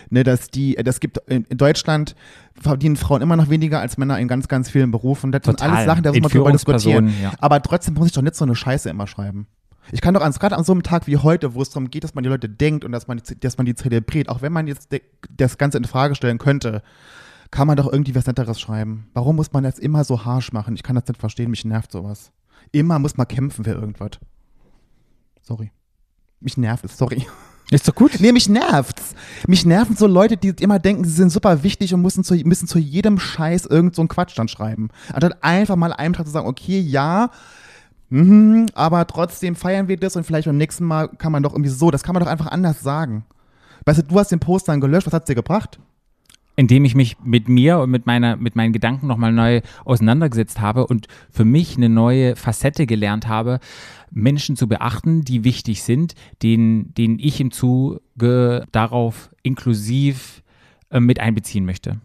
Ne, 0.09 0.23
dass 0.23 0.49
die, 0.49 0.75
das 0.75 0.99
gibt 0.99 1.17
in, 1.27 1.45
in 1.45 1.57
Deutschland 1.57 2.15
verdienen 2.59 2.95
Frauen 2.95 3.21
immer 3.21 3.35
noch 3.35 3.49
weniger 3.49 3.79
als 3.79 3.97
Männer 3.97 4.19
in 4.19 4.27
ganz, 4.27 4.47
ganz 4.47 4.69
vielen 4.69 4.91
Berufen. 4.91 5.31
Das 5.31 5.41
sind 5.45 5.59
Total. 5.59 5.75
alles 5.75 5.85
Sachen, 5.85 6.03
da 6.03 6.11
muss 6.11 6.21
man 6.21 6.31
drüber 6.31 6.51
diskutieren. 6.51 7.13
Ja. 7.21 7.33
Aber 7.39 7.61
trotzdem 7.61 7.93
muss 7.93 8.07
ich 8.07 8.13
doch 8.13 8.21
nicht 8.23 8.35
so 8.35 8.45
eine 8.45 8.55
Scheiße 8.55 8.89
immer 8.89 9.05
schreiben. 9.07 9.47
Ich 9.91 10.01
kann 10.01 10.13
doch 10.13 10.21
ans- 10.21 10.39
gerade 10.39 10.57
an 10.57 10.63
so 10.63 10.71
einem 10.73 10.83
Tag 10.83 11.07
wie 11.07 11.17
heute, 11.17 11.53
wo 11.53 11.61
es 11.61 11.69
darum 11.69 11.89
geht, 11.89 12.03
dass 12.03 12.13
man 12.15 12.23
die 12.23 12.29
Leute 12.29 12.49
denkt 12.49 12.83
und 12.83 12.91
dass 12.91 13.07
man, 13.07 13.17
die- 13.19 13.39
dass 13.39 13.57
man 13.57 13.65
die 13.65 13.75
zelebriert, 13.75 14.29
auch 14.29 14.41
wenn 14.41 14.51
man 14.53 14.67
jetzt 14.67 14.89
das 15.35 15.57
Ganze 15.57 15.77
in 15.77 15.85
Frage 15.85 16.15
stellen 16.15 16.37
könnte, 16.37 16.81
kann 17.51 17.67
man 17.67 17.77
doch 17.77 17.91
irgendwie 17.91 18.13
was 18.15 18.27
Netteres 18.27 18.59
schreiben. 18.59 19.07
Warum 19.13 19.37
muss 19.37 19.53
man 19.53 19.63
das 19.63 19.79
immer 19.79 20.03
so 20.03 20.25
harsh 20.25 20.51
machen? 20.51 20.75
Ich 20.75 20.83
kann 20.83 20.95
das 20.95 21.07
nicht 21.07 21.19
verstehen, 21.19 21.49
mich 21.49 21.63
nervt 21.63 21.91
sowas. 21.91 22.31
Immer 22.73 22.99
muss 22.99 23.15
man 23.15 23.27
kämpfen 23.27 23.63
für 23.63 23.71
irgendwas. 23.71 24.11
Sorry. 25.41 25.71
Mich 26.41 26.57
nervt 26.57 26.83
es, 26.85 26.97
sorry. 26.97 27.25
Ist 27.71 27.87
doch 27.87 27.95
gut. 27.95 28.19
Nee, 28.19 28.31
mich 28.31 28.47
nervt's. 28.47 29.13
Mich 29.47 29.65
nerven 29.65 29.95
so 29.95 30.07
Leute, 30.07 30.37
die 30.37 30.49
immer 30.61 30.79
denken, 30.79 31.03
sie 31.03 31.11
sind 31.11 31.31
super 31.31 31.63
wichtig 31.63 31.93
und 31.93 32.01
müssen 32.01 32.23
zu, 32.23 32.35
müssen 32.35 32.67
zu 32.67 32.79
jedem 32.79 33.19
Scheiß 33.19 33.65
irgend 33.65 33.95
so 33.95 34.01
einen 34.01 34.07
Quatsch 34.09 34.37
dann 34.37 34.47
schreiben. 34.47 34.89
Anstatt 35.11 35.43
einfach 35.43 35.75
mal 35.75 35.91
einen 35.91 36.13
Tag 36.13 36.25
zu 36.25 36.31
sagen, 36.31 36.47
okay, 36.47 36.79
ja, 36.79 37.29
mhm, 38.09 38.67
aber 38.73 39.05
trotzdem 39.07 39.55
feiern 39.55 39.87
wir 39.87 39.97
das 39.97 40.15
und 40.15 40.23
vielleicht 40.23 40.47
beim 40.47 40.57
nächsten 40.57 40.85
Mal 40.85 41.09
kann 41.09 41.31
man 41.31 41.43
doch 41.43 41.53
irgendwie 41.53 41.71
so, 41.71 41.91
das 41.91 42.03
kann 42.03 42.13
man 42.13 42.23
doch 42.23 42.31
einfach 42.31 42.47
anders 42.47 42.81
sagen. 42.81 43.25
Weißt 43.85 43.99
du, 43.99 44.03
du 44.03 44.19
hast 44.19 44.31
den 44.31 44.39
Post 44.39 44.67
dann 44.67 44.81
gelöscht, 44.81 45.07
was 45.07 45.13
hat's 45.13 45.27
dir 45.27 45.35
gebracht? 45.35 45.79
indem 46.59 46.85
ich 46.85 46.95
mich 46.95 47.17
mit 47.23 47.47
mir 47.47 47.77
und 47.77 47.91
mit 47.91 48.07
meiner 48.07 48.35
mit 48.35 48.55
meinen 48.55 48.73
Gedanken 48.73 49.07
nochmal 49.07 49.31
neu 49.31 49.61
auseinandergesetzt 49.85 50.59
habe 50.59 50.87
und 50.87 51.07
für 51.29 51.45
mich 51.45 51.77
eine 51.77 51.87
neue 51.87 52.35
Facette 52.35 52.87
gelernt 52.87 53.27
habe, 53.27 53.59
Menschen 54.09 54.55
zu 54.55 54.67
beachten, 54.67 55.21
die 55.21 55.43
wichtig 55.43 55.83
sind, 55.83 56.15
denen, 56.41 56.93
denen 56.95 57.19
ich 57.19 57.39
im 57.39 57.51
Zuge 57.51 58.65
darauf 58.71 59.29
inklusiv 59.43 60.41
äh, 60.89 60.99
mit 60.99 61.19
einbeziehen 61.19 61.63
möchte. 61.63 62.01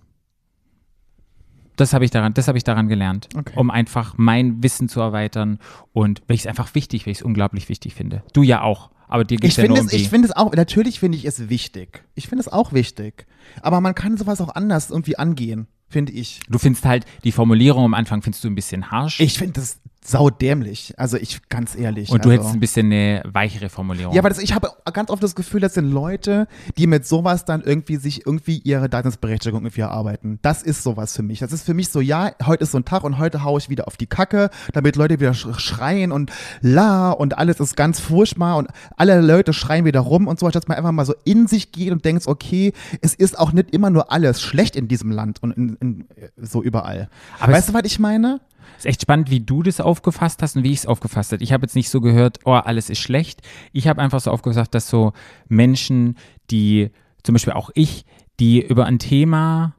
Das 1.82 1.92
habe 1.94 2.04
ich 2.04 2.10
daran, 2.10 2.32
das 2.34 2.48
habe 2.48 2.56
ich 2.58 2.64
daran 2.64 2.88
gelernt, 2.88 3.28
Okay. 3.36 3.52
um 3.56 3.70
einfach 3.70 4.14
mein 4.16 4.62
Wissen 4.62 4.88
zu 4.88 5.00
erweitern 5.00 5.58
und 5.92 6.22
weil 6.28 6.36
ich 6.36 6.42
es 6.42 6.46
einfach 6.46 6.74
wichtig, 6.74 7.06
weil 7.06 7.12
ich 7.12 7.18
es 7.18 7.22
unglaublich 7.22 7.68
wichtig 7.68 7.94
finde. 7.94 8.22
Du 8.32 8.42
ja 8.42 8.62
auch, 8.62 8.90
aber 9.08 9.24
dir 9.24 9.36
geht 9.36 9.44
Ich 9.50 9.58
es 9.58 9.62
ja 9.62 9.68
nur 9.68 9.76
finde 9.76 9.80
um 9.82 9.86
es, 9.88 9.92
die. 9.92 9.96
ich 10.02 10.08
finde 10.08 10.28
es 10.28 10.36
auch, 10.36 10.52
natürlich 10.54 11.00
finde 11.00 11.18
ich 11.18 11.24
es 11.24 11.48
wichtig. 11.48 12.04
Ich 12.14 12.28
finde 12.28 12.40
es 12.40 12.48
auch 12.48 12.72
wichtig. 12.72 13.26
Aber 13.60 13.80
man 13.80 13.94
kann 13.94 14.16
sowas 14.16 14.40
auch 14.40 14.54
anders 14.54 14.90
irgendwie 14.90 15.16
angehen, 15.18 15.66
finde 15.88 16.12
ich. 16.12 16.40
du 16.48 16.58
findest 16.58 16.84
halt 16.86 17.04
die 17.24 17.32
Formulierung 17.32 17.84
am 17.84 17.94
Anfang 17.94 18.22
findest 18.22 18.44
du 18.44 18.48
ein 18.48 18.54
bisschen 18.54 18.90
harsch. 18.90 19.20
Ich 19.20 19.36
finde 19.38 19.54
das 19.60 19.78
saudämlich. 20.04 20.94
Also 20.98 21.16
ich, 21.16 21.48
ganz 21.48 21.76
ehrlich. 21.76 22.10
Und 22.10 22.24
du 22.24 22.30
also. 22.30 22.40
hättest 22.42 22.54
ein 22.54 22.60
bisschen 22.60 22.86
eine 22.86 23.22
weichere 23.24 23.68
Formulierung. 23.68 24.14
Ja, 24.14 24.20
aber 24.20 24.28
das, 24.28 24.38
ich 24.38 24.54
habe 24.54 24.70
ganz 24.92 25.10
oft 25.10 25.22
das 25.22 25.34
Gefühl, 25.34 25.60
das 25.60 25.74
sind 25.74 25.90
Leute, 25.90 26.48
die 26.76 26.86
mit 26.86 27.06
sowas 27.06 27.44
dann 27.44 27.62
irgendwie 27.62 27.96
sich 27.96 28.26
irgendwie 28.26 28.58
ihre 28.58 28.88
Daseinsberechtigung 28.88 29.62
irgendwie 29.62 29.80
erarbeiten. 29.82 30.38
Das 30.42 30.62
ist 30.62 30.82
sowas 30.82 31.14
für 31.16 31.22
mich. 31.22 31.38
Das 31.38 31.52
ist 31.52 31.64
für 31.64 31.74
mich 31.74 31.88
so, 31.88 32.00
ja, 32.00 32.32
heute 32.44 32.64
ist 32.64 32.72
so 32.72 32.78
ein 32.78 32.84
Tag 32.84 33.04
und 33.04 33.18
heute 33.18 33.44
haue 33.44 33.58
ich 33.58 33.68
wieder 33.68 33.86
auf 33.86 33.96
die 33.96 34.06
Kacke, 34.06 34.50
damit 34.72 34.96
Leute 34.96 35.20
wieder 35.20 35.32
sch- 35.32 35.58
schreien 35.58 36.10
und 36.12 36.32
la 36.60 37.10
und 37.12 37.38
alles 37.38 37.60
ist 37.60 37.76
ganz 37.76 38.00
furchtbar 38.00 38.56
und 38.56 38.68
alle 38.96 39.20
Leute 39.20 39.52
schreien 39.52 39.84
wieder 39.84 40.00
rum 40.00 40.26
und 40.26 40.40
so, 40.40 40.48
dass 40.48 40.66
man 40.68 40.76
einfach 40.76 40.92
mal 40.92 41.06
so 41.06 41.14
in 41.24 41.46
sich 41.46 41.72
geht 41.72 41.92
und 41.92 42.04
denkt, 42.04 42.26
okay, 42.26 42.72
es 43.00 43.14
ist 43.14 43.38
auch 43.38 43.52
nicht 43.52 43.70
immer 43.72 43.90
nur 43.90 44.10
alles 44.10 44.42
schlecht 44.42 44.76
in 44.76 44.88
diesem 44.88 45.10
Land 45.10 45.42
und 45.42 45.52
in, 45.52 45.76
in, 45.80 46.04
so 46.36 46.62
überall. 46.62 47.08
Aber 47.40 47.52
weißt 47.52 47.70
du, 47.70 47.74
was 47.74 47.82
ich 47.84 47.98
meine? 47.98 48.40
Ist 48.78 48.86
echt 48.86 49.02
spannend, 49.02 49.30
wie 49.30 49.40
du 49.40 49.62
das 49.62 49.80
aufgefasst 49.80 50.42
hast 50.42 50.56
und 50.56 50.64
wie 50.64 50.72
ich 50.72 50.80
es 50.80 50.86
aufgefasst 50.86 51.32
habe. 51.32 51.42
Ich 51.42 51.52
habe 51.52 51.64
jetzt 51.64 51.74
nicht 51.74 51.90
so 51.90 52.00
gehört, 52.00 52.40
oh, 52.44 52.52
alles 52.52 52.90
ist 52.90 53.00
schlecht. 53.00 53.42
Ich 53.72 53.88
habe 53.88 54.00
einfach 54.00 54.20
so 54.20 54.30
aufgefasst, 54.30 54.74
dass 54.74 54.88
so 54.88 55.12
Menschen, 55.48 56.16
die, 56.50 56.90
zum 57.22 57.34
Beispiel 57.34 57.52
auch 57.52 57.70
ich, 57.74 58.04
die 58.40 58.60
über 58.60 58.86
ein 58.86 58.98
Thema 58.98 59.74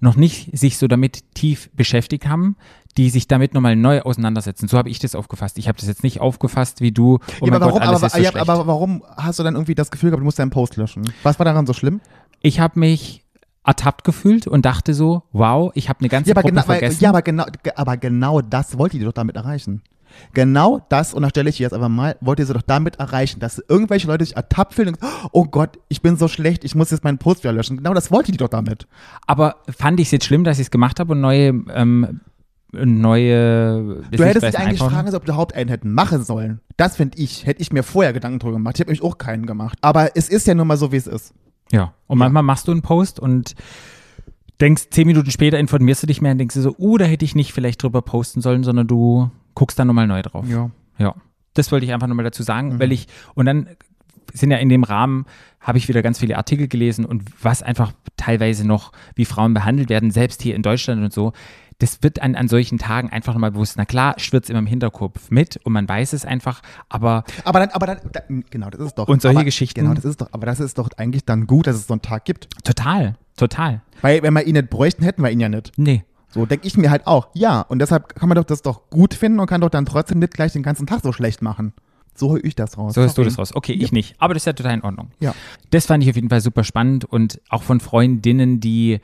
noch 0.00 0.16
nicht 0.16 0.56
sich 0.56 0.76
so 0.76 0.86
damit 0.86 1.34
tief 1.34 1.70
beschäftigt 1.72 2.26
haben, 2.26 2.56
die 2.96 3.10
sich 3.10 3.26
damit 3.26 3.54
nochmal 3.54 3.74
neu 3.74 4.02
auseinandersetzen. 4.02 4.68
So 4.68 4.76
habe 4.76 4.88
ich 4.88 4.98
das 4.98 5.14
aufgefasst. 5.14 5.58
Ich 5.58 5.66
habe 5.66 5.78
das 5.78 5.88
jetzt 5.88 6.02
nicht 6.02 6.20
aufgefasst 6.20 6.80
wie 6.80 6.92
du. 6.92 7.18
Oh 7.40 7.46
ja, 7.46 7.52
aber, 7.52 7.66
warum, 7.66 7.80
Gott, 7.80 7.88
aber, 7.88 8.08
so 8.08 8.18
ja, 8.18 8.34
aber 8.34 8.66
warum 8.66 9.02
hast 9.16 9.38
du 9.38 9.42
dann 9.42 9.54
irgendwie 9.54 9.74
das 9.74 9.90
Gefühl 9.90 10.10
gehabt, 10.10 10.20
du 10.20 10.24
musst 10.24 10.38
deinen 10.38 10.50
Post 10.50 10.76
löschen? 10.76 11.10
Was 11.22 11.38
war 11.38 11.44
daran 11.44 11.66
so 11.66 11.72
schlimm? 11.72 12.00
ich 12.44 12.60
habe 12.60 12.78
mich 12.78 13.23
ertappt 13.64 14.04
gefühlt 14.04 14.46
und 14.46 14.64
dachte 14.66 14.92
so, 14.94 15.22
wow, 15.32 15.70
ich 15.74 15.88
habe 15.88 16.00
eine 16.00 16.08
ganze 16.08 16.30
Ja, 16.30 16.34
Gruppe 16.34 16.48
genau, 16.50 16.62
vergessen. 16.62 17.02
ja 17.02 17.08
aber, 17.08 17.22
genau, 17.22 17.44
ge- 17.62 17.72
aber 17.76 17.96
genau 17.96 18.40
das 18.40 18.76
wollt 18.78 18.94
ihr 18.94 19.04
doch 19.04 19.12
damit 19.12 19.36
erreichen. 19.36 19.82
Genau 20.32 20.86
das, 20.90 21.12
und 21.12 21.22
da 21.22 21.30
stelle 21.30 21.50
ich 21.50 21.58
jetzt 21.58 21.72
einfach 21.72 21.88
mal, 21.88 22.16
wollt 22.20 22.38
ihr 22.38 22.46
sie 22.46 22.52
doch 22.54 22.62
damit 22.62 22.96
erreichen, 23.00 23.40
dass 23.40 23.58
irgendwelche 23.68 24.06
Leute 24.06 24.24
sich 24.24 24.36
ertappt 24.36 24.74
fühlen 24.74 24.90
und 24.90 24.98
oh 25.32 25.44
Gott, 25.46 25.78
ich 25.88 26.02
bin 26.02 26.16
so 26.16 26.28
schlecht, 26.28 26.62
ich 26.64 26.74
muss 26.76 26.90
jetzt 26.92 27.02
meinen 27.02 27.18
Post 27.18 27.42
wieder 27.42 27.52
löschen. 27.52 27.78
Genau 27.78 27.94
das 27.94 28.12
wollt 28.12 28.28
ihr 28.28 28.36
doch 28.36 28.48
damit. 28.48 28.86
Aber 29.26 29.56
fand 29.76 29.98
ich 29.98 30.06
es 30.06 30.12
jetzt 30.12 30.26
schlimm, 30.26 30.44
dass 30.44 30.58
ich 30.58 30.66
es 30.66 30.70
gemacht 30.70 31.00
habe 31.00 31.12
und 31.12 31.20
neue, 31.20 31.48
ähm, 31.74 32.20
neue 32.72 34.02
Du 34.10 34.24
hättest 34.24 34.46
dich 34.46 34.58
eigentlich 34.58 34.78
fragen 34.80 35.10
sollen, 35.10 35.16
ob 35.16 35.26
wir 35.26 35.32
überhaupt 35.34 35.54
einen 35.54 35.68
hätten 35.70 35.92
machen 35.92 36.22
sollen. 36.24 36.60
Das 36.76 36.96
finde 36.96 37.18
ich, 37.18 37.46
hätte 37.46 37.60
ich 37.62 37.72
mir 37.72 37.82
vorher 37.82 38.12
Gedanken 38.12 38.38
drüber 38.38 38.54
gemacht. 38.54 38.76
Ich 38.76 38.80
habe 38.80 38.90
nämlich 38.90 39.02
auch 39.02 39.18
keinen 39.18 39.46
gemacht. 39.46 39.78
Aber 39.80 40.16
es 40.16 40.28
ist 40.28 40.46
ja 40.46 40.54
nun 40.54 40.66
mal 40.66 40.76
so, 40.76 40.92
wie 40.92 40.96
es 40.96 41.06
ist. 41.06 41.32
Ja. 41.72 41.94
Und 42.06 42.18
manchmal 42.18 42.42
machst 42.42 42.68
du 42.68 42.72
einen 42.72 42.82
Post 42.82 43.18
und 43.18 43.54
denkst, 44.60 44.84
zehn 44.90 45.06
Minuten 45.06 45.30
später 45.30 45.58
informierst 45.58 46.02
du 46.02 46.06
dich 46.06 46.20
mehr 46.22 46.32
und 46.32 46.38
denkst 46.38 46.54
dir 46.54 46.62
so, 46.62 46.74
uh, 46.78 46.98
da 46.98 47.04
hätte 47.04 47.24
ich 47.24 47.34
nicht 47.34 47.52
vielleicht 47.52 47.82
drüber 47.82 48.02
posten 48.02 48.40
sollen, 48.40 48.62
sondern 48.62 48.86
du 48.86 49.30
guckst 49.54 49.78
dann 49.78 49.86
nochmal 49.88 50.06
neu 50.06 50.22
drauf. 50.22 50.46
Ja. 50.48 50.70
Ja. 50.98 51.14
Das 51.54 51.72
wollte 51.72 51.86
ich 51.86 51.92
einfach 51.92 52.06
nochmal 52.06 52.24
dazu 52.24 52.42
sagen, 52.42 52.74
Mhm. 52.74 52.78
weil 52.80 52.92
ich, 52.92 53.06
und 53.34 53.46
dann 53.46 53.68
sind 54.32 54.50
ja 54.50 54.56
in 54.58 54.68
dem 54.68 54.84
Rahmen, 54.84 55.26
habe 55.60 55.78
ich 55.78 55.88
wieder 55.88 56.02
ganz 56.02 56.18
viele 56.18 56.36
Artikel 56.36 56.66
gelesen 56.68 57.04
und 57.04 57.22
was 57.42 57.62
einfach 57.62 57.92
teilweise 58.16 58.66
noch, 58.66 58.92
wie 59.14 59.24
Frauen 59.24 59.54
behandelt 59.54 59.88
werden, 59.88 60.10
selbst 60.10 60.42
hier 60.42 60.54
in 60.56 60.62
Deutschland 60.62 61.02
und 61.02 61.12
so. 61.12 61.32
Das 61.78 62.02
wird 62.02 62.22
an, 62.22 62.34
an 62.36 62.46
solchen 62.48 62.78
Tagen 62.78 63.10
einfach 63.10 63.32
nochmal 63.34 63.50
bewusst. 63.50 63.74
Na 63.76 63.84
klar, 63.84 64.14
schwirrt 64.18 64.44
es 64.44 64.50
immer 64.50 64.60
im 64.60 64.66
Hinterkopf 64.66 65.30
mit 65.30 65.58
und 65.64 65.72
man 65.72 65.88
weiß 65.88 66.12
es 66.12 66.24
einfach, 66.24 66.62
aber 66.88 67.24
Aber 67.44 67.58
dann, 67.60 67.70
aber 67.70 67.86
dann, 67.86 67.98
da, 68.12 68.20
genau, 68.50 68.70
das 68.70 68.80
ist 68.80 68.94
doch. 68.94 69.08
Und 69.08 69.20
solche 69.22 69.38
aber, 69.38 69.44
Geschichten- 69.44 69.80
Genau, 69.80 69.94
das 69.94 70.04
ist 70.04 70.20
doch, 70.20 70.28
aber 70.32 70.46
das 70.46 70.60
ist 70.60 70.78
doch 70.78 70.88
eigentlich 70.96 71.24
dann 71.24 71.46
gut, 71.46 71.66
dass 71.66 71.76
es 71.76 71.86
so 71.86 71.94
einen 71.94 72.02
Tag 72.02 72.24
gibt. 72.24 72.48
total, 72.64 73.16
total. 73.36 73.82
Weil, 74.02 74.22
wenn 74.22 74.32
wir 74.34 74.46
ihn 74.46 74.52
nicht 74.54 74.70
bräuchten, 74.70 75.02
hätten 75.02 75.22
wir 75.22 75.30
ihn 75.30 75.40
ja 75.40 75.48
nicht. 75.48 75.72
Nee. 75.76 76.04
So 76.28 76.46
denke 76.46 76.66
ich 76.66 76.76
mir 76.76 76.90
halt 76.90 77.06
auch. 77.06 77.28
Ja, 77.34 77.60
und 77.60 77.78
deshalb 77.80 78.14
kann 78.16 78.28
man 78.28 78.36
doch 78.36 78.44
das 78.44 78.62
doch 78.62 78.90
gut 78.90 79.14
finden 79.14 79.38
und 79.40 79.46
kann 79.46 79.60
doch 79.60 79.70
dann 79.70 79.84
trotzdem 79.86 80.18
nicht 80.18 80.34
gleich 80.34 80.52
den 80.52 80.62
ganzen 80.64 80.86
Tag 80.86 81.00
so 81.02 81.12
schlecht 81.12 81.42
machen. 81.42 81.72
So 82.16 82.32
höre 82.34 82.44
ich 82.44 82.54
das 82.54 82.76
raus. 82.78 82.94
So 82.94 83.00
hörst 83.02 83.18
du 83.18 83.24
das 83.24 83.38
raus. 83.38 83.54
Okay, 83.54 83.72
ich 83.72 83.90
nicht. 83.92 84.14
Aber 84.18 84.34
das 84.34 84.42
ist 84.42 84.46
ja 84.46 84.52
total 84.52 84.74
in 84.74 84.82
Ordnung. 84.82 85.10
Ja. 85.20 85.34
Das 85.70 85.86
fand 85.86 86.02
ich 86.04 86.10
auf 86.10 86.16
jeden 86.16 86.30
Fall 86.30 86.40
super 86.40 86.62
spannend 86.64 87.04
und 87.04 87.40
auch 87.48 87.62
von 87.64 87.80
Freundinnen, 87.80 88.60
die 88.60 89.00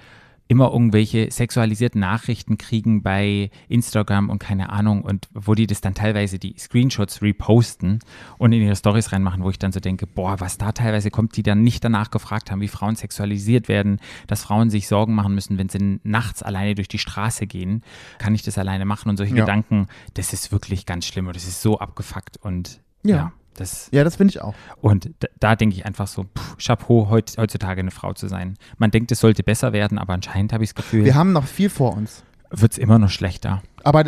immer 0.51 0.73
irgendwelche 0.73 1.31
sexualisierten 1.31 2.01
Nachrichten 2.01 2.59
kriegen 2.59 3.05
bei 3.05 3.51
Instagram 3.69 4.29
und 4.31 4.41
keine 4.41 4.71
Ahnung 4.71 5.03
und 5.03 5.29
wo 5.33 5.55
die 5.55 5.69
das 5.69 5.81
dann 5.81 5.95
teilweise 5.95 6.41
die 6.41 6.57
Screenshots 6.59 7.23
reposten 7.23 8.01
und 8.37 8.51
in 8.53 8.61
ihre 8.63 8.75
Stories 8.75 9.13
reinmachen, 9.13 9.45
wo 9.45 9.51
ich 9.51 9.61
dann 9.61 9.71
so 9.71 9.79
denke, 9.79 10.09
boah, 10.09 10.41
was 10.41 10.59
da 10.59 10.73
teilweise 10.73 11.13
kommt, 11.13 11.37
die 11.37 11.45
dann 11.45 11.63
nicht 11.63 11.85
danach 11.85 12.11
gefragt 12.11 12.51
haben, 12.51 12.61
wie 12.61 12.67
Frauen 12.67 12.97
sexualisiert 12.97 13.69
werden, 13.69 14.01
dass 14.27 14.43
Frauen 14.43 14.71
sich 14.71 14.89
Sorgen 14.89 15.15
machen 15.15 15.37
müssen, 15.37 15.57
wenn 15.57 15.69
sie 15.69 16.01
nachts 16.03 16.43
alleine 16.43 16.75
durch 16.75 16.89
die 16.89 16.99
Straße 16.99 17.47
gehen, 17.47 17.85
kann 18.19 18.35
ich 18.35 18.43
das 18.43 18.59
alleine 18.59 18.85
machen 18.87 19.09
und 19.09 19.19
solche 19.19 19.37
Ja. 19.37 19.45
Gedanken, 19.45 19.87
das 20.15 20.33
ist 20.33 20.51
wirklich 20.51 20.85
ganz 20.85 21.07
schlimm 21.07 21.29
und 21.29 21.37
das 21.37 21.47
ist 21.47 21.63
so 21.63 21.79
abgefuckt 21.79 22.39
und 22.43 22.81
Ja. 23.05 23.17
ja 23.17 23.33
das 23.55 23.89
Ja, 23.93 24.05
das 24.05 24.17
finde 24.17 24.31
ich 24.33 24.41
auch. 24.41 24.55
und 24.81 25.11
da, 25.21 25.29
da 25.41 25.57
denke 25.57 25.77
ich 25.77 25.85
einfach 25.87 26.07
so, 26.07 26.25
pff, 26.25 26.57
Chapeau, 26.59 27.09
heut, 27.11 27.35
heutzutage 27.37 27.81
eine 27.81 27.91
Frau 27.91 28.13
zu 28.13 28.29
sein. 28.29 28.57
Man 28.79 28.91
denkt, 28.91 29.11
es 29.13 29.21
sollte 29.21 29.43
besser 29.43 29.73
werden, 29.73 29.99
aber 29.99 30.13
anscheinend 30.15 30.53
habe 30.53 30.65
ich 30.65 30.71
das 30.71 30.75
Gefühl, 30.77 31.05
Wir 31.05 31.15
haben 31.15 31.33
noch 31.33 31.47
viel 31.47 31.69
vor 31.71 31.95
uns. 31.97 32.25
wird 32.51 32.73
es 32.73 32.79
immer 32.79 32.99
noch 32.99 33.11
schlechter. 33.11 33.63
Aber 33.85 34.05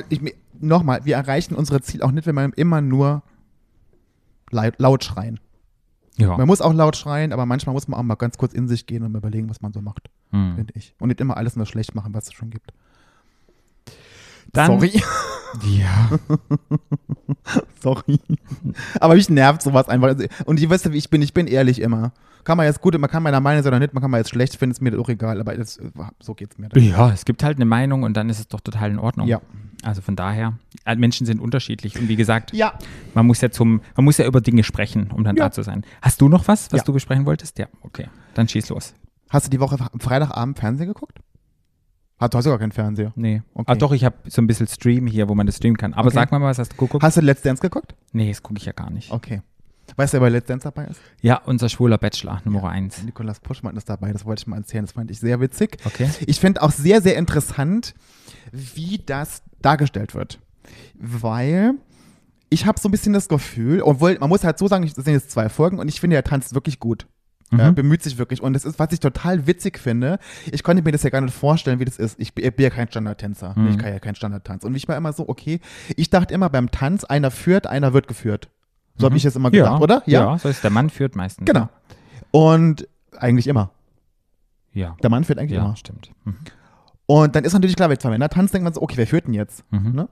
nochmal, 0.61 1.05
wir 1.05 1.16
erreichen 1.16 1.55
unsere 1.55 1.81
Ziele 1.81 2.05
auch 2.05 2.11
nicht, 2.12 2.26
wenn 2.26 2.35
wir 2.35 2.50
immer 2.57 2.81
nur 2.81 3.22
laut, 4.50 4.74
laut 4.78 5.05
schreien. 5.05 5.40
Ja. 6.18 6.37
Man 6.37 6.46
muss 6.46 6.61
auch 6.61 6.74
laut 6.74 6.96
schreien, 6.96 7.33
aber 7.33 7.46
manchmal 7.46 7.72
muss 7.72 7.88
man 7.88 7.98
auch 7.98 8.02
mal 8.05 8.16
ganz 8.16 8.37
kurz 8.37 8.52
in 8.52 8.68
sich 8.68 8.87
gehen 8.87 9.02
und 9.02 9.14
überlegen, 9.14 9.48
was 9.48 9.61
man 9.62 9.72
so 9.72 9.81
macht, 9.81 10.11
Hm. 10.31 10.55
finde 10.57 10.74
ich. 10.76 10.94
Und 11.00 11.09
nicht 11.09 11.20
immer 11.20 11.37
alles 11.38 11.57
nur 11.57 11.64
schlecht 11.66 11.94
machen, 11.94 12.12
was 12.14 12.26
es 12.28 12.33
schon 12.35 12.50
gibt. 12.50 12.72
Dann- 14.52 14.78
Sorry. 14.81 15.02
Ja. 15.64 16.18
Sorry. 17.80 18.20
Aber 19.00 19.14
mich 19.14 19.28
nervt 19.28 19.62
sowas 19.62 19.88
einfach. 19.88 20.08
Also, 20.08 20.24
Und 20.44 20.60
ihr 20.60 20.70
wisst 20.70 20.84
ja, 20.84 20.92
wie 20.92 20.98
ich 20.98 21.10
bin. 21.10 21.22
Ich 21.22 21.34
bin 21.34 21.46
ehrlich 21.46 21.80
immer. 21.80 22.12
Kann 22.44 22.56
man 22.56 22.66
jetzt 22.66 22.80
gut, 22.80 22.98
man 22.98 23.08
kann 23.08 23.22
meiner 23.22 23.38
Meinung 23.40 23.62
sein 23.62 23.70
oder 23.72 23.78
nicht, 23.78 23.94
man 23.94 24.00
kann 24.02 24.10
mal 24.10 24.18
jetzt 24.18 24.30
schlecht 24.30 24.56
finden, 24.56 24.72
ist 24.72 24.80
mir 24.82 24.90
das 24.90 24.98
auch 24.98 25.08
egal, 25.08 25.38
aber 25.40 25.56
das, 25.56 25.78
so 26.20 26.34
geht's 26.34 26.58
mir. 26.58 26.68
dann. 26.70 26.82
Ja, 26.82 27.10
es 27.12 27.24
gibt 27.24 27.44
halt 27.44 27.56
eine 27.56 27.64
Meinung 27.66 28.02
und 28.02 28.16
dann 28.16 28.28
ist 28.30 28.40
es 28.40 28.48
doch 28.48 28.60
total 28.60 28.90
in 28.90 28.98
Ordnung. 28.98 29.28
Ja. 29.28 29.40
Also 29.84 30.00
von 30.02 30.16
daher, 30.16 30.54
äh, 30.84 30.96
Menschen 30.96 31.24
sind 31.24 31.40
unterschiedlich 31.40 31.96
und 32.00 32.08
wie 32.08 32.16
gesagt, 32.16 32.52
Ja. 32.52 32.74
man 33.14 33.26
muss 33.28 33.40
ja 33.42 33.52
zum, 33.52 33.80
man 33.94 34.04
muss 34.04 34.18
ja 34.18 34.26
über 34.26 34.40
Dinge 34.40 34.64
sprechen, 34.64 35.12
um 35.12 35.22
dann 35.22 35.36
Ja. 35.36 35.44
da 35.44 35.50
zu 35.52 35.62
sein. 35.62 35.84
Hast 36.00 36.20
du 36.20 36.28
noch 36.28 36.48
was, 36.48 36.72
was 36.72 36.78
Ja. 36.80 36.84
du 36.84 36.92
besprechen 36.92 37.26
wolltest? 37.26 37.60
Ja, 37.60 37.66
okay. 37.82 38.08
Dann 38.34 38.48
schieß 38.48 38.70
los. 38.70 38.92
Hast 39.30 39.46
du 39.46 39.50
die 39.50 39.60
Woche 39.60 39.76
am 39.92 40.00
Freitagabend 40.00 40.58
Fernsehen 40.58 40.88
geguckt? 40.88 41.20
Hat, 42.22 42.32
du 42.35 42.38
hast 42.38 42.44
sogar 42.44 42.58
keinen 42.58 42.72
Fernseher. 42.72 43.12
Nee. 43.16 43.42
Okay. 43.54 43.70
Ah, 43.70 43.74
doch, 43.74 43.92
ich 43.92 44.04
habe 44.04 44.16
so 44.28 44.40
ein 44.40 44.46
bisschen 44.46 44.66
Stream 44.68 45.06
hier, 45.06 45.28
wo 45.28 45.35
man 45.35 45.46
das 45.46 45.56
streamen 45.56 45.76
kann. 45.76 45.92
Aber 45.94 46.06
Okay. 46.08 46.14
sag 46.14 46.32
mal, 46.32 46.40
was 46.40 46.58
hast 46.58 46.72
du 46.72 46.76
geguckt? 46.76 47.02
Hast 47.04 47.16
du 47.16 47.20
Let's 47.20 47.42
Dance 47.42 47.61
geguckt? 47.61 47.94
nee, 48.12 48.28
das 48.30 48.42
gucke 48.42 48.58
ich 48.58 48.64
ja 48.66 48.72
gar 48.72 48.90
nicht. 48.90 49.11
Okay. 49.11 49.42
Weißt 49.96 50.14
du, 50.14 50.16
wer 50.16 50.20
bei 50.20 50.28
Let's 50.30 50.46
Dance 50.46 50.64
dabei 50.64 50.87
ist? 50.87 51.00
Ja, 51.20 51.42
unser 51.44 51.68
schwuler 51.68 51.98
Bachelor, 51.98 52.40
Nummer 52.44 52.70
eins. 52.70 53.02
Nikolas 53.02 53.40
Puschmann 53.40 53.76
ist 53.76 53.90
dabei, 53.90 54.12
das 54.12 54.24
wollte 54.24 54.40
ich 54.42 54.46
mal 54.46 54.56
erzählen, 54.58 54.85
das 54.85 54.92
fand 54.92 55.11
ich 55.11 55.18
sehr 55.18 55.40
witzig. 55.40 55.76
Okay. 55.85 56.08
Ich 56.26 56.40
finde 56.40 56.62
auch 56.62 56.70
sehr, 56.70 57.02
sehr 57.02 57.16
interessant, 57.16 57.94
wie 58.52 59.02
das 59.04 59.42
dargestellt 59.61 60.14
wird. 60.14 60.38
Weil 60.98 61.74
ich 62.48 62.66
habe 62.66 62.78
so 62.80 62.88
ein 62.88 62.92
bisschen 62.92 63.12
das 63.12 63.28
Gefühl, 63.28 63.82
obwohl 63.82 64.16
man 64.18 64.28
muss 64.28 64.44
halt 64.44 64.58
so 64.58 64.68
sagen, 64.68 64.85
das 64.85 64.94
sind 65.04 65.12
jetzt 65.14 65.30
zwei 65.30 65.48
Folgen 65.48 65.78
und 65.78 65.88
ich 65.88 66.00
finde, 66.00 66.16
er 66.16 66.24
tanzt 66.24 66.54
wirklich 66.54 66.78
gut. 66.78 67.06
Mhm. 67.52 67.74
bemüht 67.74 68.02
sich 68.02 68.18
wirklich. 68.18 68.42
Und 68.42 68.54
das 68.54 68.64
ist, 68.64 68.78
was 68.78 68.92
ich 68.92 69.00
total 69.00 69.46
witzig 69.46 69.78
finde, 69.78 70.18
ich 70.50 70.62
konnte 70.62 70.82
mir 70.82 70.90
das 70.92 71.02
ja 71.02 71.10
gar 71.10 71.20
nicht 71.20 71.34
vorstellen, 71.34 71.78
wie 71.80 71.84
das 71.84 71.98
ist. 71.98 72.18
Ich 72.18 72.34
bin 72.34 72.50
bin 72.52 72.62
ja 72.64 72.70
kein 72.70 72.88
Standardtänzer. 72.88 73.54
Mhm. 73.56 73.68
Ich 73.68 73.78
kann 73.78 73.92
ja 73.92 73.98
keinen 73.98 74.14
Standardtanz. 74.14 74.64
Und 74.64 74.74
ich 74.74 74.88
war 74.88 74.96
immer 74.96 75.12
so, 75.12 75.28
okay, 75.28 75.60
ich 75.96 76.10
dachte 76.10 76.32
immer 76.34 76.48
beim 76.50 76.70
Tanz, 76.70 77.04
einer 77.04 77.30
führt, 77.30 77.66
einer 77.66 77.92
wird 77.92 78.08
geführt. 78.08 78.48
So 78.96 79.04
habe 79.04 79.12
Mhm. 79.14 79.16
ich 79.18 79.24
es 79.24 79.36
immer 79.36 79.50
gedacht, 79.50 79.80
oder? 79.80 80.02
Ja. 80.06 80.36
so 80.38 80.48
ist 80.48 80.62
der 80.64 80.70
Mann 80.70 80.90
führt 80.90 81.14
meistens. 81.16 81.46
Genau. 81.46 81.68
Und 82.30 82.88
eigentlich 83.18 83.46
immer. 83.46 83.70
Ja. 84.72 84.96
Der 85.02 85.10
Mann 85.10 85.24
führt 85.24 85.38
eigentlich 85.38 85.52
Ja, 85.58 85.64
immer. 85.64 85.76
stimmt. 85.76 86.10
Mhm. 86.24 86.36
Und 87.06 87.36
dann 87.36 87.44
ist 87.44 87.52
natürlich 87.52 87.76
klar, 87.76 87.90
wenn 87.90 87.98
zwei 87.98 88.10
Männer 88.10 88.28
tanzen, 88.28 88.52
denkt 88.52 88.64
man 88.64 88.72
so, 88.72 88.80
okay, 88.82 88.96
wer 88.96 89.06
führt 89.06 89.26
denn 89.26 89.34
jetzt? 89.34 89.64
Mhm. 89.70 89.92
Ne? 89.92 90.08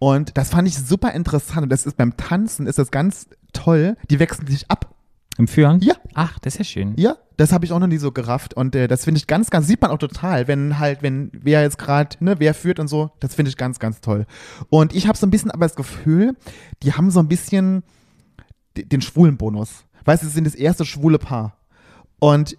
Und 0.00 0.36
das 0.36 0.50
fand 0.50 0.66
ich 0.66 0.76
super 0.76 1.12
interessant. 1.12 1.62
Und 1.64 1.68
das 1.70 1.86
ist 1.86 1.96
beim 1.96 2.16
Tanzen 2.16 2.66
ist 2.66 2.78
das 2.78 2.90
ganz 2.90 3.28
toll. 3.52 3.96
Die 4.10 4.18
wechseln 4.18 4.46
sich 4.48 4.70
ab. 4.70 4.93
Im 5.36 5.48
Führen? 5.48 5.80
Ja. 5.80 5.94
Ach, 6.14 6.38
das 6.40 6.54
ist 6.54 6.58
ja 6.58 6.64
schön. 6.64 6.94
Ja, 6.96 7.16
das 7.36 7.52
habe 7.52 7.64
ich 7.64 7.72
auch 7.72 7.80
noch 7.80 7.88
nie 7.88 7.96
so 7.98 8.12
gerafft. 8.12 8.54
Und 8.54 8.76
äh, 8.76 8.86
das 8.86 9.04
finde 9.04 9.18
ich 9.18 9.26
ganz, 9.26 9.50
ganz, 9.50 9.66
sieht 9.66 9.80
man 9.82 9.90
auch 9.90 9.98
total, 9.98 10.46
wenn 10.46 10.78
halt, 10.78 11.02
wenn 11.02 11.30
wer 11.32 11.62
jetzt 11.62 11.76
gerade, 11.78 12.16
ne, 12.20 12.36
wer 12.38 12.54
führt 12.54 12.78
und 12.78 12.86
so, 12.88 13.10
das 13.20 13.34
finde 13.34 13.48
ich 13.48 13.56
ganz, 13.56 13.78
ganz 13.80 14.00
toll. 14.00 14.26
Und 14.70 14.94
ich 14.94 15.08
habe 15.08 15.18
so 15.18 15.26
ein 15.26 15.30
bisschen 15.30 15.50
aber 15.50 15.66
das 15.66 15.74
Gefühl, 15.74 16.36
die 16.84 16.92
haben 16.92 17.10
so 17.10 17.18
ein 17.20 17.26
bisschen 17.28 17.82
den 18.76 19.00
schwulen 19.00 19.36
Bonus. 19.36 19.84
Weißt 20.04 20.22
du, 20.22 20.26
sie 20.26 20.32
sind 20.34 20.44
das 20.46 20.54
erste 20.54 20.84
schwule 20.84 21.18
Paar. 21.18 21.56
Und 22.20 22.56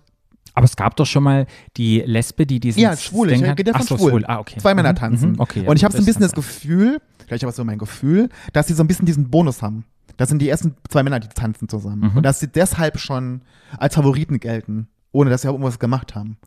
Aber 0.54 0.66
es 0.66 0.76
gab 0.76 0.96
doch 0.96 1.06
schon 1.06 1.24
mal 1.24 1.48
die 1.78 2.00
Lesbe, 2.02 2.46
die 2.46 2.60
diesen 2.60 2.80
Ja, 2.82 2.96
schwul, 2.98 3.30
ich 3.32 3.40
Ding 3.40 3.50
hat. 3.50 3.60
rede 3.60 3.72
von 3.74 3.82
so, 3.84 3.98
schwul. 3.98 4.10
schwul. 4.12 4.26
Ah, 4.26 4.40
okay. 4.40 4.60
zwei 4.60 4.74
Männer 4.74 4.92
Mhm, 4.92 4.96
tanzen. 4.98 5.32
mhm, 5.34 5.40
Okay, 5.40 5.64
ja, 5.64 5.70
und 5.70 5.76
ich 5.78 5.84
habe 5.84 5.94
so 5.94 6.00
ein 6.02 6.06
bisschen 6.06 6.22
das 6.22 6.32
Gefühl, 6.34 7.00
vielleicht 7.28 7.44
aber 7.44 7.52
so 7.54 7.64
mein 7.64 7.78
Gefühl, 7.78 8.30
dass 8.54 8.68
sie 8.68 8.74
so 8.74 8.84
ein 8.84 8.88
bisschen 8.88 9.06
diesen 9.06 9.30
Bonus 9.30 9.62
haben. 9.62 9.86
Das 10.18 10.30
sind 10.30 10.40
die 10.42 10.50
ersten 10.50 10.76
zwei 10.90 11.04
Männer, 11.04 11.20
die 11.20 11.28
tanzen 11.28 11.68
zusammen. 11.70 12.12
Mhm. 12.12 12.18
Und 12.18 12.24
dass 12.24 12.40
sie 12.40 12.48
deshalb 12.48 13.00
schon 13.00 13.42
als 13.78 13.96
Favoriten 13.96 14.40
gelten, 14.40 14.88
ohne 15.12 15.30
dass 15.30 15.42
sie 15.42 15.48
auch 15.50 15.54
irgendwas 15.54 15.80
gemacht 15.80 16.16
haben. 16.16 16.38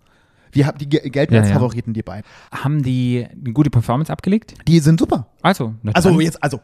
Wir 0.52 0.66
haben 0.66 0.78
die 0.78 0.88
ge- 0.88 1.08
gelten 1.10 1.34
Ja, 1.34 1.40
als 1.40 1.48
ja. 1.50 1.54
Favoriten, 1.56 1.92
die 1.92 2.02
beiden. 2.02 2.24
Haben 2.50 2.82
die 2.82 3.26
eine 3.30 3.52
gute 3.52 3.68
Performance 3.68 4.10
abgelegt? 4.10 4.54
Die 4.66 4.78
sind 4.80 4.98
super. 4.98 5.26
Also, 5.42 5.74
Also 5.92 6.20
jetzt, 6.20 6.42
also. 6.42 6.60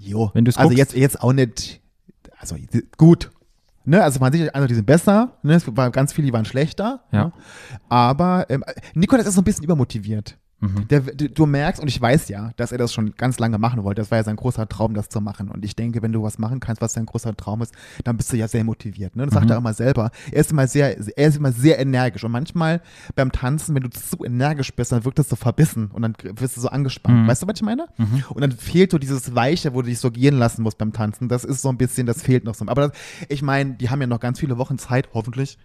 Jo. 0.00 0.30
Wenn 0.34 0.46
also 0.46 0.60
guckst. 0.62 0.78
jetzt, 0.78 0.94
jetzt 0.96 1.20
auch 1.22 1.32
nicht. 1.32 1.80
Also 2.38 2.56
gut. 2.96 3.30
Ne, 3.84 4.02
also 4.02 4.18
man 4.18 4.32
sieht, 4.32 4.52
also 4.52 4.66
die 4.66 4.74
sind 4.74 4.84
besser, 4.86 5.36
ne, 5.44 5.54
es 5.54 5.76
war 5.76 5.90
ganz 5.92 6.12
viele, 6.12 6.26
die 6.26 6.32
waren 6.32 6.44
schlechter. 6.44 7.04
Ja. 7.12 7.26
Ne? 7.26 7.32
Aber 7.88 8.46
ähm, 8.50 8.64
Nikolas 8.94 9.26
ist 9.28 9.34
so 9.34 9.40
ein 9.40 9.44
bisschen 9.44 9.62
übermotiviert. 9.62 10.36
Mhm. 10.58 10.88
Der, 10.88 11.00
du, 11.00 11.44
merkst, 11.44 11.82
und 11.82 11.88
ich 11.88 12.00
weiß 12.00 12.28
ja, 12.28 12.52
dass 12.56 12.72
er 12.72 12.78
das 12.78 12.90
schon 12.94 13.14
ganz 13.16 13.38
lange 13.38 13.58
machen 13.58 13.84
wollte. 13.84 14.00
Das 14.00 14.10
war 14.10 14.16
ja 14.18 14.24
sein 14.24 14.36
großer 14.36 14.66
Traum, 14.68 14.94
das 14.94 15.10
zu 15.10 15.20
machen. 15.20 15.50
Und 15.50 15.64
ich 15.66 15.76
denke, 15.76 16.00
wenn 16.00 16.12
du 16.12 16.22
was 16.22 16.38
machen 16.38 16.60
kannst, 16.60 16.80
was 16.80 16.94
dein 16.94 17.04
großer 17.04 17.36
Traum 17.36 17.60
ist, 17.60 17.74
dann 18.04 18.16
bist 18.16 18.32
du 18.32 18.38
ja 18.38 18.48
sehr 18.48 18.64
motiviert. 18.64 19.16
Ne? 19.16 19.26
Das 19.26 19.34
sagt 19.34 19.44
Mhm. 19.44 19.50
er 19.50 19.56
auch 19.56 19.60
immer 19.60 19.74
selber. 19.74 20.10
Er 20.32 20.40
ist 20.40 20.50
immer 20.52 20.66
sehr, 20.66 20.96
er 21.18 21.28
ist 21.28 21.36
immer 21.36 21.52
sehr 21.52 21.78
energisch. 21.78 22.24
Und 22.24 22.32
manchmal 22.32 22.80
beim 23.14 23.32
Tanzen, 23.32 23.74
wenn 23.74 23.82
du 23.82 23.90
zu 23.90 24.24
energisch 24.24 24.72
bist, 24.74 24.92
dann 24.92 25.04
wirkt 25.04 25.18
das 25.18 25.28
so 25.28 25.36
verbissen 25.36 25.90
und 25.92 26.00
dann 26.00 26.14
wirst 26.36 26.56
du 26.56 26.62
so 26.62 26.68
angespannt. 26.68 27.24
Mhm. 27.24 27.28
Weißt 27.28 27.42
du, 27.42 27.46
was 27.46 27.56
ich 27.56 27.62
meine? 27.62 27.86
Mhm. 27.98 28.24
Und 28.30 28.40
dann 28.40 28.52
fehlt 28.52 28.92
so 28.92 28.98
dieses 28.98 29.34
Weiche, 29.34 29.74
wo 29.74 29.82
du 29.82 29.88
dich 29.88 29.98
so 29.98 30.10
gehen 30.10 30.38
lassen 30.38 30.62
musst 30.62 30.78
beim 30.78 30.94
Tanzen. 30.94 31.28
Das 31.28 31.44
ist 31.44 31.60
so 31.60 31.68
ein 31.68 31.76
bisschen, 31.76 32.06
das 32.06 32.22
fehlt 32.22 32.44
noch 32.44 32.54
so. 32.54 32.66
Aber 32.66 32.88
das, 32.88 32.92
ich 33.28 33.42
meine, 33.42 33.74
die 33.74 33.90
haben 33.90 34.00
ja 34.00 34.06
noch 34.06 34.20
ganz 34.20 34.40
viele 34.40 34.56
Wochen 34.56 34.78
Zeit, 34.78 35.10
hoffentlich, 35.12 35.58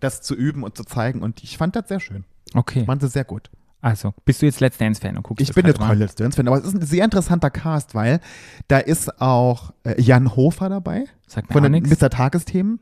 das 0.00 0.20
zu 0.20 0.34
üben 0.34 0.62
und 0.62 0.76
zu 0.76 0.84
zeigen. 0.84 1.22
Und 1.22 1.42
ich 1.42 1.56
fand 1.56 1.74
das 1.74 1.88
sehr 1.88 2.00
schön. 2.00 2.24
Okay. 2.52 2.80
Ich 2.80 2.86
fand 2.86 3.02
das 3.02 3.14
sehr 3.14 3.24
gut. 3.24 3.48
Also, 3.86 4.12
bist 4.24 4.42
du 4.42 4.46
jetzt 4.46 4.58
Let's 4.58 4.78
Dance-Fan 4.78 5.16
und 5.16 5.22
guckst 5.22 5.40
Ich 5.40 5.46
das 5.46 5.54
bin 5.54 5.64
jetzt 5.64 5.78
mal? 5.78 5.86
kein 5.86 5.98
Let's 6.00 6.16
Dance-Fan, 6.16 6.48
aber 6.48 6.58
es 6.58 6.64
ist 6.64 6.74
ein 6.74 6.82
sehr 6.82 7.04
interessanter 7.04 7.50
Cast, 7.50 7.94
weil 7.94 8.18
da 8.66 8.78
ist 8.78 9.20
auch 9.20 9.72
äh, 9.84 10.00
Jan 10.02 10.34
Hofer 10.34 10.68
dabei 10.68 11.04
Sagt 11.28 11.48
mir 11.50 11.52
von 11.52 11.62
auch 11.62 11.66
den 11.70 11.84
nichts. 11.84 12.00
Mr. 12.00 12.10
Tagesthemen. 12.10 12.80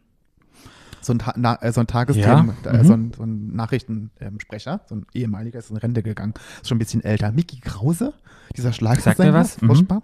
So 1.03 1.13
ein, 1.13 1.19
Ta 1.19 1.35
na, 1.37 1.61
äh, 1.61 1.73
so 1.73 1.81
ein 1.83 1.87
Tagesthemen, 1.87 2.55
Ja, 2.65 2.71
äh, 2.71 2.79
mhm. 2.79 2.85
so 2.87 2.93
ein, 2.95 3.13
so 3.15 3.23
ein 3.23 3.55
Nachrichtensprecher, 3.55 4.81
so 4.87 4.95
ein 4.95 5.07
ehemaliger, 5.13 5.59
ist 5.59 5.69
in 5.71 5.77
Rente 5.77 6.03
gegangen, 6.03 6.33
ist 6.63 6.71
schon 6.71 6.77
ein 6.77 6.79
bisschen 6.79 7.05
älter. 7.05 7.33
Mickey 7.33 7.61
Krause, 7.61 8.15
dieser 8.57 8.73
Schlagzeuger. 8.73 9.15
Sagt 9.15 9.19
mir 9.19 9.35
was, 9.35 9.61
mhm. 9.61 10.01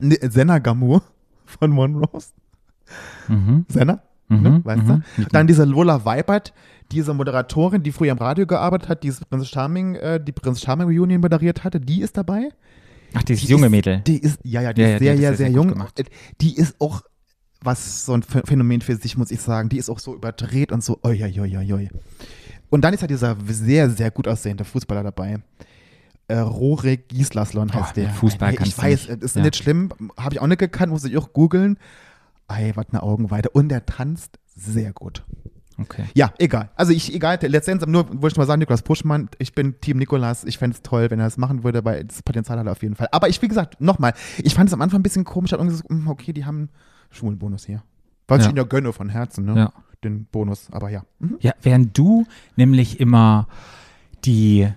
Ne, 0.00 0.18
Senna 0.20 0.58
Gamur 0.58 1.02
von 1.46 1.70
Monrose. 1.70 2.28
Mhm. 3.28 3.64
Senna, 3.70 4.02
Mhm. 4.28 4.42
ne, 4.42 4.60
weißt 4.64 4.82
mhm. 4.82 5.02
du? 5.16 5.24
Dann 5.32 5.46
diese 5.46 5.64
Lola 5.64 6.04
Weibert, 6.04 6.52
diese 6.92 7.14
Moderatorin, 7.14 7.82
die 7.82 7.92
früher 7.92 8.12
im 8.12 8.18
Radio 8.18 8.46
gearbeitet 8.46 8.88
hat, 8.88 9.02
die 9.02 9.12
Prinz 9.28 9.48
Charming, 9.48 9.94
äh, 9.96 10.20
die 10.22 10.32
Prinz 10.32 10.60
Charming 10.60 10.86
Reunion 10.88 11.20
moderiert 11.20 11.64
hatte, 11.64 11.80
die 11.80 12.00
ist 12.02 12.16
dabei. 12.16 12.50
Ach, 13.14 13.22
dieses 13.22 13.44
Die 13.44 13.50
junge 13.50 13.66
ist, 13.66 13.70
Mädel. 13.70 14.00
Die 14.06 14.18
ist, 14.18 14.38
ja, 14.42 14.60
ja, 14.62 14.72
die 14.72 14.82
Ja, 14.82 14.88
ist 14.88 14.92
ja, 14.94 14.98
sehr, 14.98 15.06
ja, 15.14 15.16
sehr, 15.20 15.28
sehr 15.28 15.36
sehr 15.48 15.50
jung. 15.50 15.68
gemacht. 15.68 16.02
Die 16.40 16.56
ist 16.56 16.76
auch, 16.80 17.02
was 17.62 18.04
so 18.04 18.12
ein 18.14 18.22
Ph- 18.22 18.46
Phänomen 18.46 18.80
für 18.80 18.96
sich, 18.96 19.16
muss 19.16 19.30
ich 19.30 19.40
sagen, 19.40 19.68
die 19.68 19.78
ist 19.78 19.88
auch 19.90 19.98
so 19.98 20.14
überdreht 20.14 20.72
und 20.72 20.84
so, 20.84 20.98
oi, 21.02 21.22
oi, 21.22 21.40
oi, 21.40 21.72
oi. 21.72 21.88
Und 22.70 22.82
dann 22.82 22.92
ist 22.94 23.00
halt 23.00 23.10
dieser 23.10 23.36
sehr, 23.46 23.90
sehr 23.90 24.10
gut 24.10 24.28
aussehende 24.28 24.64
Fußballer 24.64 25.02
dabei. 25.04 25.38
Äh, 26.28 26.38
Rorik 26.38 27.08
Gislaslon 27.08 27.72
heißt 27.72 27.90
Oh, 27.92 27.94
der. 28.00 28.10
Fußball 28.10 28.50
Hey, 28.52 28.58
Ich 28.66 28.76
weiß, 28.76 29.08
nicht. 29.08 29.22
ist 29.22 29.36
Ja. 29.36 29.42
nicht 29.42 29.56
schlimm, 29.56 29.90
habe 30.18 30.34
ich 30.34 30.40
auch 30.40 30.46
nicht 30.48 30.58
gekannt, 30.58 30.90
muss 30.92 31.04
ich 31.04 31.16
auch 31.16 31.32
googeln. 31.32 31.78
Ey, 32.48 32.72
was 32.74 32.86
eine 32.90 33.02
Augenweide. 33.02 33.50
Und 33.50 33.68
der 33.68 33.86
tanzt 33.86 34.38
sehr 34.56 34.92
gut. 34.92 35.24
Okay. 35.78 36.04
Ja, 36.14 36.32
egal. 36.38 36.70
Also 36.74 36.92
ich, 36.92 37.14
egal, 37.14 37.38
letztendlich, 37.42 37.88
nur 37.90 38.08
wollte 38.22 38.34
ich 38.34 38.36
mal 38.38 38.46
sagen, 38.46 38.60
Nikolaus 38.60 38.82
Puschmann, 38.82 39.28
ich 39.38 39.52
bin 39.54 39.78
Team 39.80 39.98
Nikolas, 39.98 40.44
ich 40.44 40.58
fände 40.58 40.74
es 40.76 40.82
toll, 40.82 41.10
wenn 41.10 41.18
er 41.18 41.26
das 41.26 41.36
machen 41.36 41.64
würde, 41.64 41.84
weil 41.84 42.04
das 42.04 42.22
Potenzial 42.22 42.58
hat 42.58 42.66
er 42.66 42.72
auf 42.72 42.82
jeden 42.82 42.94
Fall. 42.96 43.08
Aber 43.12 43.28
ich, 43.28 43.40
wie 43.42 43.48
gesagt, 43.48 43.80
nochmal, 43.80 44.14
ich 44.38 44.54
fand 44.54 44.68
es 44.68 44.72
am 44.74 44.80
Anfang 44.80 45.00
ein 45.00 45.02
bisschen 45.02 45.24
komisch, 45.24 45.52
hat 45.52 45.60
irgendwie 45.60 45.76
so, 45.76 45.84
hm, 45.88 46.08
okay, 46.08 46.32
die 46.32 46.44
haben 46.44 46.58
einen 46.58 46.68
schwulen 47.10 47.38
Bonus 47.38 47.66
hier. 47.66 47.82
Was 48.28 48.38
Ja. 48.38 48.44
ich 48.44 48.48
ihnen 48.50 48.56
ja 48.58 48.64
gönne 48.64 48.92
von 48.92 49.08
Herzen, 49.08 49.44
ne? 49.44 49.56
Ja. 49.56 49.72
Den 50.02 50.26
Bonus, 50.26 50.68
aber 50.72 50.90
ja. 50.90 51.04
Mhm. 51.20 51.36
Ja, 51.40 51.52
während 51.62 51.96
du 51.96 52.26
nämlich 52.56 53.00
immer 53.00 53.46
die 54.24 54.68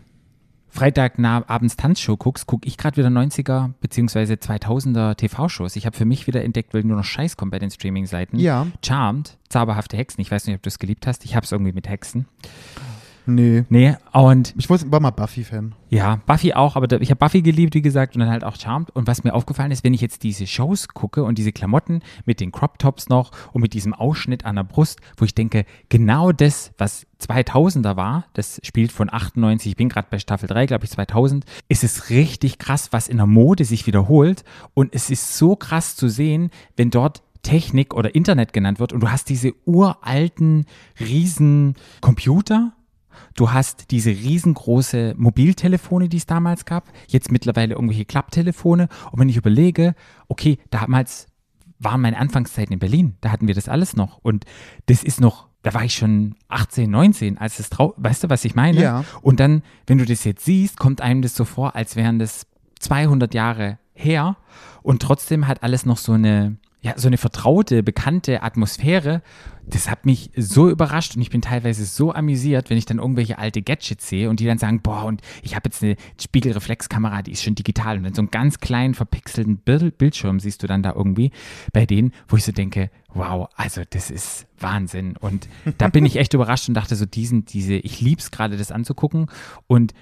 Freitagabends 0.69 1.77
Tanzshow 1.77 2.15
guckst, 2.15 2.47
gucke 2.47 2.67
ich 2.67 2.77
gerade 2.77 2.97
wieder 2.97 3.09
90er 3.09 3.71
bzw. 3.81 4.33
2000er 4.33 5.15
TV-Shows. 5.15 5.75
Ich 5.75 5.85
habe 5.85 5.97
für 5.97 6.05
mich 6.05 6.27
wieder 6.27 6.43
entdeckt, 6.43 6.73
weil 6.73 6.83
nur 6.83 6.97
noch 6.97 7.03
Scheiß 7.03 7.37
kommt 7.37 7.51
bei 7.51 7.59
den 7.59 7.71
Streaming-Seiten. 7.71 8.37
Ja. 8.37 8.67
Charmed, 8.85 9.37
zauberhafte 9.49 9.97
Hexen. 9.97 10.21
Ich 10.21 10.31
weiß 10.31 10.47
nicht, 10.47 10.55
ob 10.55 10.61
du 10.61 10.67
es 10.69 10.79
geliebt 10.79 11.07
hast. 11.07 11.25
Ich 11.25 11.35
habe 11.35 11.43
es 11.43 11.51
irgendwie 11.51 11.73
mit 11.73 11.89
Hexen. 11.89 12.27
Nee. 13.25 13.63
Nee, 13.69 13.95
und 14.11 14.53
Ich 14.57 14.69
war 14.69 14.99
mal 14.99 15.11
Buffy-Fan. 15.11 15.73
ja, 15.89 16.19
Buffy 16.25 16.53
auch, 16.53 16.75
aber 16.75 16.87
da- 16.87 16.97
ich 16.97 17.09
habe 17.11 17.19
Buffy 17.19 17.41
geliebt, 17.41 17.73
wie 17.75 17.81
gesagt, 17.81 18.15
und 18.15 18.21
dann 18.21 18.29
halt 18.29 18.43
auch 18.43 18.55
Charmed. 18.55 18.89
Und 18.91 19.07
was 19.07 19.23
mir 19.23 19.33
aufgefallen 19.33 19.71
ist, 19.71 19.83
wenn 19.83 19.93
ich 19.93 20.01
jetzt 20.01 20.23
diese 20.23 20.47
Shows 20.47 20.87
gucke 20.89 21.23
und 21.23 21.37
diese 21.37 21.51
Klamotten 21.51 22.01
mit 22.25 22.39
den 22.39 22.51
Crop 22.51 22.79
Tops 22.79 23.07
noch 23.09 23.31
und 23.53 23.61
mit 23.61 23.73
diesem 23.73 23.93
Ausschnitt 23.93 24.45
an 24.45 24.55
der 24.55 24.63
Brust, 24.63 24.99
wo 25.17 25.25
ich 25.25 25.35
denke, 25.35 25.65
genau 25.89 26.31
das, 26.31 26.71
was 26.77 27.05
2000er 27.21 27.95
war, 27.97 28.25
das 28.33 28.59
spielt 28.63 28.91
von 28.91 29.11
98, 29.13 29.71
ich 29.71 29.77
bin 29.77 29.89
gerade 29.89 30.07
bei 30.09 30.19
Staffel 30.19 30.47
3, 30.47 30.65
glaube 30.65 30.85
ich, 30.85 30.91
2000, 30.91 31.45
ist 31.67 31.83
es 31.83 32.09
richtig 32.09 32.57
krass, 32.57 32.89
was 32.91 33.07
in 33.07 33.17
der 33.17 33.27
Mode 33.27 33.65
sich 33.65 33.85
wiederholt. 33.87 34.43
Und 34.73 34.95
es 34.95 35.09
ist 35.09 35.37
so 35.37 35.55
krass 35.55 35.95
zu 35.95 36.07
sehen, 36.09 36.49
wenn 36.77 36.89
dort 36.89 37.21
Technik 37.41 37.93
oder 37.93 38.15
Internet 38.15 38.51
genannt 38.51 38.79
wird 38.79 38.91
und 38.91 38.99
du 39.01 39.09
hast 39.11 39.29
diese 39.29 39.53
uralten, 39.65 40.65
riesen 40.99 41.75
Computer 42.01 42.73
du 43.35 43.51
hast 43.51 43.91
diese 43.91 44.11
riesengroße 44.11 45.15
Mobiltelefone, 45.17 46.09
die 46.09 46.17
es 46.17 46.25
damals 46.25 46.65
gab, 46.65 46.89
jetzt 47.07 47.31
mittlerweile 47.31 47.75
irgendwelche 47.75 48.05
Klapptelefone. 48.05 48.89
Und 49.11 49.19
wenn 49.19 49.29
ich 49.29 49.37
überlege, 49.37 49.95
okay, 50.27 50.57
damals 50.69 51.27
waren 51.79 52.01
meine 52.01 52.17
Anfangszeiten 52.17 52.73
in 52.73 52.79
Berlin, 52.79 53.15
da 53.21 53.31
hatten 53.31 53.47
wir 53.47 53.55
das 53.55 53.69
alles 53.69 53.95
noch. 53.95 54.19
Und 54.21 54.45
das 54.87 55.03
ist 55.03 55.21
noch, 55.21 55.47
da 55.61 55.73
war 55.73 55.83
ich 55.83 55.95
schon 55.95 56.35
18, 56.49 56.89
19, 56.89 57.37
als 57.37 57.57
das 57.57 57.69
trau, 57.69 57.93
weißt 57.97 58.23
du, 58.25 58.29
was 58.29 58.45
ich 58.45 58.55
meine? 58.55 58.81
Ja. 58.81 59.05
Und 59.21 59.39
dann, 59.39 59.63
wenn 59.87 59.97
du 59.97 60.05
das 60.05 60.23
jetzt 60.23 60.45
siehst, 60.45 60.77
kommt 60.77 61.01
einem 61.01 61.21
das 61.21 61.35
so 61.35 61.45
vor, 61.45 61.75
als 61.75 61.95
wären 61.95 62.19
das 62.19 62.45
200 62.79 63.33
Jahre 63.33 63.77
her 63.93 64.37
und 64.81 65.01
trotzdem 65.01 65.47
hat 65.47 65.63
alles 65.63 65.85
noch 65.85 65.97
so 65.97 66.13
eine, 66.13 66.57
ja, 66.81 66.93
so 66.95 67.07
eine 67.07 67.17
vertraute, 67.17 67.83
bekannte 67.83 68.41
Atmosphäre. 68.41 69.21
Das 69.67 69.89
hat 69.89 70.05
mich 70.05 70.31
so 70.35 70.69
überrascht 70.69 71.15
und 71.15 71.21
ich 71.21 71.29
bin 71.29 71.41
teilweise 71.41 71.85
so 71.85 72.13
amüsiert, 72.13 72.69
wenn 72.69 72.77
ich 72.77 72.85
dann 72.85 72.99
irgendwelche 72.99 73.37
alte 73.37 73.61
Gadgets 73.61 74.07
sehe 74.07 74.29
und 74.29 74.39
die 74.39 74.45
dann 74.45 74.57
sagen, 74.57 74.81
boah, 74.81 75.03
und 75.03 75.21
ich 75.43 75.55
habe 75.55 75.67
jetzt 75.67 75.83
eine 75.83 75.97
Spiegelreflexkamera, 76.19 77.21
die 77.21 77.33
ist 77.33 77.43
schon 77.43 77.53
digital 77.55 77.97
und 77.97 78.03
dann 78.03 78.13
so 78.13 78.21
einen 78.21 78.31
ganz 78.31 78.59
kleinen 78.59 78.93
verpixelten 78.93 79.57
Bild 79.57 79.97
Bildschirm 79.97 80.39
siehst 80.39 80.63
du 80.63 80.67
dann 80.67 80.81
da 80.81 80.93
irgendwie 80.93 81.31
bei 81.73 81.85
denen, 81.85 82.13
wo 82.27 82.37
ich 82.37 82.45
so 82.45 82.51
denke, 82.51 82.89
wow, 83.13 83.49
also 83.55 83.81
das 83.89 84.09
ist 84.09 84.47
Wahnsinn 84.57 85.17
und 85.17 85.49
da 85.77 85.89
bin 85.89 86.05
ich 86.05 86.15
echt 86.19 86.33
überrascht 86.33 86.69
und 86.69 86.75
dachte 86.75 86.95
so, 86.95 87.05
diesen, 87.05 87.45
diese, 87.45 87.75
ich 87.75 87.99
lieb's 88.01 88.31
gerade 88.31 88.57
das 88.57 88.71
anzugucken 88.71 89.27
und 89.67 89.93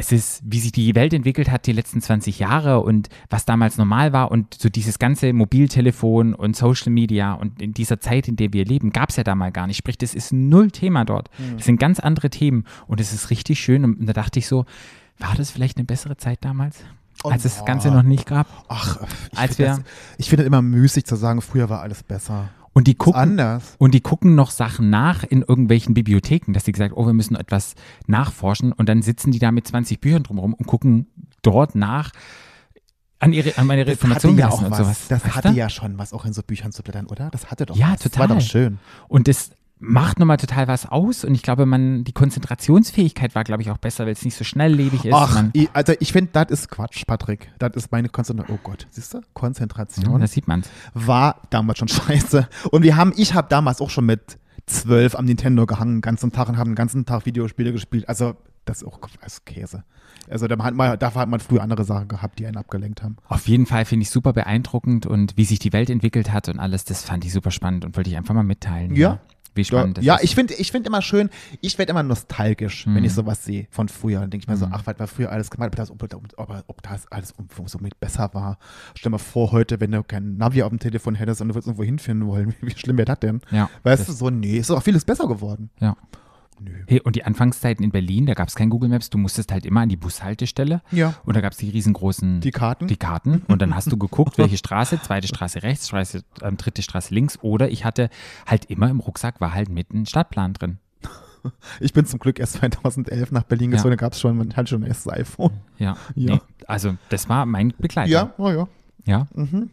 es 0.00 0.12
ist, 0.12 0.42
wie 0.44 0.60
sich 0.60 0.70
die 0.70 0.94
Welt 0.94 1.12
entwickelt 1.12 1.50
hat 1.50 1.66
die 1.66 1.72
letzten 1.72 2.00
20 2.00 2.38
Jahre 2.38 2.80
und 2.80 3.08
was 3.30 3.44
damals 3.44 3.78
normal 3.78 4.12
war 4.12 4.30
und 4.30 4.54
so 4.54 4.68
dieses 4.68 5.00
ganze 5.00 5.32
Mobiltelefon 5.32 6.34
und 6.34 6.54
Social 6.56 6.92
Media 6.92 7.32
und 7.32 7.60
in 7.60 7.74
dieser 7.74 7.98
Zeit, 8.00 8.28
in 8.28 8.36
der 8.36 8.52
wir 8.52 8.64
leben, 8.64 8.90
gab 8.90 9.10
es 9.10 9.16
ja 9.16 9.24
damals 9.24 9.52
gar 9.54 9.66
nicht. 9.66 9.76
Sprich, 9.76 9.98
das 9.98 10.14
ist 10.14 10.32
null 10.32 10.70
Thema 10.70 11.04
dort. 11.04 11.30
Das 11.56 11.66
sind 11.66 11.80
ganz 11.80 11.98
andere 11.98 12.30
Themen 12.30 12.64
und 12.86 13.00
es 13.00 13.12
ist 13.12 13.30
richtig 13.30 13.58
schön 13.58 13.84
und 13.84 14.06
da 14.06 14.12
dachte 14.12 14.38
ich 14.38 14.46
so, 14.46 14.66
war 15.18 15.34
das 15.36 15.50
vielleicht 15.50 15.78
eine 15.78 15.84
bessere 15.84 16.16
Zeit 16.16 16.38
damals? 16.42 16.78
Oh, 17.24 17.30
als 17.30 17.44
es 17.44 17.56
das 17.56 17.64
Ganze 17.66 17.90
noch 17.90 18.04
nicht 18.04 18.26
gab. 18.26 18.46
Ach, 18.68 19.00
ich 19.32 19.38
Als 19.38 19.56
finde 19.56 19.70
wir- 19.72 19.76
das, 19.78 19.84
ich 20.18 20.28
finde 20.28 20.44
das 20.44 20.46
immer 20.46 20.62
müßig 20.62 21.04
zu 21.06 21.16
sagen, 21.16 21.40
früher 21.42 21.68
war 21.68 21.80
alles 21.80 22.04
besser. 22.04 22.50
Und 22.78 22.86
die 22.86 22.94
gucken. 22.94 23.40
Und 23.78 23.92
die 23.92 24.00
gucken 24.00 24.36
noch 24.36 24.52
Sachen 24.52 24.88
nach 24.88 25.24
in 25.24 25.42
irgendwelchen 25.42 25.94
Bibliotheken, 25.94 26.52
dass 26.52 26.64
sie 26.64 26.70
gesagt, 26.70 26.94
oh, 26.96 27.06
wir 27.06 27.12
müssen 27.12 27.34
etwas 27.34 27.74
nachforschen 28.06 28.70
und 28.70 28.88
dann 28.88 29.02
sitzen 29.02 29.32
die 29.32 29.40
da 29.40 29.50
mit 29.50 29.66
20 29.66 30.00
Büchern 30.00 30.22
drumherum 30.22 30.54
und 30.54 30.64
gucken 30.68 31.08
dort 31.42 31.74
nach 31.74 32.12
an 33.18 33.32
ihre 33.32 33.58
an 33.58 33.66
meine 33.66 33.84
Das 33.84 34.00
hatte 34.04 34.28
ja 34.30 34.48
auch 34.48 34.62
was. 34.70 34.78
sowas. 34.78 35.08
Das 35.08 35.24
hatte 35.34 35.48
ja 35.48 35.68
schon 35.68 35.98
was, 35.98 36.12
auch 36.12 36.24
in 36.24 36.32
so 36.32 36.44
Büchern 36.44 36.70
zu 36.70 36.84
blättern, 36.84 37.06
oder? 37.06 37.30
Das 37.32 37.50
hatte 37.50 37.66
doch 37.66 37.74
Ja, 37.74 37.94
was. 37.94 37.98
Das 38.02 38.16
war 38.16 38.28
total. 38.28 38.38
doch 38.38 38.46
schön. 38.46 38.78
Und 39.08 39.26
das 39.26 39.50
macht 39.80 40.18
nochmal 40.18 40.36
total 40.36 40.68
was 40.68 40.86
aus 40.86 41.24
und 41.24 41.34
ich 41.34 41.42
glaube, 41.42 41.66
man 41.66 42.04
die 42.04 42.12
Konzentrationsfähigkeit 42.12 43.34
war, 43.34 43.44
glaube 43.44 43.62
ich, 43.62 43.70
auch 43.70 43.78
besser, 43.78 44.06
weil 44.06 44.12
es 44.12 44.24
nicht 44.24 44.36
so 44.36 44.44
schnelllebig 44.44 45.04
ist. 45.04 45.14
Ach, 45.14 45.34
man, 45.34 45.50
ich, 45.52 45.68
also 45.72 45.94
ich 46.00 46.12
finde, 46.12 46.30
das 46.32 46.50
ist 46.50 46.70
Quatsch, 46.70 47.06
Patrick. 47.06 47.50
Das 47.58 47.74
ist 47.74 47.92
meine 47.92 48.08
Konzentration. 48.08 48.58
Oh 48.58 48.60
Gott, 48.62 48.86
siehst 48.90 49.14
du? 49.14 49.18
ja, 49.18 49.24
Konzentration 49.34 50.20
da 50.20 50.26
sieht 50.26 50.48
man's. 50.48 50.68
war 50.94 51.42
damals 51.50 51.78
schon 51.78 51.88
scheiße. 51.88 52.48
Und 52.70 52.82
wir 52.82 52.96
haben, 52.96 53.12
ich 53.16 53.34
habe 53.34 53.48
damals 53.48 53.80
auch 53.80 53.90
schon 53.90 54.06
mit 54.06 54.38
zwölf 54.66 55.14
am 55.14 55.24
Nintendo 55.24 55.66
gehangen, 55.66 55.96
den 55.96 56.00
ganzen 56.00 56.32
Tag 56.32 56.48
und 56.48 56.58
habe 56.58 56.70
den 56.70 56.74
ganzen 56.76 57.06
Tag 57.06 57.26
Videospiele 57.26 57.72
gespielt. 57.72 58.08
Also, 58.08 58.34
das 58.64 58.82
ist 58.82 58.88
auch 58.88 59.00
das 59.22 59.44
Käse. 59.44 59.84
Also, 60.28 60.46
da 60.46 60.62
hat 60.62 60.74
man, 60.74 60.98
dafür 60.98 61.22
hat 61.22 61.28
man 61.28 61.40
früher 61.40 61.62
andere 61.62 61.84
Sachen 61.84 62.08
gehabt, 62.08 62.38
die 62.38 62.46
einen 62.46 62.58
abgelenkt 62.58 63.02
haben. 63.02 63.16
Auf 63.28 63.48
jeden 63.48 63.64
Fall 63.64 63.84
finde 63.84 64.02
ich 64.02 64.10
super 64.10 64.32
beeindruckend 64.32 65.06
und 65.06 65.36
wie 65.36 65.44
sich 65.44 65.58
die 65.58 65.72
Welt 65.72 65.88
entwickelt 65.88 66.32
hat 66.32 66.48
und 66.48 66.58
alles, 66.58 66.84
das 66.84 67.02
fand 67.02 67.24
ich 67.24 67.32
super 67.32 67.50
spannend 67.50 67.84
und 67.84 67.96
wollte 67.96 68.10
ich 68.10 68.16
einfach 68.16 68.34
mal 68.34 68.42
mitteilen. 68.42 68.94
Ja. 68.94 69.20
Wie 69.58 69.62
Ja, 69.62 69.66
spannend 69.66 69.98
ja 70.02 70.14
ist. 70.16 70.24
ich 70.24 70.34
finde 70.34 70.54
ich 70.54 70.72
find 70.72 70.86
immer 70.86 71.02
schön, 71.02 71.28
ich 71.60 71.76
werde 71.78 71.90
immer 71.90 72.02
nostalgisch, 72.02 72.86
wenn 72.86 72.94
Mhm. 72.94 73.04
ich 73.04 73.12
sowas 73.12 73.44
sehe 73.44 73.66
von 73.70 73.88
früher. 73.88 74.20
Dann 74.20 74.30
denke 74.30 74.44
ich 74.44 74.48
mir 74.48 74.56
so, 74.56 74.66
ach, 74.70 74.82
was 74.86 74.98
war 74.98 75.06
früher 75.06 75.30
alles 75.32 75.50
gemacht, 75.50 75.68
ob 75.70 75.76
das, 75.76 75.90
ob, 75.90 76.02
ob, 76.36 76.64
ob, 76.68 76.82
das 76.82 77.10
alles 77.12 77.32
um, 77.32 77.46
so 77.66 77.78
mit 77.80 77.98
besser 78.00 78.30
war. 78.32 78.58
Stell 78.94 79.10
dir 79.10 79.14
mal 79.14 79.18
vor, 79.18 79.52
heute, 79.52 79.80
wenn 79.80 79.90
du 79.92 80.02
kein 80.02 80.36
Navi 80.36 80.62
auf 80.62 80.70
dem 80.70 80.78
Telefon 80.78 81.14
hättest 81.16 81.40
und 81.42 81.48
du 81.48 81.54
würdest 81.54 81.66
irgendwo 81.68 81.84
hinfinden 81.84 82.26
wollen, 82.28 82.54
wie 82.60 82.70
schlimm 82.76 82.96
wäre 82.96 83.06
das 83.06 83.20
denn? 83.20 83.40
ja, 83.50 83.68
Weißt 83.82 84.00
das, 84.00 84.06
du, 84.06 84.12
so, 84.12 84.30
nee, 84.30 84.56
ist 84.58 84.70
doch 84.70 84.82
vieles 84.82 85.04
besser 85.04 85.26
geworden. 85.28 85.70
Ja. 85.80 85.96
Nö. 86.60 86.70
Hey, 86.86 87.00
und 87.00 87.16
die 87.16 87.24
Anfangszeiten 87.24 87.84
in 87.84 87.90
Berlin, 87.90 88.26
da 88.26 88.34
gab 88.34 88.48
es 88.48 88.54
kein 88.54 88.70
Google 88.70 88.88
Maps, 88.88 89.10
du 89.10 89.18
musstest 89.18 89.52
halt 89.52 89.64
immer 89.66 89.80
an 89.80 89.88
die 89.88 89.96
Bushaltestelle 89.96 90.82
Ja. 90.90 91.14
und 91.24 91.36
da 91.36 91.40
gab 91.40 91.52
es 91.52 91.58
die 91.58 91.70
riesengroßen 91.70 92.40
Die 92.40 92.50
Karten? 92.50 92.86
die 92.88 92.96
Karten 92.96 93.42
und 93.48 93.62
dann 93.62 93.74
hast 93.74 93.90
du 93.92 93.96
geguckt, 93.96 94.38
welche 94.38 94.56
Straße, 94.56 95.00
zweite 95.02 95.28
Straße 95.28 95.62
rechts, 95.62 95.88
Straße, 95.88 96.22
ähm, 96.42 96.56
dritte 96.56 96.82
Straße 96.82 97.14
links 97.14 97.38
oder 97.42 97.70
ich 97.70 97.84
hatte 97.84 98.10
halt 98.46 98.66
immer 98.66 98.88
im 98.90 99.00
Rucksack 99.00 99.40
war 99.40 99.54
halt 99.54 99.68
mit 99.68 99.92
ein 99.92 100.06
Stadtplan 100.06 100.54
drin. 100.54 100.78
Ich 101.80 101.92
bin 101.92 102.04
zum 102.04 102.18
Glück 102.18 102.40
erst 102.40 102.54
2011 102.54 103.30
nach 103.30 103.44
Berlin 103.44 103.70
Ja. 103.70 103.76
gezogen, 103.76 103.92
da 103.92 103.96
gab 103.96 104.12
es 104.12 104.20
schon, 104.20 104.36
man 104.36 104.54
hatte 104.56 104.70
schon 104.70 104.82
ein 104.82 104.88
erstes 104.88 105.12
iPhone. 105.12 105.52
Ja, 105.78 105.96
Ja. 106.16 106.34
Nee, 106.34 106.40
also 106.66 106.96
das 107.10 107.28
war 107.28 107.46
mein 107.46 107.72
Begleiter. 107.78 108.10
Ja, 108.10 108.34
oh 108.38 108.50
ja. 108.50 108.68
Ja, 109.06 109.26
Mhm. 109.34 109.70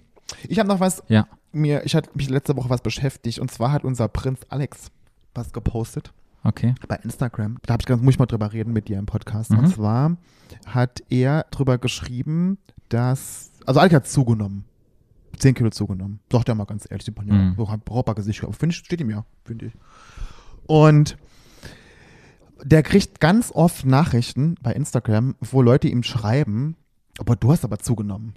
Ich 0.48 0.60
habe 0.60 0.70
noch 0.70 0.80
was, 0.80 1.04
ja. 1.08 1.28
mir, 1.52 1.84
ich 1.86 1.96
hatte 1.96 2.10
mich 2.14 2.30
letzte 2.30 2.56
Woche 2.56 2.70
was 2.70 2.82
beschäftigt 2.82 3.40
und 3.40 3.50
zwar 3.52 3.72
hat 3.72 3.84
unser 3.84 4.08
Prinz 4.08 4.42
Alex 4.50 4.92
was 5.34 5.52
gepostet. 5.54 6.14
Okay. 6.46 6.76
bei 6.88 6.98
Instagram. 6.98 7.58
Da 7.64 7.74
habe 7.74 7.82
ich 7.82 7.88
gedacht, 7.88 8.04
muss 8.04 8.14
ich 8.14 8.20
mal 8.20 8.28
drüber 8.28 8.54
reden 8.54 8.72
mit 8.72 8.88
dir 8.88 9.00
im 9.00 9.06
Podcast. 9.06 9.52
Mhm. 9.52 9.60
Und 9.60 9.68
zwar 9.68 10.18
hat 10.68 11.04
er 11.10 11.46
drüber 11.52 11.78
geschrieben, 11.78 12.58
dass, 12.90 13.52
also 13.66 13.80
Alex 13.80 13.96
hat 13.96 14.08
zugenommen. 14.08 14.66
10 15.40 15.54
Kilo 15.56 15.70
zugenommen. 15.70 16.20
Sagt 16.32 16.48
er 16.48 16.56
mal 16.56 16.66
ganz 16.66 16.88
ehrlich, 16.90 17.06
sieht 17.06 17.18
man 17.18 17.28
ja. 17.28 17.34
Mhm. 17.34 17.56
So 17.58 17.70
hat 17.70 17.84
brauchbar 17.84 18.16
Gesicht. 18.16 18.44
Aber 18.44 18.54
finde 18.54 18.74
ich, 18.74 18.78
steht 18.78 19.02
ihm 19.02 19.10
ja, 19.10 19.26
finde 19.44 19.66
ich. 19.66 19.74
Und 20.68 21.18
der 22.64 22.84
kriegt 22.84 23.20
ganz 23.20 23.52
oft 23.52 23.86
Nachrichten 23.86 24.56
bei 24.62 24.72
Instagram, 24.72 25.36
wo 25.42 25.62
Leute 25.62 25.88
ihm 25.88 26.04
schreiben, 26.04 26.76
aber 27.20 27.36
du 27.36 27.52
hast 27.52 27.64
aber 27.64 27.80
zugenommen. 27.80 28.36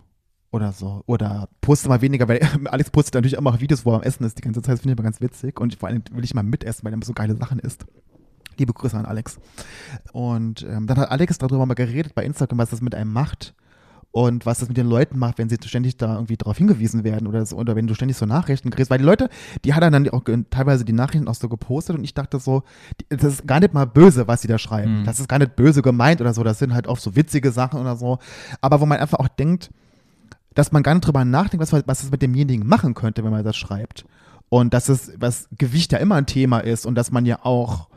Oder 0.51 0.73
so. 0.73 1.03
Oder 1.07 1.49
poste 1.61 1.89
mal 1.89 2.01
weniger, 2.01 2.27
weil 2.29 2.41
Alex 2.67 2.91
postet 2.91 3.15
natürlich 3.15 3.37
immer 3.37 3.51
auch 3.51 3.61
Videos, 3.61 3.85
wo 3.85 3.93
er 3.93 3.97
am 3.97 4.03
Essen 4.03 4.25
ist 4.25 4.39
die 4.39 4.43
ganze 4.43 4.63
Zeit. 4.63 4.75
Das 4.75 4.81
finde 4.81 4.95
ich 4.95 4.99
immer 4.99 5.05
ganz 5.05 5.21
witzig. 5.21 5.61
Und 5.61 5.75
vor 5.75 5.89
allem 5.89 6.03
will 6.13 6.25
ich 6.25 6.35
mal 6.35 6.43
mitessen, 6.43 6.85
weil 6.85 6.93
er 6.93 6.95
immer 6.95 7.05
so 7.05 7.13
geile 7.13 7.37
Sachen 7.37 7.59
isst. 7.59 7.85
Liebe 8.57 8.73
Grüße 8.73 8.97
an 8.97 9.07
Alex. 9.07 9.39
Und 10.13 10.67
ähm, 10.69 10.87
dann 10.87 10.99
hat 10.99 11.11
Alex 11.11 11.39
darüber 11.39 11.67
mal 11.67 11.75
geredet 11.75 12.15
bei 12.15 12.25
Instagram, 12.25 12.59
was 12.59 12.71
das 12.71 12.81
mit 12.81 12.95
einem 12.95 13.13
macht. 13.13 13.55
Und 14.11 14.47
was 14.47 14.61
das 14.61 14.69
mit 14.69 14.79
den 14.79 14.89
Leuten 14.89 15.19
macht, 15.19 15.37
wenn 15.37 15.51
sie 15.51 15.59
ständig 15.63 15.99
da 15.99 16.15
irgendwie 16.15 16.39
darauf 16.39 16.57
hingewiesen 16.57 17.05
werden 17.05 17.29
oder 17.29 17.45
so, 17.45 17.57
oder 17.57 17.77
wenn 17.77 17.87
du 17.87 17.95
ständig 17.95 18.17
so 18.17 18.25
Nachrichten 18.25 18.71
kriegst. 18.71 18.91
Weil 18.91 18.99
die 18.99 19.05
Leute, 19.05 19.29
die 19.67 19.75
hat 19.75 19.83
er 19.83 19.91
dann 19.91 20.09
auch 20.09 20.23
teilweise 20.49 20.87
die 20.87 20.95
Nachrichten 20.95 21.29
auch 21.29 21.35
so 21.35 21.51
gepostet 21.51 21.95
und 21.95 22.05
ich 22.05 22.15
dachte 22.15 22.41
so, 22.41 22.63
das 23.11 23.23
ist 23.23 23.47
gar 23.47 23.61
nicht 23.61 23.75
mal 23.75 23.85
böse, 23.85 24.27
was 24.27 24.41
sie 24.41 24.49
da 24.49 24.59
schreiben. 24.59 25.01
Mhm. 25.01 25.05
Das 25.05 25.21
ist 25.21 25.29
gar 25.29 25.39
nicht 25.39 25.57
böse 25.57 25.83
gemeint 25.83 26.23
oder 26.23 26.33
so. 26.33 26.43
Das 26.43 26.59
sind 26.59 26.73
halt 26.73 26.87
oft 26.87 27.03
so 27.03 27.17
witzige 27.17 27.53
Sachen 27.53 27.81
oder 27.81 27.97
so. 27.97 28.19
Aber 28.63 28.81
wo 28.81 28.87
man 28.87 28.99
einfach 28.99 29.19
auch 29.19 29.29
denkt, 29.29 29.71
dass 30.59 30.73
man 30.73 30.83
gar 30.83 30.93
nicht 30.93 31.07
drüber 31.07 31.25
nachdenkt, 31.25 31.61
was, 31.71 31.87
was 31.87 32.03
es 32.03 32.11
mit 32.11 32.21
demjenigen 32.21 32.67
machen 32.67 32.95
könnte, 32.95 33.23
wenn 33.23 33.31
man 33.31 33.45
das 33.45 33.57
schreibt. 33.57 34.05
Und 34.49 34.75
dass 34.75 34.89
es, 34.89 35.13
was 35.17 35.49
Gewicht 35.57 35.93
ja 35.93 35.99
immer 35.99 36.17
ein 36.17 36.27
Thema 36.27 36.59
ist 36.59 36.85
und 36.85 36.97
dass 36.97 37.13
man 37.13 37.27
ja 37.27 37.45
auch, 37.45 37.88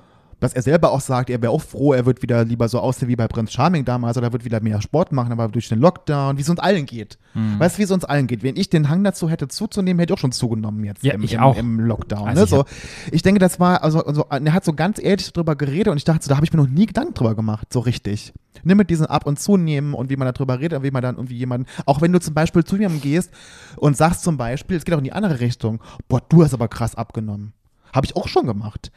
dass 0.42 0.54
er 0.54 0.64
selber 0.64 0.92
auch 0.92 1.00
sagt, 1.02 1.30
er 1.30 1.42
wäre 1.42 1.52
auch 1.52 1.62
froh, 1.62 1.94
er 1.94 2.06
wird 2.06 2.22
wieder 2.24 2.44
lieber 2.44 2.68
so 2.68 2.80
aussehen 2.80 3.08
wie 3.08 3.16
bei 3.16 3.28
Prinz 3.28 3.54
Charming 3.54 3.86
damals 3.86 4.18
oder 4.18 4.34
wird 4.34 4.44
wieder 4.44 4.60
mehr 4.60 4.82
Sport 4.82 5.12
machen, 5.12 5.32
aber 5.32 5.48
durch 5.48 5.70
den 5.70 5.80
Lockdown, 5.80 6.36
wie 6.38 6.42
es 6.42 6.50
uns 6.50 6.60
allen 6.60 6.88
geht. 6.88 7.20
Mhm. 7.36 7.60
Weißt 7.60 7.76
du, 7.76 7.80
wie 7.80 7.84
es 7.84 7.92
uns 7.92 8.04
allen 8.04 8.26
geht? 8.26 8.42
Wenn 8.42 8.56
ich 8.56 8.70
den 8.70 8.89
Hang 8.89 9.04
dazu 9.04 9.30
hätte 9.30 9.48
zuzunehmen, 9.48 10.00
hätte 10.00 10.12
ich 10.14 10.18
auch 10.18 10.22
schon 10.22 10.32
zugenommen 10.32 10.84
jetzt 10.84 11.04
Ja, 11.04 11.14
im, 11.14 11.24
ich 11.24 11.39
auch. 11.39 11.56
im 11.58 11.80
Lockdown. 11.80 12.28
Also 12.28 12.39
ne? 12.39 12.44
ich 12.44 12.50
so, 12.50 12.66
ich 13.12 13.22
denke, 13.22 13.39
das 13.39 13.60
war, 13.60 13.84
also, 13.84 14.04
also 14.04 14.26
er 14.30 14.54
hat 14.54 14.66
so 14.66 14.74
ganz 14.74 15.02
ehrlich 15.02 15.32
drüber 15.32 15.56
geredet 15.56 15.89
und 15.89 15.98
ich 15.98 16.06
dachte, 16.06 16.24
so, 16.24 16.30
da 16.30 16.36
habe 16.38 16.46
ich 16.46 16.52
mir 16.52 16.60
noch 16.60 16.68
nie 16.68 16.88
Gedanken 16.88 17.14
drüber 17.14 17.36
gemacht, 17.36 17.72
so 17.72 17.80
richtig. 17.80 18.34
Nimm 18.64 18.78
mit 18.78 18.89
diesen 18.89 19.06
Ab- 19.06 19.28
und 19.28 19.39
Zunehmen 19.39 19.94
und 19.94 20.10
wie 20.10 20.18
man 20.18 20.32
darüber 20.34 20.60
redet 20.60 20.80
und 20.80 20.84
wie 20.84 20.92
man 20.92 21.04
dann 21.04 21.16
irgendwie 21.16 21.38
jemanden, 21.38 21.68
auch 21.86 22.02
wenn 22.02 22.12
du 22.12 22.20
zum 22.20 22.34
Beispiel 22.34 22.64
zu 22.64 22.78
jemandem 22.78 23.02
gehst 23.02 23.32
und 23.78 23.96
sagst 23.96 24.24
zum 24.24 24.38
Beispiel, 24.38 24.78
es 24.78 24.86
geht 24.86 24.94
auch 24.96 25.00
in 25.00 25.04
die 25.04 25.14
andere 25.14 25.39
Richtung, 25.39 25.82
boah, 26.08 26.22
du 26.28 26.44
hast 26.44 26.54
aber 26.56 26.68
krass 26.68 26.96
abgenommen. 26.96 27.54
Habe 27.94 28.06
ich 28.06 28.16
auch 28.16 28.28
schon 28.28 28.48
gemacht. 28.48 28.92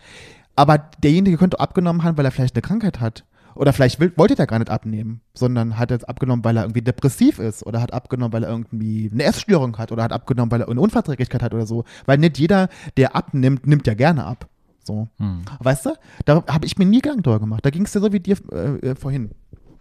Aber 0.57 0.79
derjenige 1.03 1.37
könnte 1.37 1.61
abgenommen 1.61 2.05
haben, 2.05 2.17
weil 2.17 2.25
er 2.25 2.31
vielleicht 2.31 2.55
eine 2.55 2.63
Krankheit 2.63 3.01
hat. 3.01 3.25
Oder 3.55 3.73
vielleicht 3.73 4.01
will, 4.01 4.13
wollte 4.17 4.35
der 4.35 4.47
gar 4.49 4.59
nicht 4.59 4.71
abnehmen, 4.71 5.21
sondern 5.33 5.79
hat 5.79 5.93
jetzt 5.93 6.09
abgenommen, 6.09 6.45
weil 6.45 6.57
er 6.57 6.65
irgendwie 6.65 6.83
depressiv 6.83 7.39
ist 7.39 7.65
oder 7.65 7.81
hat 7.81 7.93
abgenommen, 7.93 8.33
weil 8.33 8.43
er 8.43 8.51
irgendwie 8.51 9.09
eine 9.13 9.23
Essstörung 9.23 9.79
hat 9.79 9.93
oder 9.93 10.03
hat 10.03 10.13
abgenommen, 10.13 10.51
weil 10.51 10.61
er 10.61 10.69
eine 10.69 10.81
Unverträglichkeit 10.81 11.43
hat 11.43 11.55
oder 11.55 11.67
so. 11.67 11.85
Weil 12.05 12.19
nicht 12.19 12.37
jeder, 12.39 12.69
der 12.97 13.15
abnimmt, 13.15 13.67
nimmt 13.67 13.87
ja 13.87 13.95
gerne 13.95 14.25
ab. 14.25 14.49
So. 14.83 15.09
Mhm. 15.19 15.43
Weißt 15.61 15.87
du? 15.87 15.91
Da 16.25 16.45
habe 16.49 16.67
ich 16.67 16.79
mir 16.79 16.85
nie 16.85 17.01
Gedanken 17.01 17.23
drüber 17.23 17.39
gemacht. 17.41 17.65
Da 17.65 17.71
ging 17.71 17.85
es 17.85 17.93
dir 17.93 18.01
so 18.01 18.13
wie 18.13 18.21
dir 18.21 18.37
äh, 18.53 18.91
äh, 18.91 18.95
vorhin. 18.97 19.31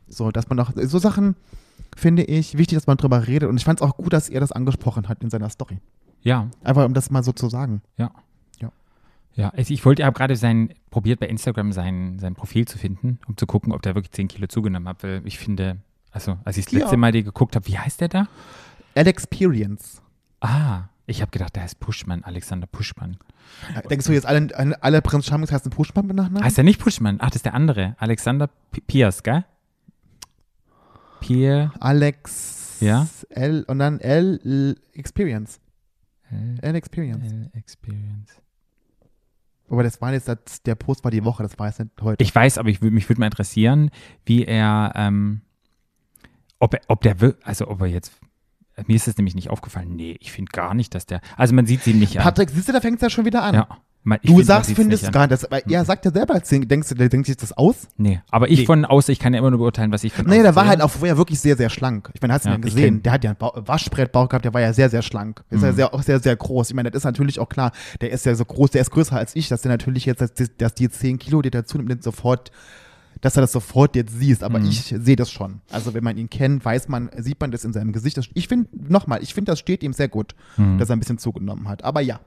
So, 0.07 0.31
dass 0.31 0.49
man 0.49 0.59
auch, 0.59 0.71
so 0.75 0.99
Sachen 0.99 1.35
finde 1.97 2.23
ich 2.23 2.57
wichtig, 2.57 2.77
dass 2.77 2.87
man 2.87 2.97
drüber 2.97 3.27
redet. 3.27 3.49
Und 3.49 3.57
ich 3.57 3.65
fand 3.65 3.81
es 3.81 3.87
auch 3.87 3.97
gut, 3.97 4.13
dass 4.13 4.29
er 4.29 4.39
das 4.39 4.51
angesprochen 4.51 5.09
hat 5.09 5.23
in 5.23 5.31
seiner 5.31 5.49
Story. 5.49 5.79
Ja, 6.21 6.47
Einfach 6.63 6.85
um 6.85 6.93
das 6.93 7.09
mal 7.09 7.23
so 7.23 7.31
zu 7.31 7.49
sagen. 7.49 7.81
ja. 7.97 8.11
Ja. 9.35 9.45
Ja, 9.45 9.49
also 9.49 9.73
ich 9.73 9.83
wollte, 9.85 10.05
habe 10.05 10.15
gerade 10.15 10.35
sein, 10.35 10.73
probiert 10.91 11.19
bei 11.19 11.27
Instagram 11.27 11.71
sein, 11.71 12.19
sein 12.19 12.35
Profil 12.35 12.67
zu 12.67 12.77
finden, 12.77 13.19
um 13.27 13.35
zu 13.37 13.47
gucken, 13.47 13.71
ob 13.73 13.81
der 13.81 13.95
wirklich 13.95 14.11
10 14.11 14.27
Kilo 14.27 14.47
zugenommen 14.47 14.87
hat, 14.87 15.01
weil 15.03 15.21
ich 15.25 15.39
finde, 15.39 15.77
also 16.11 16.37
als 16.45 16.57
ich 16.57 16.65
das 16.65 16.73
Ja. 16.73 16.79
letzte 16.81 16.97
Mal 16.97 17.11
die 17.11 17.23
geguckt 17.23 17.55
habe, 17.55 17.65
wie 17.67 17.77
heißt 17.79 18.01
der 18.01 18.09
da? 18.09 18.27
Alex 18.95 19.23
Experience. 19.23 20.01
Ah, 20.39 20.83
Ich 21.05 21.21
habe 21.21 21.31
gedacht, 21.31 21.53
der 21.55 21.63
heißt 21.63 21.79
Puschmann, 21.81 22.23
Alexander 22.23 22.65
Puschmann. 22.67 23.17
Denkst 23.89 24.05
du 24.05 24.13
jetzt, 24.13 24.25
alle, 24.25 24.47
alle- 24.55 24.81
alle 24.81 25.01
Prinz 25.01 25.25
Charmings 25.25 25.51
heißen 25.51 25.69
Puschmann 25.69 26.07
mit 26.07 26.15
Nachnamen? 26.15 26.41
Heißt 26.43 26.55
der 26.57 26.63
nicht 26.63 26.79
Puschmann? 26.79 27.17
Ach, 27.19 27.27
das 27.29 27.37
ist 27.37 27.45
der 27.45 27.55
andere. 27.55 27.95
Alexander 27.99 28.47
P 28.71 28.79
Piers, 28.87 29.21
gell? 29.23 29.43
Pier. 31.19 31.71
Alex 31.79 32.77
Ja? 32.79 33.07
L 33.29 33.63
und 33.67 33.79
dann 33.79 33.99
L, 33.99 34.39
L 34.43 34.77
Experience. 34.93 35.59
L, 36.31 36.57
L 36.61 36.75
Experience. 36.75 37.31
L 37.33 37.49
Experience. 37.53 38.31
Aber 39.73 39.81
das 39.81 39.99
war 40.01 40.13
jetzt, 40.13 40.27
das, 40.27 40.61
der 40.63 40.75
Post 40.75 41.03
war 41.03 41.09
die 41.09 41.25
Woche, 41.25 41.41
das 41.41 41.57
war 41.57 41.65
jetzt 41.65 41.79
nicht 41.79 41.89
heute. 41.99 42.23
Ich 42.23 42.33
weiß, 42.33 42.59
aber 42.59 42.69
ich, 42.69 42.79
mich 42.81 43.09
würde 43.09 43.19
mal 43.19 43.25
interessieren, 43.25 43.89
wie 44.23 44.45
er, 44.45 44.93
ähm, 44.95 45.41
ob 46.59 46.75
er, 46.75 46.81
ob 46.89 47.01
der, 47.01 47.15
also 47.43 47.67
ob 47.67 47.81
er 47.81 47.87
jetzt, 47.87 48.13
mir 48.85 48.95
ist 48.95 49.07
es 49.07 49.17
nämlich 49.17 49.33
nicht 49.33 49.49
aufgefallen. 49.49 49.95
Nee, 49.95 50.15
ich 50.19 50.31
finde 50.31 50.51
gar 50.51 50.75
nicht, 50.75 50.93
dass 50.93 51.07
der, 51.07 51.21
also 51.37 51.55
man 51.55 51.65
sieht 51.65 51.81
sie 51.81 51.95
nicht 51.95 52.19
an. 52.19 52.23
Patrick, 52.23 52.51
siehst 52.51 52.69
du, 52.69 52.71
da 52.71 52.81
fängt 52.81 52.97
es 52.97 53.01
ja 53.01 53.09
schon 53.09 53.25
wieder 53.25 53.41
an. 53.41 53.55
ja. 53.55 53.67
Ich 54.21 54.29
Du 54.29 54.41
sagst, 54.43 54.71
findest 54.71 55.03
nicht 55.03 55.13
gar 55.13 55.21
nicht, 55.21 55.31
das, 55.31 55.45
aber 55.45 55.65
er 55.65 55.85
sagt 55.85 56.03
ja 56.03 56.11
selber, 56.11 56.33
als 56.33 56.49
denkst 56.49 56.89
du, 56.89 56.95
der 56.95 57.07
denkt 57.07 57.25
sich 57.27 57.37
das 57.37 57.53
aus? 57.53 57.87
Nee, 57.95 58.21
aber 58.31 58.49
ich 58.49 58.59
Nee. 58.59 58.65
von 58.65 58.83
außen, 58.83 59.11
ich 59.13 59.19
kann 59.19 59.33
ja 59.33 59.39
immer 59.39 59.49
nur 59.49 59.59
beurteilen, 59.59 59.93
was 59.93 60.03
ich 60.03 60.11
von 60.11 60.25
Nee, 60.25 60.41
der 60.41 60.55
war 60.55 60.67
halt 60.67 60.81
auch 60.81 60.89
vorher 60.91 61.17
wirklich 61.17 61.39
sehr, 61.39 61.55
sehr 61.55 61.69
schlank. 61.69 62.09
Ich 62.13 62.21
meine, 62.21 62.33
hast 62.33 62.43
du 62.45 62.49
Ja, 62.49 62.55
ihn 62.55 62.61
gesehen. 62.61 63.01
Der 63.01 63.13
hat 63.13 63.23
ja 63.23 63.29
einen 63.29 63.37
Bau- 63.37 63.53
Waschbrettbauch 63.55 64.27
gehabt, 64.27 64.43
der 64.43 64.53
war 64.53 64.59
ja 64.59 64.73
sehr, 64.73 64.89
sehr 64.89 65.03
schlank. 65.03 65.43
Ist 65.49 65.63
ja 65.63 65.71
Mhm. 65.71 65.75
sehr, 65.75 65.93
auch 65.93 66.03
sehr, 66.03 66.19
sehr 66.19 66.35
groß. 66.35 66.69
Ich 66.69 66.75
meine, 66.75 66.91
das 66.91 66.99
ist 66.99 67.05
natürlich 67.05 67.39
auch 67.39 67.47
klar. 67.47 67.71
Der 68.01 68.11
ist 68.11 68.25
ja 68.25 68.35
so 68.35 68.43
groß, 68.43 68.71
der 68.71 68.81
ist 68.81 68.91
größer 68.91 69.15
als 69.15 69.35
ich, 69.37 69.47
dass 69.47 69.61
der 69.61 69.71
natürlich 69.71 70.05
jetzt, 70.05 70.19
dass, 70.19 70.33
die- 70.33 70.57
dass 70.57 70.73
die 70.75 70.89
10 70.89 71.17
Kilo, 71.17 71.41
die 71.41 71.51
dazu 71.51 71.77
nimmt, 71.77 72.03
sofort, 72.03 72.51
dass 73.21 73.37
er 73.37 73.41
das 73.41 73.53
sofort 73.53 73.95
jetzt 73.95 74.19
siehst. 74.19 74.43
Aber 74.43 74.59
Mhm. 74.59 74.65
ich 74.65 74.93
sehe 74.99 75.15
das 75.15 75.31
schon. 75.31 75.61
Also, 75.71 75.93
wenn 75.93 76.03
man 76.03 76.17
ihn 76.17 76.29
kennt, 76.29 76.65
weiß 76.65 76.89
man, 76.89 77.09
sieht 77.19 77.39
man 77.39 77.51
das 77.51 77.63
in 77.63 77.71
seinem 77.71 77.93
Gesicht. 77.93 78.19
Ich 78.33 78.49
finde, 78.49 78.67
nochmal, 78.73 79.23
ich 79.23 79.33
finde, 79.33 79.53
das 79.53 79.59
steht 79.59 79.81
ihm 79.81 79.93
sehr 79.93 80.09
gut, 80.09 80.35
Mhm. 80.57 80.77
dass 80.77 80.89
er 80.89 80.97
ein 80.97 80.99
bisschen 80.99 81.19
zugenommen 81.19 81.69
hat. 81.69 81.85
Aber 81.85 82.01
ja. 82.01 82.19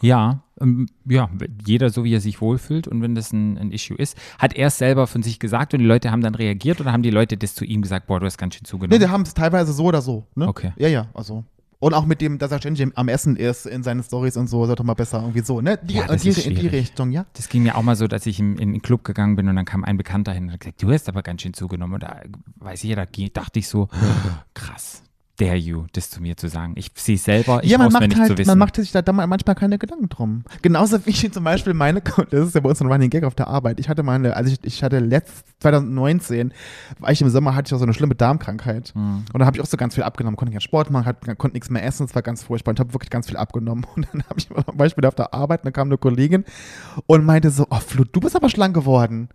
Ja, 0.00 0.42
ähm, 0.60 0.86
ja, 1.04 1.28
jeder 1.66 1.90
so, 1.90 2.04
wie 2.04 2.14
er 2.14 2.20
sich 2.20 2.40
wohlfühlt 2.40 2.88
und 2.88 3.02
wenn 3.02 3.14
das 3.14 3.32
ein, 3.32 3.58
ein 3.58 3.70
Issue 3.72 3.96
ist. 3.96 4.16
Hat 4.38 4.54
er 4.54 4.68
es 4.68 4.78
selber 4.78 5.06
von 5.06 5.22
sich 5.22 5.38
gesagt 5.38 5.74
und 5.74 5.80
die 5.80 5.86
Leute 5.86 6.10
haben 6.10 6.22
dann 6.22 6.34
reagiert 6.34 6.80
oder 6.80 6.92
haben 6.92 7.02
die 7.02 7.10
Leute 7.10 7.36
das 7.36 7.54
zu 7.54 7.64
ihm 7.64 7.82
gesagt, 7.82 8.06
boah, 8.06 8.20
du 8.20 8.26
hast 8.26 8.38
ganz 8.38 8.54
schön 8.54 8.62
Nee, 8.64 8.68
zugenommen? 8.68 9.00
die 9.00 9.08
haben 9.08 9.22
es 9.22 9.34
teilweise 9.34 9.72
so 9.72 9.84
oder 9.84 10.02
so. 10.02 10.26
Ne? 10.34 10.48
Okay. 10.48 10.72
Ja, 10.76 10.88
ja, 10.88 11.06
also. 11.14 11.44
Und 11.78 11.94
auch 11.94 12.06
mit 12.06 12.20
dem, 12.20 12.38
dass 12.38 12.52
er 12.52 12.58
ständig 12.58 12.96
am 12.96 13.08
Essen 13.08 13.34
ist 13.34 13.66
in 13.66 13.82
seinen 13.82 14.04
Stories 14.04 14.36
und 14.36 14.46
so, 14.46 14.66
sollte 14.66 14.84
mal 14.84 14.94
besser 14.94 15.20
irgendwie 15.20 15.40
so, 15.40 15.60
ne? 15.60 15.80
Die, 15.82 15.94
Ja, 15.94 16.06
das 16.06 16.22
die, 16.22 16.28
ist 16.28 16.46
in 16.46 16.54
die. 16.54 16.68
Richtung, 16.68 17.10
ja. 17.10 17.26
Das 17.32 17.48
ging 17.48 17.64
mir 17.64 17.76
auch 17.76 17.82
mal 17.82 17.96
so, 17.96 18.06
dass 18.06 18.24
ich 18.26 18.38
in, 18.38 18.56
in 18.56 18.72
den 18.72 18.82
Club 18.82 19.02
gegangen 19.02 19.34
bin 19.34 19.48
und 19.48 19.56
dann 19.56 19.64
kam 19.64 19.82
ein 19.82 19.96
Bekannter 19.96 20.32
hin 20.32 20.44
und 20.44 20.52
hat 20.52 20.60
gesagt, 20.60 20.80
du 20.80 20.92
hast 20.92 21.08
aber 21.08 21.22
ganz 21.22 21.42
schön 21.42 21.54
zugenommen. 21.54 21.94
Und 21.94 22.04
da 22.04 22.20
weiß 22.60 22.84
ich 22.84 22.90
ja, 22.90 22.94
da 22.94 23.06
dachte 23.34 23.58
ich 23.58 23.66
so, 23.66 23.88
krass, 24.54 25.02
dare 25.38 25.56
you, 25.56 25.86
das 25.92 26.10
zu 26.10 26.20
mir 26.20 26.36
zu 26.36 26.48
sagen. 26.48 26.74
Ich 26.76 26.90
sehe 26.94 27.16
es 27.16 27.24
selber, 27.24 27.60
ich 27.62 27.70
ja, 27.70 27.78
man 27.78 27.92
macht 27.92 28.02
nicht 28.02 28.14
zu 28.14 28.20
halt, 28.20 28.38
wissen. 28.38 28.48
man 28.48 28.58
macht 28.58 28.76
sich 28.76 28.92
da 28.92 29.02
manchmal 29.12 29.54
keine 29.54 29.78
Gedanken 29.78 30.08
drum. 30.08 30.44
Genauso 30.60 31.04
wie 31.06 31.10
ich 31.10 31.32
zum 31.32 31.44
Beispiel 31.44 31.74
meine, 31.74 32.02
das 32.30 32.48
ist 32.48 32.54
ja 32.54 32.60
bei 32.60 32.68
uns 32.68 32.80
ein 32.80 32.86
Running 32.86 33.10
Gag 33.10 33.24
auf 33.24 33.34
der 33.34 33.48
Arbeit. 33.48 33.80
Ich 33.80 33.88
hatte 33.88 34.02
meine, 34.02 34.36
also 34.36 34.52
ich, 34.52 34.58
ich 34.62 34.82
hatte 34.82 34.98
letzt 34.98 35.44
2019, 35.60 36.52
war 36.98 37.10
ich 37.10 37.22
im 37.22 37.30
Sommer, 37.30 37.54
hatte 37.54 37.68
ich 37.68 37.74
auch 37.74 37.78
so 37.78 37.84
eine 37.84 37.94
schlimme 37.94 38.14
Darmkrankheit. 38.14 38.92
Hm. 38.94 39.24
Und 39.32 39.38
da 39.38 39.46
habe 39.46 39.56
ich 39.56 39.62
auch 39.62 39.66
so 39.66 39.76
ganz 39.76 39.94
viel 39.94 40.04
abgenommen, 40.04 40.36
konnte 40.36 40.52
keinen 40.52 40.60
Sport 40.60 40.90
machen, 40.90 41.06
hat, 41.06 41.20
konnte 41.38 41.54
nichts 41.54 41.70
mehr 41.70 41.84
essen, 41.84 42.04
es 42.04 42.14
war 42.14 42.22
ganz 42.22 42.42
furchtbar 42.42 42.70
und 42.70 42.80
habe 42.80 42.92
wirklich 42.92 43.10
ganz 43.10 43.28
viel 43.28 43.36
abgenommen. 43.36 43.86
Und 43.94 44.08
dann 44.12 44.22
habe 44.24 44.38
ich 44.38 44.48
zum 44.48 44.76
Beispiel 44.76 45.04
auf 45.06 45.14
der 45.14 45.34
Arbeit, 45.34 45.60
und 45.60 45.66
dann 45.66 45.72
kam 45.72 45.88
eine 45.88 45.98
Kollegin 45.98 46.44
und 47.06 47.24
meinte 47.24 47.50
so, 47.50 47.66
oh 47.70 47.76
Flut, 47.76 48.08
du 48.12 48.20
bist 48.20 48.34
aber 48.34 48.48
schlank 48.48 48.74
geworden. 48.74 49.28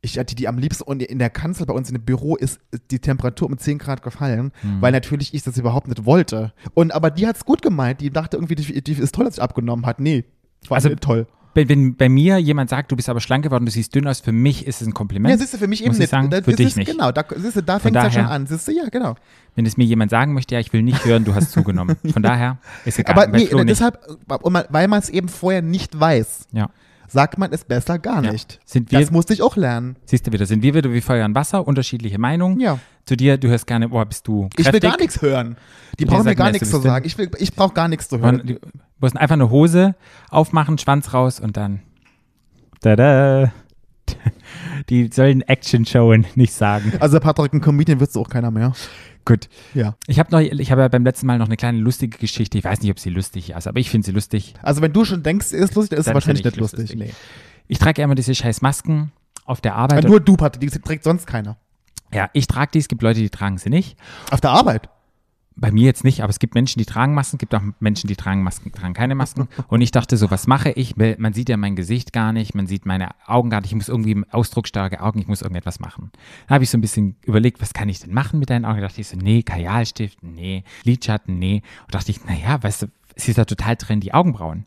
Ich 0.00 0.18
hatte 0.18 0.34
die 0.34 0.46
am 0.48 0.58
liebsten 0.58 0.84
und 0.84 1.02
in 1.02 1.18
der 1.18 1.30
Kanzel 1.30 1.66
bei 1.66 1.74
uns 1.74 1.88
in 1.88 1.94
dem 1.96 2.04
Büro 2.04 2.36
ist 2.36 2.60
die 2.90 2.98
Temperatur 3.00 3.48
um 3.48 3.58
10 3.58 3.78
Grad 3.78 4.02
gefallen, 4.02 4.52
Hm. 4.60 4.80
weil 4.80 4.92
natürlich 4.92 5.34
ich 5.34 5.42
das 5.42 5.56
überhaupt 5.58 5.88
nicht 5.88 6.04
wollte. 6.04 6.52
Und 6.74 6.92
aber 6.94 7.10
die 7.10 7.26
hat 7.26 7.36
es 7.36 7.44
gut 7.44 7.62
gemeint, 7.62 8.00
die 8.00 8.10
dachte 8.10 8.36
irgendwie, 8.36 8.54
die, 8.54 8.82
die 8.82 8.92
ist 8.92 9.14
toll, 9.14 9.24
dass 9.24 9.34
ich 9.38 9.42
abgenommen 9.42 9.86
hat. 9.86 9.98
Nee, 10.00 10.24
es 10.62 10.70
war 10.70 10.76
Also, 10.76 10.88
nicht 10.90 11.02
toll. 11.02 11.26
Wenn, 11.54 11.68
wenn 11.70 11.96
bei 11.96 12.08
mir 12.08 12.38
jemand 12.38 12.70
sagt, 12.70 12.92
du 12.92 12.96
bist 12.96 13.08
aber 13.08 13.20
schlank 13.20 13.42
geworden, 13.42 13.64
du 13.64 13.72
siehst 13.72 13.92
dünn 13.92 14.06
aus, 14.06 14.20
für 14.20 14.30
mich 14.30 14.66
ist 14.66 14.80
es 14.80 14.86
ein 14.86 14.94
Kompliment. 14.94 15.32
Ja, 15.32 15.38
siehst 15.38 15.54
du, 15.54 15.58
für 15.58 15.66
mich 15.66 15.82
eben 15.84 15.96
nicht. 15.96 16.08
sagen, 16.10 16.30
Da- 16.30 16.42
für 16.42 16.52
dich 16.52 16.68
ist, 16.68 16.76
nicht. 16.76 16.90
Genau, 16.92 17.10
da, 17.10 17.24
siehst 17.34 17.56
du, 17.56 17.62
da 17.62 17.80
fängt 17.80 17.96
es 17.96 18.02
ja 18.04 18.10
schon 18.12 18.26
an. 18.26 18.46
Siehst 18.46 18.68
du, 18.68 18.72
ja, 18.72 18.84
genau. 18.90 19.16
Wenn 19.56 19.66
es 19.66 19.76
mir 19.76 19.84
jemand 19.84 20.12
sagen 20.12 20.34
möchte, 20.34 20.54
ja, 20.54 20.60
ich 20.60 20.72
will 20.72 20.82
nicht 20.82 21.04
hören, 21.04 21.24
du 21.24 21.34
hast 21.34 21.50
zugenommen. 21.50 21.96
Von 22.12 22.22
daher 22.22 22.58
ist 22.84 22.98
egal. 23.00 23.16
Aber 23.18 23.26
nee, 23.36 23.48
deshalb, 23.64 23.98
weil 24.28 24.86
man 24.86 24.98
es 25.00 25.08
eben 25.08 25.28
vorher 25.28 25.62
nicht 25.62 25.98
weiß, 25.98 26.46
Ja. 26.52 26.70
Sagt 27.08 27.38
man 27.38 27.52
es 27.52 27.64
besser 27.64 27.98
gar 27.98 28.22
Ja. 28.22 28.30
nicht. 28.32 28.60
Sind 28.64 28.92
wir, 28.92 29.00
Das 29.00 29.10
musste 29.10 29.32
ich 29.32 29.42
auch 29.42 29.56
lernen. 29.56 29.96
siehst 30.04 30.26
du 30.26 30.32
wieder, 30.32 30.46
sind 30.46 30.62
wir 30.62 30.74
wieder 30.74 30.92
wie 30.92 31.00
Feuer 31.00 31.24
und 31.24 31.34
Wasser, 31.34 31.66
unterschiedliche 31.66 32.18
Meinungen. 32.18 32.60
Ja. 32.60 32.78
Zu 33.06 33.16
dir, 33.16 33.38
du 33.38 33.48
hörst 33.48 33.66
gerne, 33.66 33.88
boah, 33.88 34.04
bist 34.04 34.28
du 34.28 34.48
Ich 34.52 34.58
will 34.58 34.72
kräftig. 34.72 34.90
gar 34.90 34.96
nichts 34.98 35.22
hören. 35.22 35.56
Die 35.98 36.04
brauchen 36.04 36.24
mir 36.24 36.34
gar 36.36 36.52
nichts 36.52 36.70
du 36.70 36.76
zu 36.76 36.82
sagen. 36.82 37.06
Ich, 37.06 37.16
will- 37.18 37.30
ich 37.38 37.54
brauche 37.54 37.72
gar 37.74 37.88
nichts 37.88 38.08
zu 38.08 38.20
hören. 38.20 38.42
Du 38.44 38.56
musst 39.00 39.16
einfach 39.16 39.32
eine 39.34 39.48
Hose 39.50 39.94
aufmachen, 40.30 40.76
Schwanz 40.78 41.12
raus 41.14 41.40
und 41.40 41.56
dann. 41.56 41.80
Tada. 42.80 43.52
Die 44.88 45.10
sollen 45.12 45.42
Action 45.42 45.84
showen, 45.84 46.26
nicht 46.34 46.52
sagen. 46.52 46.92
Also 47.00 47.20
Patrick, 47.20 47.52
ein 47.52 47.60
Comedian 47.60 48.00
wird 48.00 48.10
es 48.10 48.16
auch 48.16 48.28
keiner 48.28 48.50
mehr. 48.50 48.72
Gut. 49.28 49.50
Ja. 49.74 49.94
Ich 50.06 50.18
habe 50.18 50.30
noch, 50.32 50.40
ich 50.40 50.70
habe 50.72 50.80
ja 50.80 50.88
beim 50.88 51.04
letzten 51.04 51.26
Mal 51.26 51.36
noch 51.36 51.46
eine 51.46 51.58
kleine 51.58 51.78
lustige 51.78 52.16
Geschichte. 52.16 52.56
Ich 52.56 52.64
weiß 52.64 52.80
nicht, 52.80 52.90
ob 52.90 52.98
sie 52.98 53.10
lustig 53.10 53.50
ist, 53.50 53.66
aber 53.66 53.78
ich 53.78 53.90
finde 53.90 54.06
sie 54.06 54.12
lustig. 54.12 54.54
Also 54.62 54.80
wenn 54.80 54.94
du 54.94 55.04
schon 55.04 55.22
denkst, 55.22 55.48
sie 55.48 55.58
ist 55.58 55.74
lustig, 55.74 55.90
dann 55.90 55.98
ist 55.98 56.06
sie 56.06 56.14
wahrscheinlich 56.14 56.44
nicht 56.44 56.54
ich 56.54 56.60
lustig. 56.60 56.94
lustig. 56.94 57.14
Ich 57.66 57.78
trage 57.78 58.00
ja 58.00 58.06
immer 58.06 58.14
diese 58.14 58.34
scheiß 58.34 58.62
Masken 58.62 59.12
auf 59.44 59.60
der 59.60 59.74
Arbeit. 59.74 60.04
Nee. 60.04 60.08
Nur 60.08 60.20
du, 60.20 60.38
Patrick, 60.38 60.70
die 60.70 60.78
trägt 60.80 61.04
sonst 61.04 61.26
keiner. 61.26 61.58
ja, 62.10 62.30
ich 62.32 62.46
trage 62.46 62.70
die, 62.72 62.78
es 62.78 62.88
gibt 62.88 63.02
Leute, 63.02 63.20
die 63.20 63.28
tragen 63.28 63.58
sie 63.58 63.68
nicht. 63.68 63.98
Auf 64.30 64.40
der 64.40 64.50
Arbeit. 64.50 64.88
Bei 65.60 65.72
mir 65.72 65.86
jetzt 65.86 66.04
nicht, 66.04 66.22
aber 66.22 66.30
es 66.30 66.38
gibt 66.38 66.54
Menschen, 66.54 66.78
die 66.78 66.84
tragen 66.84 67.14
Masken, 67.14 67.36
es 67.36 67.40
gibt 67.40 67.54
auch 67.54 67.62
Menschen, 67.80 68.06
die 68.06 68.14
tragen 68.14 68.44
Masken, 68.44 68.70
tragen 68.70 68.94
keine 68.94 69.16
Masken. 69.16 69.48
Und 69.66 69.80
ich 69.80 69.90
dachte 69.90 70.16
so, 70.16 70.30
was 70.30 70.46
mache 70.46 70.70
ich? 70.70 70.96
Man 70.96 71.32
sieht 71.32 71.48
ja 71.48 71.56
mein 71.56 71.74
Gesicht 71.74 72.12
gar 72.12 72.32
nicht, 72.32 72.54
man 72.54 72.68
sieht 72.68 72.86
meine 72.86 73.08
Augen 73.26 73.50
gar 73.50 73.60
nicht, 73.60 73.72
ich 73.72 73.76
muss 73.76 73.88
irgendwie 73.88 74.22
ausdrucksstarke 74.30 75.00
Augen, 75.00 75.18
ich 75.18 75.26
muss 75.26 75.42
irgendetwas 75.42 75.80
machen. 75.80 76.12
Da 76.46 76.54
habe 76.54 76.64
ich 76.64 76.70
so 76.70 76.78
ein 76.78 76.80
bisschen 76.80 77.16
überlegt, 77.22 77.60
was 77.60 77.74
kann 77.74 77.88
ich 77.88 77.98
denn 77.98 78.14
machen 78.14 78.38
mit 78.38 78.50
deinen 78.50 78.64
Augen? 78.64 78.80
Da 78.80 78.86
dachte 78.86 79.00
ich 79.00 79.08
so, 79.08 79.16
nee, 79.16 79.42
Kajalstift, 79.42 80.22
nee, 80.22 80.62
Lidschatten, 80.84 81.38
nee. 81.38 81.62
Und 81.86 81.94
dachte 81.94 82.12
ich, 82.12 82.24
naja, 82.24 82.62
weißt 82.62 82.82
du, 82.82 82.86
es 83.16 83.28
ist 83.28 83.36
ja 83.36 83.44
total 83.44 83.76
trendy, 83.76 84.12
Augenbrauen. 84.12 84.64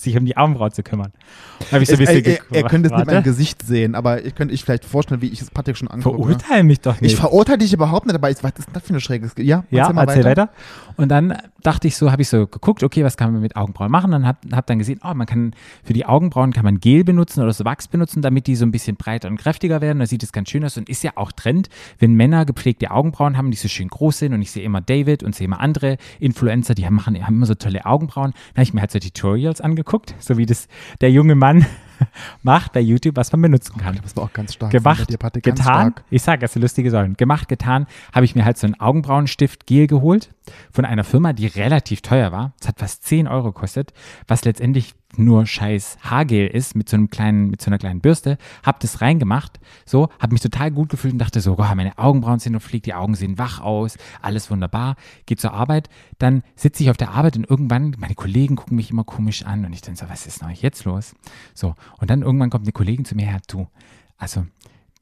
Sich 0.00 0.16
um 0.16 0.24
die 0.24 0.36
Augenbrauen 0.36 0.72
zu 0.72 0.82
kümmern. 0.82 1.12
Da 1.58 1.72
habe 1.72 1.82
ich 1.82 1.88
so 1.88 1.94
ein 1.96 2.00
Er, 2.00 2.06
bisschen 2.06 2.24
er, 2.24 2.38
er, 2.50 2.62
er 2.62 2.68
könnte 2.68 2.88
es 2.88 2.92
nicht 2.96 3.06
mein 3.06 3.16
Warte. 3.16 3.28
Gesicht 3.30 3.62
sehen, 3.62 3.94
aber 3.94 4.24
ich 4.24 4.34
könnte 4.34 4.54
ich 4.54 4.64
vielleicht 4.64 4.84
vorstellen, 4.84 5.20
wie 5.20 5.28
ich 5.28 5.40
es 5.42 5.50
Patrick 5.50 5.76
schon 5.76 5.88
angucke. 5.88 6.16
Verurteile 6.16 6.62
mich 6.62 6.80
doch 6.80 7.00
nicht. 7.00 7.12
Ich 7.12 7.16
verurteile 7.16 7.58
dich 7.58 7.72
überhaupt 7.72 8.06
nicht, 8.06 8.14
aber 8.14 8.30
ich, 8.30 8.42
was 8.42 8.52
ist 8.58 8.68
das 8.72 8.82
für 8.82 8.90
eine 8.90 9.00
schräge 9.00 9.30
Ja, 9.42 9.64
Ja, 9.70 9.90
erzähl 9.94 10.24
weiter. 10.24 10.50
Und 10.96 11.08
dann 11.08 11.36
dachte 11.62 11.88
ich 11.88 11.96
so, 11.96 12.10
habe 12.12 12.22
ich 12.22 12.28
so 12.28 12.46
geguckt, 12.46 12.82
okay, 12.82 13.04
was 13.04 13.16
kann 13.16 13.32
man 13.32 13.40
mit 13.42 13.56
Augenbrauen 13.56 13.90
machen? 13.90 14.10
Dann 14.10 14.26
habe 14.26 14.38
hab 14.52 14.66
dann 14.66 14.78
gesehen, 14.78 15.00
oh, 15.04 15.14
man 15.14 15.26
kann 15.26 15.54
für 15.84 15.92
die 15.92 16.04
Augenbrauen 16.06 16.52
kann 16.52 16.64
man 16.64 16.78
Gel 16.80 17.04
benutzen 17.04 17.42
oder 17.42 17.52
so 17.52 17.64
Wachs 17.64 17.88
benutzen, 17.88 18.22
damit 18.22 18.46
die 18.46 18.56
so 18.56 18.64
ein 18.64 18.70
bisschen 18.70 18.96
breiter 18.96 19.28
und 19.28 19.36
kräftiger 19.38 19.80
werden. 19.80 19.98
Da 19.98 20.06
sieht 20.06 20.22
es 20.22 20.32
ganz 20.32 20.50
schön 20.50 20.64
aus 20.64 20.76
und 20.76 20.88
ist 20.88 21.02
ja 21.02 21.12
auch 21.16 21.32
Trend, 21.32 21.68
wenn 21.98 22.14
Männer 22.14 22.44
gepflegte 22.44 22.90
Augenbrauen 22.90 23.36
haben, 23.36 23.50
die 23.50 23.56
so 23.56 23.68
schön 23.68 23.88
groß 23.88 24.18
sind 24.18 24.34
und 24.34 24.42
ich 24.42 24.50
sehe 24.50 24.62
immer 24.62 24.80
David 24.80 25.22
und 25.22 25.34
sehe 25.34 25.46
immer 25.46 25.60
andere 25.60 25.96
Influencer, 26.18 26.74
die 26.74 26.86
haben, 26.86 26.94
machen, 26.96 27.26
haben 27.26 27.34
immer 27.34 27.46
so 27.46 27.54
tolle 27.54 27.84
Augenbrauen. 27.86 28.32
Dann 28.32 28.56
habe 28.56 28.62
ich 28.62 28.74
mir 28.74 28.80
halt 28.80 28.90
so 28.90 28.98
Tutorials 28.98 29.60
angeguckt, 29.60 29.89
so 30.18 30.36
wie 30.36 30.46
das 30.46 30.68
der 31.00 31.10
junge 31.10 31.34
Mann 31.34 31.66
macht 32.42 32.72
bei 32.72 32.80
YouTube, 32.80 33.16
was 33.16 33.32
man 33.32 33.42
benutzen 33.42 33.76
kann 33.78 33.98
Das 34.02 34.16
war 34.16 34.24
auch 34.24 34.32
ganz 34.32 34.54
stark. 34.54 34.70
gemacht, 34.70 35.18
Patrick, 35.18 35.44
ganz 35.44 35.60
getan. 35.60 35.92
stark. 35.92 36.04
Ich 36.10 36.22
sage, 36.22 36.40
das 36.40 36.52
sind 36.52 36.62
lustige 36.62 36.90
Säulen. 36.90 37.16
Gemacht, 37.16 37.48
getan, 37.48 37.86
habe 38.12 38.24
ich 38.24 38.34
mir 38.34 38.44
halt 38.44 38.58
so 38.58 38.66
einen 38.66 38.78
Augenbrauenstift 38.80 39.66
Gel 39.66 39.86
geholt 39.86 40.30
von 40.72 40.84
einer 40.84 41.04
Firma, 41.04 41.32
die 41.32 41.46
relativ 41.46 42.02
teuer 42.02 42.32
war. 42.32 42.52
Es 42.60 42.68
hat 42.68 42.78
fast 42.78 43.04
10 43.04 43.28
Euro 43.28 43.52
gekostet, 43.52 43.92
was 44.26 44.44
letztendlich 44.44 44.94
nur 45.16 45.46
scheiß 45.46 45.98
Haargel 46.02 46.46
ist 46.46 46.76
mit 46.76 46.88
so 46.88 46.96
einem 46.96 47.10
kleinen, 47.10 47.50
mit 47.50 47.60
so 47.60 47.68
einer 47.68 47.78
kleinen 47.78 48.00
Bürste. 48.00 48.38
Hab 48.62 48.80
das 48.80 49.00
reingemacht, 49.00 49.58
so, 49.84 50.08
habe 50.20 50.32
mich 50.32 50.40
total 50.40 50.70
gut 50.70 50.88
gefühlt 50.88 51.12
und 51.12 51.18
dachte 51.18 51.40
so, 51.40 51.56
oh, 51.58 51.74
meine 51.74 51.98
Augenbrauen 51.98 52.38
sind 52.38 52.54
und 52.54 52.60
fliegt, 52.60 52.86
die 52.86 52.94
Augen 52.94 53.14
sehen 53.14 53.38
wach 53.38 53.60
aus, 53.60 53.96
alles 54.22 54.50
wunderbar. 54.50 54.96
Geht 55.26 55.40
zur 55.40 55.52
Arbeit, 55.52 55.88
dann 56.18 56.42
sitze 56.54 56.82
ich 56.82 56.90
auf 56.90 56.96
der 56.96 57.10
Arbeit 57.10 57.36
und 57.36 57.48
irgendwann, 57.48 57.96
meine 57.98 58.14
Kollegen 58.14 58.56
gucken 58.56 58.76
mich 58.76 58.90
immer 58.90 59.04
komisch 59.04 59.44
an 59.44 59.64
und 59.64 59.72
ich 59.72 59.80
denke 59.80 60.00
so, 60.00 60.08
was 60.08 60.26
ist 60.26 60.42
denn 60.42 60.50
jetzt 60.50 60.84
los? 60.84 61.14
So, 61.54 61.74
und 61.98 62.10
dann 62.10 62.22
irgendwann 62.22 62.50
kommt 62.50 62.64
eine 62.64 62.72
Kollegin 62.72 63.04
zu 63.04 63.14
mir 63.14 63.26
her, 63.26 63.40
du, 63.48 63.68
also 64.16 64.46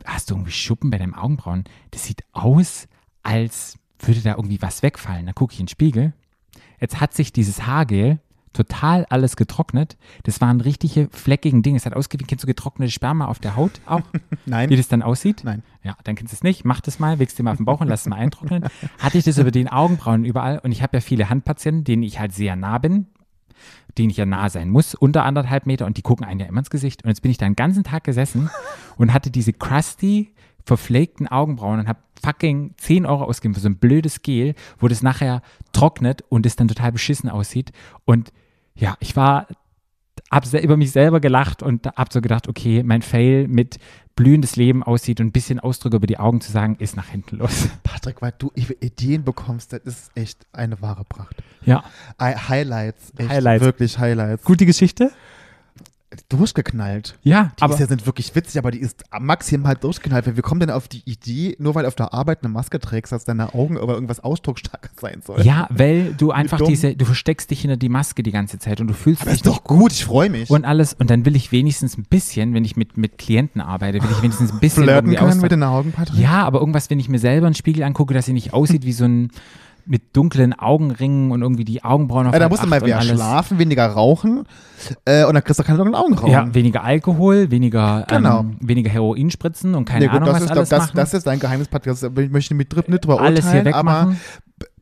hast 0.04 0.30
du 0.30 0.34
irgendwie 0.34 0.52
Schuppen 0.52 0.90
bei 0.90 0.98
deinen 0.98 1.14
Augenbrauen? 1.14 1.64
Das 1.90 2.04
sieht 2.04 2.24
aus, 2.32 2.88
als 3.22 3.78
würde 4.00 4.20
da 4.20 4.34
irgendwie 4.34 4.62
was 4.62 4.82
wegfallen. 4.82 5.26
Dann 5.26 5.34
gucke 5.34 5.52
ich 5.52 5.60
in 5.60 5.66
den 5.66 5.70
Spiegel. 5.70 6.12
Jetzt 6.80 7.00
hat 7.00 7.14
sich 7.14 7.32
dieses 7.32 7.66
Haargel 7.66 8.20
total 8.52 9.04
alles 9.06 9.36
getrocknet. 9.36 9.96
Das 10.24 10.40
waren 10.40 10.60
richtige 10.60 11.08
fleckigen 11.12 11.62
Dinge. 11.62 11.76
Es 11.76 11.86
hat 11.86 11.94
ausgesehen, 11.94 12.26
kennst 12.26 12.44
du 12.44 12.46
getrocknete 12.46 12.90
Sperma 12.90 13.26
auf 13.26 13.38
der 13.38 13.56
Haut 13.56 13.80
auch? 13.86 14.02
Nein. 14.46 14.70
Wie 14.70 14.76
das 14.76 14.88
dann 14.88 15.02
aussieht? 15.02 15.42
Nein. 15.44 15.62
Ja, 15.82 15.96
dann 16.04 16.16
kennst 16.16 16.32
du 16.32 16.36
es 16.36 16.42
nicht. 16.42 16.64
Mach 16.64 16.80
das 16.80 16.98
mal, 16.98 17.18
wichst 17.18 17.38
dir 17.38 17.42
mal 17.42 17.52
auf 17.52 17.56
den 17.58 17.66
Bauch 17.66 17.80
und 17.80 17.88
lass 17.88 18.02
es 18.02 18.06
mal 18.06 18.16
eintrocknen. 18.16 18.64
Hatte 18.98 19.18
ich 19.18 19.24
das 19.24 19.38
über 19.38 19.50
den 19.50 19.68
Augenbrauen 19.68 20.24
überall 20.24 20.58
und 20.60 20.72
ich 20.72 20.82
habe 20.82 20.96
ja 20.96 21.00
viele 21.00 21.28
Handpatienten, 21.28 21.84
denen 21.84 22.02
ich 22.02 22.18
halt 22.18 22.32
sehr 22.32 22.56
nah 22.56 22.78
bin, 22.78 23.06
denen 23.96 24.10
ich 24.10 24.16
ja 24.16 24.26
nah 24.26 24.48
sein 24.48 24.70
muss, 24.70 24.94
unter 24.94 25.24
anderthalb 25.24 25.66
Meter 25.66 25.86
und 25.86 25.96
die 25.96 26.02
gucken 26.02 26.26
einen 26.26 26.40
ja 26.40 26.46
immer 26.46 26.60
ins 26.60 26.70
Gesicht. 26.70 27.04
Und 27.04 27.08
jetzt 27.08 27.22
bin 27.22 27.30
ich 27.30 27.38
da 27.38 27.46
den 27.46 27.56
ganzen 27.56 27.84
Tag 27.84 28.04
gesessen 28.04 28.50
und 28.96 29.12
hatte 29.12 29.30
diese 29.30 29.52
crusty, 29.52 30.32
verpflegten 30.64 31.28
Augenbrauen 31.28 31.80
und 31.80 31.88
habe 31.88 32.00
fucking 32.22 32.74
10 32.76 33.06
Euro 33.06 33.24
ausgegeben 33.24 33.54
für 33.54 33.60
so 33.60 33.68
ein 33.68 33.78
blödes 33.78 34.22
Gel, 34.22 34.54
wo 34.78 34.88
das 34.88 35.02
nachher 35.02 35.42
trocknet 35.72 36.22
und 36.28 36.46
es 36.46 36.56
dann 36.56 36.68
total 36.68 36.92
beschissen 36.92 37.30
aussieht. 37.30 37.72
Und 38.04 38.32
ja, 38.74 38.96
ich 39.00 39.16
war, 39.16 39.46
hab 40.30 40.52
über 40.52 40.76
mich 40.76 40.90
selber 40.90 41.20
gelacht 41.20 41.62
und 41.62 41.86
hab 41.86 42.12
so 42.12 42.20
gedacht, 42.20 42.48
okay, 42.48 42.82
mein 42.82 43.02
Fail 43.02 43.48
mit 43.48 43.78
blühendes 44.18 44.56
Leben 44.56 44.82
aussieht 44.82 45.20
und 45.20 45.28
ein 45.28 45.32
bisschen 45.32 45.60
Ausdruck 45.60 45.94
über 45.94 46.08
die 46.08 46.18
Augen 46.18 46.40
zu 46.40 46.50
sagen, 46.50 46.74
ist 46.80 46.96
nach 46.96 47.06
hinten 47.06 47.36
los. 47.36 47.68
Patrick, 47.84 48.20
weil 48.20 48.34
du 48.36 48.50
Ideen 48.56 49.22
bekommst, 49.22 49.72
das 49.72 49.80
ist 49.84 50.10
echt 50.16 50.44
eine 50.52 50.82
wahre 50.82 51.04
Pracht. 51.04 51.36
Ja, 51.64 51.84
Highlights, 52.20 53.12
echt, 53.16 53.28
Highlights. 53.28 53.64
wirklich 53.64 53.98
Highlights. 54.00 54.42
gute 54.44 54.66
Geschichte. 54.66 55.12
Durchgeknallt. 56.30 57.18
Ja, 57.22 57.52
Die 57.58 57.62
aber 57.62 57.74
ist 57.74 57.80
ja 57.80 57.86
sind 57.86 58.06
wirklich 58.06 58.34
witzig, 58.34 58.58
aber 58.58 58.70
die 58.70 58.78
ist 58.78 59.04
maximal 59.20 59.74
durchgeknallt. 59.74 60.26
Weil 60.26 60.36
Wir 60.36 60.42
kommen 60.42 60.60
denn 60.60 60.70
auf 60.70 60.88
die 60.88 61.02
Idee, 61.04 61.54
nur 61.58 61.74
weil 61.74 61.82
du 61.82 61.88
auf 61.88 61.94
der 61.96 62.14
Arbeit 62.14 62.42
eine 62.42 62.52
Maske 62.52 62.78
trägst, 62.80 63.12
dass 63.12 63.24
deine 63.24 63.54
Augen 63.54 63.76
über 63.76 63.92
irgendwas 63.94 64.20
ausdrucksstarker 64.20 64.88
sein 65.00 65.20
sollen. 65.24 65.44
ja, 65.44 65.66
weil 65.70 66.14
du 66.14 66.30
einfach 66.30 66.58
dumm. 66.58 66.68
diese, 66.68 66.94
du 66.96 67.04
versteckst 67.04 67.50
dich 67.50 67.60
hinter 67.60 67.76
die 67.76 67.88
Maske 67.90 68.22
die 68.22 68.30
ganze 68.30 68.58
Zeit 68.58 68.80
und 68.80 68.88
du 68.88 68.94
fühlst 68.94 69.22
aber 69.22 69.30
dich 69.32 69.40
ist 69.40 69.46
doch 69.46 69.64
gut, 69.64 69.92
ich 69.92 70.04
freue 70.04 70.30
mich. 70.30 70.48
und 70.50 70.64
alles 70.64 70.94
und 70.94 71.10
dann 71.10 71.24
will 71.26 71.36
ich 71.36 71.52
wenigstens 71.52 71.98
ein 71.98 72.04
bisschen, 72.04 72.54
wenn 72.54 72.64
ich 72.64 72.76
mit, 72.76 72.96
mit 72.96 73.18
Klienten 73.18 73.60
arbeite, 73.60 74.02
will 74.02 74.10
ich 74.10 74.22
wenigstens 74.22 74.52
ein 74.52 74.60
bisschen 74.60 74.84
flirten 74.84 75.14
können 75.14 75.40
mit 75.40 75.52
den 75.52 75.62
Augen, 75.62 75.92
Patrick? 75.92 76.18
Ja, 76.18 76.44
aber 76.44 76.60
irgendwas, 76.60 76.88
wenn 76.90 77.00
ich 77.00 77.08
mir 77.08 77.18
selber 77.18 77.46
einen 77.46 77.54
Spiegel 77.54 77.82
angucke, 77.82 78.14
dass 78.14 78.26
sie 78.26 78.32
nicht 78.32 78.52
aussieht 78.54 78.84
wie 78.86 78.92
so 78.92 79.04
ein 79.04 79.30
mit 79.90 80.14
dunklen 80.14 80.52
Augenringen 80.52 81.30
und 81.32 81.40
irgendwie 81.42 81.64
die 81.64 81.82
Augenbrauen 81.82 82.26
auf 82.26 82.32
Ja, 82.34 82.38
da 82.38 82.48
musst 82.48 82.62
du 82.62 82.66
mal 82.68 82.80
mehr 82.80 83.00
schlafen, 83.00 83.58
weniger 83.58 83.86
rauchen 83.86 84.44
äh, 85.06 85.24
und 85.24 85.32
dann 85.34 85.42
kriegst 85.42 85.58
du 85.58 85.64
keine 85.64 85.78
dunklen 85.78 85.94
Augenbrauen. 85.94 86.30
Ja, 86.30 86.54
weniger 86.54 86.84
Alkohol, 86.84 87.50
weniger, 87.50 88.04
Genau. 88.08 88.40
ähm, 88.40 88.56
weniger 88.60 88.90
Heroin 88.90 89.30
spritzen 89.30 89.74
und 89.74 89.86
keine 89.86 90.04
Nee, 90.06 90.12
gut, 90.12 90.20
Ahnung, 90.22 90.28
das, 90.34 90.42
was 90.42 90.44
ist, 90.44 90.50
alles 90.50 90.68
das, 90.68 90.78
machen. 90.82 90.96
das 90.96 91.14
ist 91.14 91.26
dein 91.26 91.40
Geheimnis, 91.40 91.68
Patrick. 91.68 91.92
Das, 91.98 92.02
ich 92.02 92.30
möchte 92.30 92.54
mit 92.54 92.72
dr- 92.72 92.84
nicht 92.88 93.04
drüber 93.04 93.20
alles 93.20 93.46
hier 93.50 93.58
urteilen, 93.60 93.74
aber 93.74 93.90
wegmachen. 94.02 94.20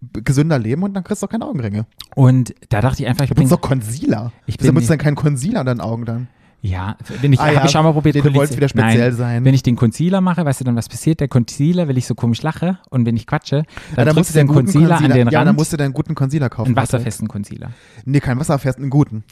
b- 0.00 0.20
gesünder 0.22 0.59
leben 0.59 0.82
und 0.82 0.92
dann 0.94 1.04
kriegst 1.04 1.22
du 1.22 1.26
auch 1.26 1.30
keine 1.30 1.44
Augenringe. 1.46 1.86
Und 2.16 2.54
da 2.70 2.80
dachte 2.80 3.02
ich 3.02 3.09
einfach, 3.09 3.24
ich 3.24 3.30
Du 3.30 3.36
bin, 3.36 3.48
benutzt 3.48 3.62
doch 3.64 3.68
Concealer. 3.68 4.32
Ich 4.46 4.57
Wieso 4.59 4.66
bin 4.68 4.74
benutzt 4.74 4.74
du 4.74 4.78
nicht- 4.80 4.90
denn 4.90 4.98
keinen 4.98 5.14
Concealer 5.16 5.61
an 5.61 5.66
deinen 5.66 5.80
Augen 5.80 6.04
dann? 6.04 6.28
Ja, 6.66 6.96
wenn 7.20 7.32
ich, 7.32 7.38
Ah 7.40 7.44
habe 7.46 7.54
ja, 7.54 7.64
ich 7.66 7.76
auch 7.76 7.82
mal 7.82 7.92
probiert, 7.92 8.16
du 8.16 8.22
wolltest 8.24 8.36
Concealer- 8.36 8.56
wieder 8.56 8.68
speziell 8.68 9.08
Nein, 9.10 9.16
sein. 9.16 9.44
Wenn 9.44 9.54
ich 9.54 9.62
den 9.62 9.76
Concealer 9.76 10.20
mache, 10.20 10.44
weißt 10.44 10.60
du 10.60 10.64
dann, 10.64 10.76
was 10.76 10.88
passiert? 10.88 11.20
Der 11.20 11.28
Concealer, 11.28 11.88
wenn 11.88 11.96
ich 11.96 12.06
so 12.06 12.14
komisch 12.14 12.42
lache 12.42 12.78
und 12.90 13.06
wenn 13.06 13.16
ich 13.16 13.26
quatsche, 13.26 13.56
Ja, 13.56 13.62
dann 13.94 14.06
dann 14.06 14.06
musst 14.16 14.16
drückst 14.16 14.34
du 14.34 14.38
den 14.40 14.46
guten 14.48 14.64
Concealer, 14.66 14.96
an 14.98 15.02
den 15.10 15.16
Ja, 15.28 15.38
dann 15.38 15.46
Rand, 15.48 15.58
musst 15.58 15.72
du 15.72 15.76
deinen 15.76 15.92
guten 15.92 16.14
Concealer 16.14 16.48
kaufen. 16.48 16.68
einen 16.68 16.76
wasserfesten 16.76 17.28
Concealer. 17.28 17.70
Nee, 18.04 18.20
keinen 18.20 18.40
wasserfesten, 18.40 18.84
einen 18.84 18.90
guten. 18.90 19.24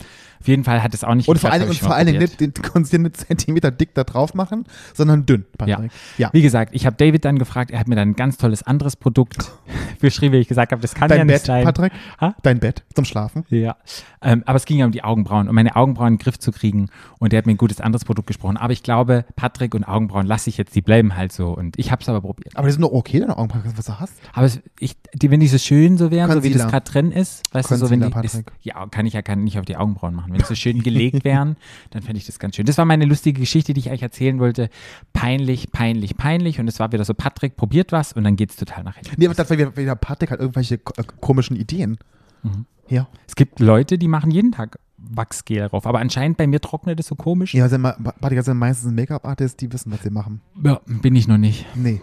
Auf 0.45 0.49
jeden 0.49 0.62
Fall 0.62 0.82
hat 0.82 0.92
es 0.92 1.05
auch 1.05 1.14
nicht 1.14 1.26
Und 1.26 1.38
vor 1.38 1.51
allen 1.51 1.61
Dingen, 1.61 1.70
und 1.70 1.78
vor 1.78 1.95
allen 1.95 2.07
Dingen 2.07 2.18
nicht 2.18 2.38
den 2.38 2.53
Concealer 2.53 3.05
einen 3.05 3.14
Zentimeter 3.14 3.70
dick 3.70 3.95
da 3.95 4.05
drauf 4.05 4.34
machen, 4.34 4.66
sondern 4.92 5.24
dünn, 5.24 5.47
Patrick. 5.57 5.90
Ja. 6.18 6.28
Wie 6.34 6.42
gesagt, 6.42 6.74
ich 6.74 6.84
habe 6.84 6.97
David 6.97 7.24
dann 7.24 7.38
gefragt, 7.38 7.70
er 7.70 7.80
hat 7.80 7.88
mir 7.88 7.97
dann 7.97 8.11
ein 8.11 8.14
ganz 8.14 8.36
tolles 8.36 8.62
anderes 8.62 8.95
Produkt 8.95 9.53
beschrieben, 10.01 10.34
wie 10.34 10.40
ich 10.40 10.49
gesagt 10.49 10.72
habe, 10.72 10.82
das 10.82 10.92
kann 10.92 11.09
ja 11.09 11.16
Dein 11.16 11.28
nicht 11.28 11.36
Bett, 11.36 11.47
sein. 11.47 11.64
Patrick? 11.64 11.95
Ha? 12.20 12.34
Dein 12.42 12.59
Bett 12.59 12.82
zum 12.95 13.07
Schlafen? 13.07 13.47
Ja, 13.49 13.76
ähm, 14.20 14.42
aber 14.45 14.57
es 14.57 14.66
ging 14.66 14.76
ja 14.76 14.84
um 14.84 14.92
die 14.92 15.03
Augenbrauen, 15.03 15.49
um 15.49 15.55
meine 15.55 15.76
Augenbrauen 15.76 16.09
in 16.09 16.14
den 16.16 16.22
Griff 16.22 16.38
zu 16.38 16.53
kriegen 16.53 16.90
und 17.20 17.32
der 17.32 17.38
hat 17.38 17.47
mir 17.47 17.53
ein 17.53 17.57
gutes 17.57 17.80
anderes 17.80 18.05
Produkt 18.05 18.26
gesprochen. 18.26 18.59
Aber 18.59 18.74
ich 18.74 18.82
glaube, 18.82 19.24
Patrick 19.36 19.74
und 19.74 19.84
Augenbrauen 19.84 20.26
lasse 20.26 20.51
ich 20.51 20.59
jetzt, 20.59 20.74
die 20.74 20.82
bleiben 20.82 21.16
halt 21.16 21.32
so 21.32 21.57
und 21.57 21.78
ich 21.78 21.90
habe 21.90 22.03
es 22.03 22.09
aber 22.11 22.20
probiert. 22.20 22.55
Aber 22.55 22.66
die 22.66 22.72
sind 22.72 22.82
doch 22.82 22.92
okay, 22.92 23.18
deine 23.18 23.38
Augenbrauen, 23.38 23.62
was 23.76 23.86
du 23.86 23.99
hast. 23.99 24.12
Aber 24.34 24.45
es, 24.45 24.61
ich, 24.78 24.99
die, 25.14 25.30
wenn 25.30 25.40
die 25.40 25.49
so 25.49 25.57
schön 25.57 25.97
so 25.97 26.11
wären, 26.11 26.30
so 26.30 26.42
wie 26.42 26.51
das 26.51 26.64
Concealer. 26.64 26.70
gerade 26.70 26.90
drin 26.90 27.12
ist, 27.12 27.42
weißt 27.53 27.70
du, 27.70 27.76
so 27.76 27.88
wenn 27.88 28.01
die, 28.03 28.11
Concealer, 28.11 28.45
ist, 28.45 28.45
ja, 28.61 28.86
kann 28.88 29.07
ich 29.07 29.14
ja 29.14 29.22
kann 29.22 29.42
nicht 29.42 29.59
auf 29.59 29.64
die 29.64 29.76
Augenbrauen 29.78 30.14
machen. 30.14 30.34
Wenn 30.35 30.45
so 30.45 30.55
schön 30.55 30.82
gelegt 30.82 31.24
wären, 31.24 31.57
dann 31.91 32.03
fände 32.03 32.18
ich 32.18 32.26
das 32.26 32.39
ganz 32.39 32.57
schön. 32.57 32.66
Das 32.66 32.78
war 32.78 32.85
meine 32.85 33.05
lustige 33.05 33.41
Geschichte, 33.41 33.74
die 33.74 33.80
ich 33.80 33.91
euch 33.91 34.03
erzählen 34.03 34.39
wollte. 34.39 34.68
Peinlich, 35.12 35.70
peinlich, 35.72 36.16
peinlich 36.16 36.61
und 36.61 36.68
es 36.68 36.78
war 36.80 36.93
wieder 36.93 37.05
so, 37.05 37.14
Patrick 37.14 37.57
probiert 37.57 37.93
was 37.93 38.12
und 38.12 38.24
dann 38.24 38.37
geht's 38.37 38.57
total 38.57 38.85
nach 38.85 38.97
hinten. 38.97 39.14
Nee, 39.16 39.26
aber 39.26 39.35
das 39.35 39.49
war 39.49 39.59
wieder, 39.59 39.76
wieder 39.76 39.97
Patrick 39.97 40.30
hat 40.30 40.41
irgendwelche 40.41 40.74
äh, 40.74 41.05
komischen 41.20 41.57
Ideen. 41.57 41.99
Mhm. 42.43 42.66
Ja. 42.89 43.09
Es 43.26 43.37
gibt 43.37 43.61
Leute, 43.61 43.99
die 43.99 44.09
machen 44.09 44.30
jeden 44.30 44.53
Tag 44.53 44.78
Wachsgel 44.97 45.68
drauf, 45.68 45.87
aber 45.87 46.01
anscheinend 46.01 46.37
bei 46.37 46.47
mir 46.47 46.61
trocknet 46.61 46.99
es 47.01 47.07
so 47.07 47.14
komisch. 47.14 47.55
Ja, 47.55 47.68
sind 47.68 47.82
Patrick 47.82 48.43
sind 48.43 48.59
meistens 48.59 48.93
Make-up-Artists, 48.93 49.57
die 49.57 49.72
wissen, 49.72 49.93
was 49.93 50.03
sie 50.03 50.11
machen. 50.11 50.41
Ja, 50.62 50.80
bin 50.87 51.14
ich 51.16 51.28
noch 51.28 51.39
nicht. 51.39 51.66
Nee. 51.74 52.01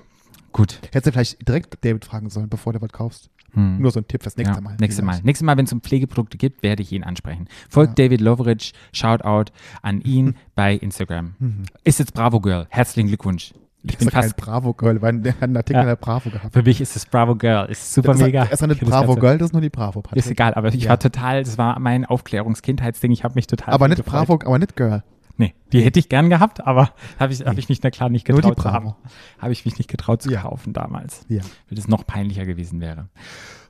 Gut. 0.51 0.79
Hättest 0.91 1.07
du 1.07 1.11
vielleicht 1.11 1.47
direkt 1.47 1.83
David 1.85 2.05
fragen 2.05 2.29
sollen, 2.29 2.49
bevor 2.49 2.73
du 2.73 2.81
was 2.81 2.91
kaufst. 2.91 3.29
Hm. 3.53 3.79
Nur 3.79 3.91
so 3.91 3.99
ein 3.99 4.07
Tipp 4.07 4.23
fürs 4.23 4.37
nächste 4.37 4.55
ja, 4.55 4.61
Mal. 4.61 4.77
Nächstes 4.79 5.03
Mal. 5.03 5.19
Nächstes 5.23 5.45
Mal, 5.45 5.57
wenn 5.57 5.65
es 5.65 5.73
um 5.73 5.81
Pflegeprodukte 5.81 6.37
gibt, 6.37 6.63
werde 6.63 6.81
ich 6.83 6.91
ihn 6.93 7.03
ansprechen. 7.03 7.47
Folgt 7.69 7.99
David 7.99 8.21
Loveridge, 8.21 8.71
Shoutout 8.93 9.51
an 9.81 9.99
ihn 10.01 10.35
bei 10.55 10.73
Instagram. 10.75 11.35
Ist 11.83 11.99
jetzt 11.99 12.13
Bravo 12.13 12.39
Girl. 12.39 12.65
Herzlichen 12.69 13.07
Glückwunsch. 13.07 13.53
Ich 13.83 13.93
Ich 13.93 13.97
bin 13.97 14.11
fast. 14.11 14.37
Bravo-Girl, 14.37 15.01
weil 15.01 15.17
der 15.21 15.33
hat 15.33 15.41
einen 15.41 15.57
Artikel 15.57 15.79
Ja. 15.81 15.85
der 15.87 15.95
Bravo 15.95 16.29
gehabt. 16.29 16.53
Für 16.53 16.61
mich 16.61 16.79
ist 16.81 16.95
es 16.95 17.07
Bravo 17.07 17.33
Girl. 17.35 17.67
Ist 17.67 17.91
super 17.91 18.09
Das 18.09 18.17
ist, 18.19 18.25
mega. 18.27 18.45
das 18.45 18.61
ist 18.61 18.69
das 18.69 18.77
Bravo 18.77 19.15
Girl, 19.15 19.39
das 19.39 19.47
ist 19.47 19.53
nur 19.53 19.61
die 19.63 19.71
Bravo, 19.71 20.01
Patrick. 20.03 20.19
Ist 20.19 20.29
egal, 20.29 20.53
aber 20.53 20.67
ich 20.67 20.83
Ja. 20.83 20.91
war 20.91 20.99
total, 20.99 21.43
das 21.43 21.57
war 21.57 21.79
mein 21.79 22.05
Aufklärungskindheitsding. 22.05 23.11
Ich 23.11 23.23
habe 23.23 23.33
mich 23.33 23.47
total. 23.47 23.73
Aber 23.73 23.87
nicht. 23.87 24.05
Bravo, 24.05 24.35
aber 24.45 24.59
nicht 24.59 24.75
Girl. 24.75 25.03
Nee, 25.37 25.53
die 25.71 25.81
hätte 25.81 25.99
ich 25.99 26.09
gern 26.09 26.29
gehabt, 26.29 26.65
aber 26.65 26.93
habe 27.19 27.33
ich, 27.33 27.41
hab 27.45 27.57
ich 27.57 27.69
nicht, 27.69 27.83
na 27.83 27.89
klar, 27.91 28.09
nicht 28.09 28.27
Nur 28.27 28.41
die 28.41 28.47
getraut 28.49 28.61
zu 28.63 28.71
haben. 28.71 28.85
Bravo. 28.85 28.97
Habe 29.39 29.53
ich 29.53 29.65
mich 29.65 29.77
nicht 29.77 29.89
getraut 29.89 30.21
zu 30.21 30.31
Ja. 30.31 30.41
kaufen 30.41 30.73
damals. 30.73 31.25
Ja. 31.29 31.41
Weil 31.41 31.75
das 31.75 31.87
noch 31.87 32.05
peinlicher 32.05 32.45
gewesen 32.45 32.81
wäre. 32.81 33.07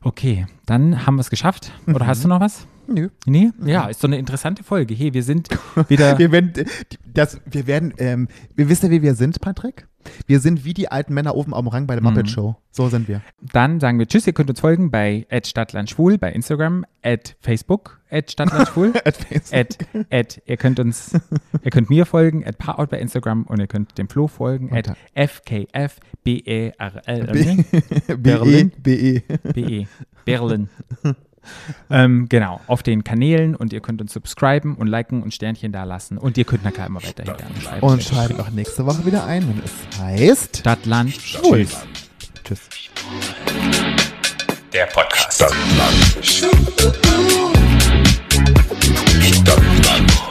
Okay, 0.03 0.47
dann 0.65 1.05
haben 1.05 1.15
wir 1.15 1.21
es 1.21 1.29
geschafft. 1.29 1.71
Mhm. 1.85 1.95
Oder 1.95 2.07
hast 2.07 2.23
du 2.23 2.27
noch 2.27 2.39
was? 2.39 2.65
Nö. 2.87 3.09
Nee? 3.25 3.51
Ja, 3.63 3.85
ist 3.87 4.01
so 4.01 4.07
eine 4.07 4.17
interessante 4.17 4.63
Folge. 4.63 4.93
Hey, 4.95 5.13
wir 5.13 5.23
sind 5.23 5.47
wieder. 5.87 6.17
Wir 6.17 6.31
werden, 6.31 6.53
die- 6.53 6.65
das, 7.13 7.39
wir 7.45 7.67
werden, 7.67 7.93
ähm, 7.97 8.27
wir 8.55 8.67
wissen 8.69 8.85
ja, 8.87 8.91
wie 8.91 9.01
wir 9.01 9.15
sind, 9.15 9.39
Patrick. 9.41 9.87
Wir 10.27 10.39
sind 10.39 10.65
wie 10.65 10.73
die 10.73 10.89
alten 10.91 11.13
Männer 11.13 11.35
oben 11.35 11.53
am 11.53 11.67
Rang 11.67 11.87
bei 11.87 11.95
der 11.95 12.03
Mhm. 12.03 12.09
Muppet 12.09 12.29
Show. 12.29 12.55
So 12.71 12.87
sind 12.89 13.07
wir. 13.07 13.21
Dann 13.41 13.79
sagen 13.79 13.99
wir 13.99 14.07
Tschüss. 14.07 14.25
Ihr 14.27 14.33
könnt 14.33 14.49
uns 14.49 14.59
folgen 14.61 14.91
bei 14.91 15.25
@stadtlandschwul 15.43 16.17
bei 16.17 16.31
Instagram, 16.31 16.85
at 17.03 17.35
Facebook, 17.41 17.99
@stadtlandschwul, 18.09 18.93
At 19.05 19.17
at, 19.51 19.77
at, 20.09 20.41
ihr 20.45 20.57
könnt 20.57 20.79
uns, 20.79 21.13
ihr 21.63 21.71
könnt 21.71 21.89
mir 21.89 22.05
folgen, 22.05 22.45
at 22.45 22.57
Paarout 22.57 22.87
bei 22.87 22.99
Instagram 22.99 23.43
und 23.43 23.59
ihr 23.59 23.67
könnt 23.67 23.97
dem 23.97 24.07
Flo 24.09 24.27
folgen, 24.27 24.69
at 24.75 24.87
Unter- 24.87 24.97
FKFBERL. 25.15 26.01
BE, 26.23 26.71
Berlin. 28.17 28.71
BE. 28.81 29.21
BE. 29.53 29.87
Berlin. 30.25 30.69
ähm, 31.89 32.27
genau, 32.29 32.61
auf 32.67 32.83
den 32.83 33.03
Kanälen 33.03 33.55
und 33.55 33.73
ihr 33.73 33.81
könnt 33.81 34.01
uns 34.01 34.13
subscriben 34.13 34.75
und 34.75 34.87
liken 34.87 35.23
und 35.23 35.33
Sternchen 35.33 35.71
da 35.71 35.83
lassen 35.83 36.17
und 36.17 36.37
ihr 36.37 36.45
könnt 36.45 36.63
na 36.63 36.71
klar 36.71 36.87
immer 36.87 37.03
weiterhin 37.03 37.35
gerne 37.37 37.61
schreiben. 37.61 37.85
Und 37.85 38.03
schaltet 38.03 38.39
auch 38.39 38.49
nächste 38.49 38.85
Woche 38.85 39.05
wieder 39.05 39.25
ein, 39.25 39.47
wenn 39.47 39.61
es 39.63 39.99
heißt. 39.99 40.57
Stadt, 40.57 40.85
Land, 40.85 41.13
Schwul. 41.13 41.67
Tschüss. 42.43 42.61
Der 44.73 44.85
Podcast. 44.85 45.33
Stadtland. 45.33 46.25
Stadtland. 49.21 50.30